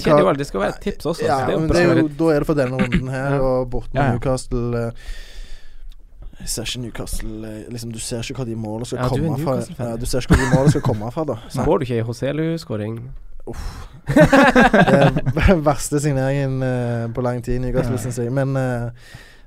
[0.04, 1.24] kjedelig valg, det skal være et tips også.
[1.24, 3.88] Ja, det er det er jo, da er det for denne runden her, og bort
[3.94, 4.12] med Ja, ja.
[4.12, 4.92] Newcastle eh,
[6.40, 9.38] Jeg ser ikke Newcastle eh, liksom, Du ser ikke hva de målene skal Ja, komme
[9.38, 9.56] fra.
[9.78, 11.36] Ja, du ser ikke hva de målene skal komme fra, da.
[11.48, 13.00] Så får du ikke ei Hoselu-skåring.
[14.12, 18.02] Det er verste signeringen uh, på lang tid, Newcastle, Ja.
[18.02, 18.32] syns jeg.
[18.32, 18.90] Men, eh,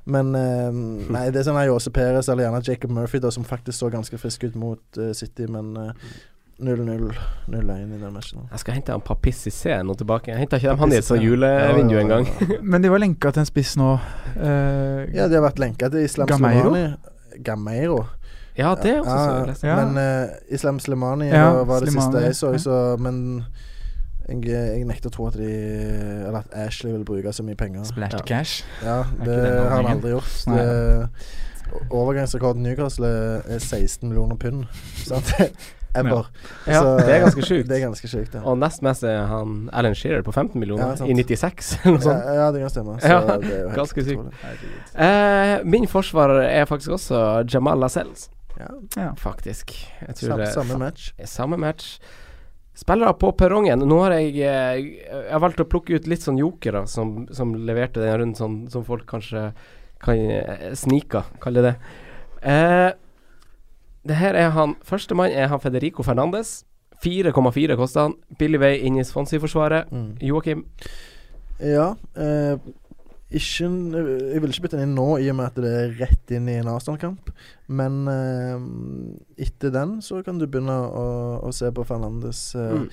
[0.06, 0.70] men eh,
[1.12, 4.20] Nei, det er sånn Jose Perez eller gjerne Jacob Murphy, da, som faktisk så ganske
[4.22, 6.10] frisk ut mot eh, City, men eh,
[6.58, 7.14] 0-0
[7.48, 8.46] 0-1 i den matchen.
[8.52, 10.32] Jeg skal hente han Papis C nå tilbake.
[10.32, 12.62] Jeg henta ikke dem han i et sånt julevindu Ja, ja, ja, engang.
[12.72, 13.90] Men de var lenka til en spiss nå.
[14.38, 16.72] Uh, Ja, de har vært lenka til Islam Gameiro?
[16.72, 17.42] Slimani.
[17.44, 18.00] Gameiro.
[18.56, 19.76] Ja, det er også så Ja, jeg leste.
[19.82, 23.44] Men uh, Islam var, var det Slimani, siste jeg så, så men
[24.28, 24.42] jeg,
[24.80, 25.50] jeg nekter å tro at de
[26.28, 27.84] Eller at Ashley vil bruke så mye penger.
[27.86, 28.26] Splashed Ja.
[28.26, 28.64] cash.
[28.84, 30.46] Ja, det har han aldri gjort.
[30.46, 31.10] Det,
[31.92, 34.66] overgangsrekorden Newcastle er er 16 millioner pund.
[35.06, 35.34] Sant?
[35.96, 36.26] Ever.
[36.68, 37.68] Ja, Så, det er ganske sjukt.
[37.70, 38.42] Det er ganske sjukt, ja.
[38.44, 42.02] Og nest mest er han Alan Shearer på 15 millioner Ja, i 96, eller noe
[42.02, 42.36] Ja, sånt.
[42.36, 42.96] ja, det kan stemme.
[43.00, 44.44] Så Ja, det er jo ganske sykt.
[45.06, 47.22] Eh, min forsvarer er faktisk også
[47.54, 48.68] Jamal Lascelles, Ja,
[48.98, 49.10] Ja.
[49.20, 49.72] faktisk.
[50.02, 51.12] Jeg tror samme, det samme match.
[51.26, 51.98] samme match.
[52.76, 53.86] Spillere på perrongen.
[53.88, 57.56] Nå har jeg eh, Jeg har valgt å plukke ut litt sånn jokere som, som
[57.56, 59.48] leverte den runden, sånn, som folk kanskje
[60.04, 61.74] kan eh, snike, kalle det.
[62.44, 62.92] Eh,
[64.06, 66.64] det her er han Førstemann er han Federico Fernandes.
[67.04, 68.18] 4,4 koster han.
[68.40, 69.92] Billig vei inn i Swansea-forsvaret.
[69.92, 70.10] Mm.
[70.28, 70.66] Joakim.
[71.60, 71.94] Ja.
[72.16, 72.60] Eh,
[73.36, 73.68] ikke
[74.34, 76.50] Jeg vil ikke bytte den inn nå, i og med at det er rett inn
[76.52, 77.32] i en Arsenal-kamp.
[77.68, 81.06] Men eh, etter den så kan du begynne å,
[81.46, 82.86] å se på Fernandes eh, Mm.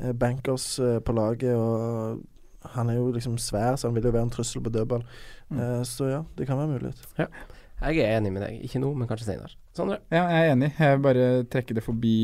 [0.00, 1.54] eh, bankers eh, på laget.
[1.56, 2.22] Og
[2.76, 5.04] han er jo liksom svær, så han vil jo være en trussel på dødball.
[5.50, 5.60] Mm.
[5.62, 7.06] Eh, så ja, det kan være mulighet.
[7.76, 8.60] Jeg er enig med deg.
[8.64, 9.52] Ikke nå, men kanskje senere.
[9.76, 9.98] Sondre?
[10.10, 10.70] Ja, jeg er enig.
[10.78, 12.14] Jeg vil bare trekker det forbi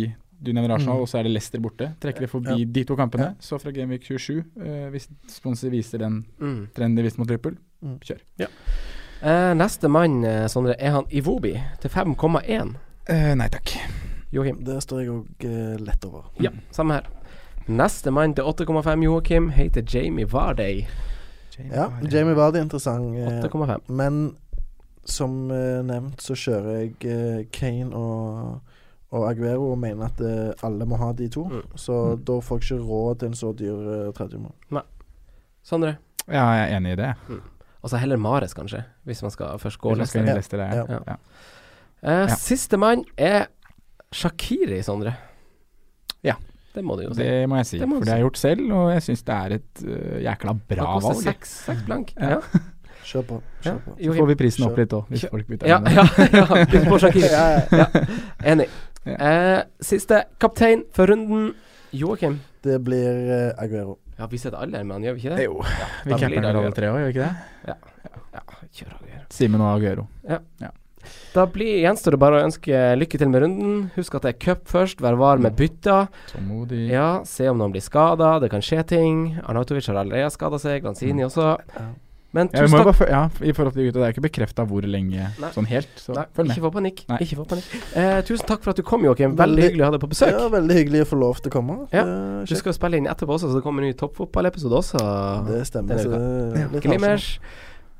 [0.42, 1.02] Du nevner Arsenal, Mm.
[1.02, 1.94] og så er det Leicester borte.
[2.00, 2.64] Trekker det forbi Ja.
[2.64, 3.22] de to kampene.
[3.22, 3.34] Ja.
[3.40, 6.68] Så fra Gameweek 27, uh, hvis sponsor viser den Mm.
[6.74, 7.98] trenden de viste mot Liverpool, Mm.
[8.00, 8.18] kjør.
[9.22, 12.74] Uh, neste mann, eh, Sondre, er han Iwobi til 5,1.
[13.08, 13.76] Uh, nei takk.
[14.32, 14.64] Joakim.
[14.64, 16.24] Det står jeg òg eh, lett over.
[16.40, 17.06] Ja, samme her.
[17.68, 20.86] Neste mann til 8,5, Joakim, heter Jamie Varday.
[21.70, 23.14] Ja, Jamie Vardy er interessant.
[23.16, 23.82] eh, 8,5.
[23.90, 24.36] Men
[25.04, 28.60] som eh, nevnt så kjører jeg eh, Kane og,
[29.12, 31.44] og Aguero mener at eh, alle må ha de to.
[31.50, 31.62] Mm.
[31.76, 32.24] Så Mm.
[32.24, 34.82] da får jeg ikke råd til en så dyr uh, tredjemann.
[35.62, 35.96] Sondre.
[36.28, 37.10] Ja, jeg er enig i det.
[37.82, 40.32] Og så heller Mares, kanskje, hvis man skal først gå Hvis man skal inn i
[40.34, 40.58] Leicester.
[40.58, 40.94] Leicester, det Ja.
[40.94, 41.00] Ja.
[41.06, 41.16] ja.
[42.02, 42.34] Eh, Ja.
[42.36, 43.46] Siste mann er
[44.12, 45.14] Shakiri, Sondre.
[46.24, 46.34] Ja.
[46.74, 47.22] Det må du jo si.
[47.22, 49.02] Det må jeg si, Det må du for det har jeg gjort selv, og jeg
[49.02, 51.22] syns det er et øh, jækla bra Han koster valg.
[51.24, 52.14] seks, seks blank.
[52.20, 52.28] Ja.
[52.28, 52.38] Ja.
[53.12, 53.42] Kjør på.
[53.62, 53.92] Kjør på.
[53.98, 54.20] Så Joakim.
[54.22, 54.78] får vi prisen opp Kjør.
[54.78, 55.30] litt òg, hvis Kjør.
[55.30, 55.78] folk bytter Ja,
[56.78, 57.28] ja, på Shakiri.
[57.36, 57.66] Ja, ja.
[57.82, 58.04] Ja,
[58.54, 58.68] enig.
[59.08, 59.16] Ja.
[59.16, 61.52] Eh, siste kaptein for runden,
[61.92, 62.38] Joakim.
[62.62, 63.98] Det blir eh, Aguero.
[64.18, 65.48] Ja, vi setter alle, her, men gjør vi ikke det?
[65.48, 65.56] Jo,
[66.04, 67.72] vi da blir det vel alle tre òg, gjør vi ikke det?
[67.72, 68.44] Ja,
[68.78, 69.24] kjør Aguero.
[69.34, 70.06] Simen og Aguero.
[71.34, 73.74] Da blir, gjenstår det bare å ønske lykke til med runden.
[73.96, 76.04] Husk at det er cup først, vær var med bytta.
[76.30, 76.84] Tålmodig.
[76.92, 79.22] Ja, se om noen blir skada, det kan skje ting.
[79.42, 81.56] Arnautovic har allerede skada seg, Lanzini også.
[82.32, 83.00] Men tusen ja, takk.
[83.12, 85.50] ja, I forhold til de gutta, det er ikke bekrefta hvor lenge Nei.
[85.52, 86.56] sånn helt, så Nei, følg med.
[86.56, 87.02] ikke få panikk.
[87.10, 87.18] Nei.
[87.26, 87.74] Ikke få panikk.
[87.94, 89.34] Eh, tusen takk for at du kom, Joakim.
[89.36, 90.32] Veldig Veldig- hyggelig å ha deg på besøk.
[90.32, 91.76] Ja, veldig hyggelig å få lov til å komme.
[91.92, 92.04] Ja,
[92.48, 95.02] Du skal spille inn etterpå også, så det kommer en ny toppfotballepisode også.
[95.46, 96.00] det stemmer.
[96.00, 97.38] Så det er Glimmers.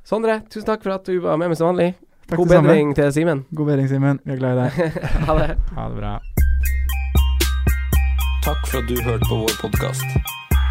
[0.03, 1.95] Sondre, tusen takk for at du var med meg som vanlig.
[2.26, 3.45] Takk God bedring til Simen.
[3.55, 4.18] God bedring, Simen.
[4.24, 5.03] Vi er glad i deg.
[5.28, 5.59] ha det.
[5.76, 6.18] Ha det bra.
[8.43, 10.41] Takk for at du hørte på vår podkast.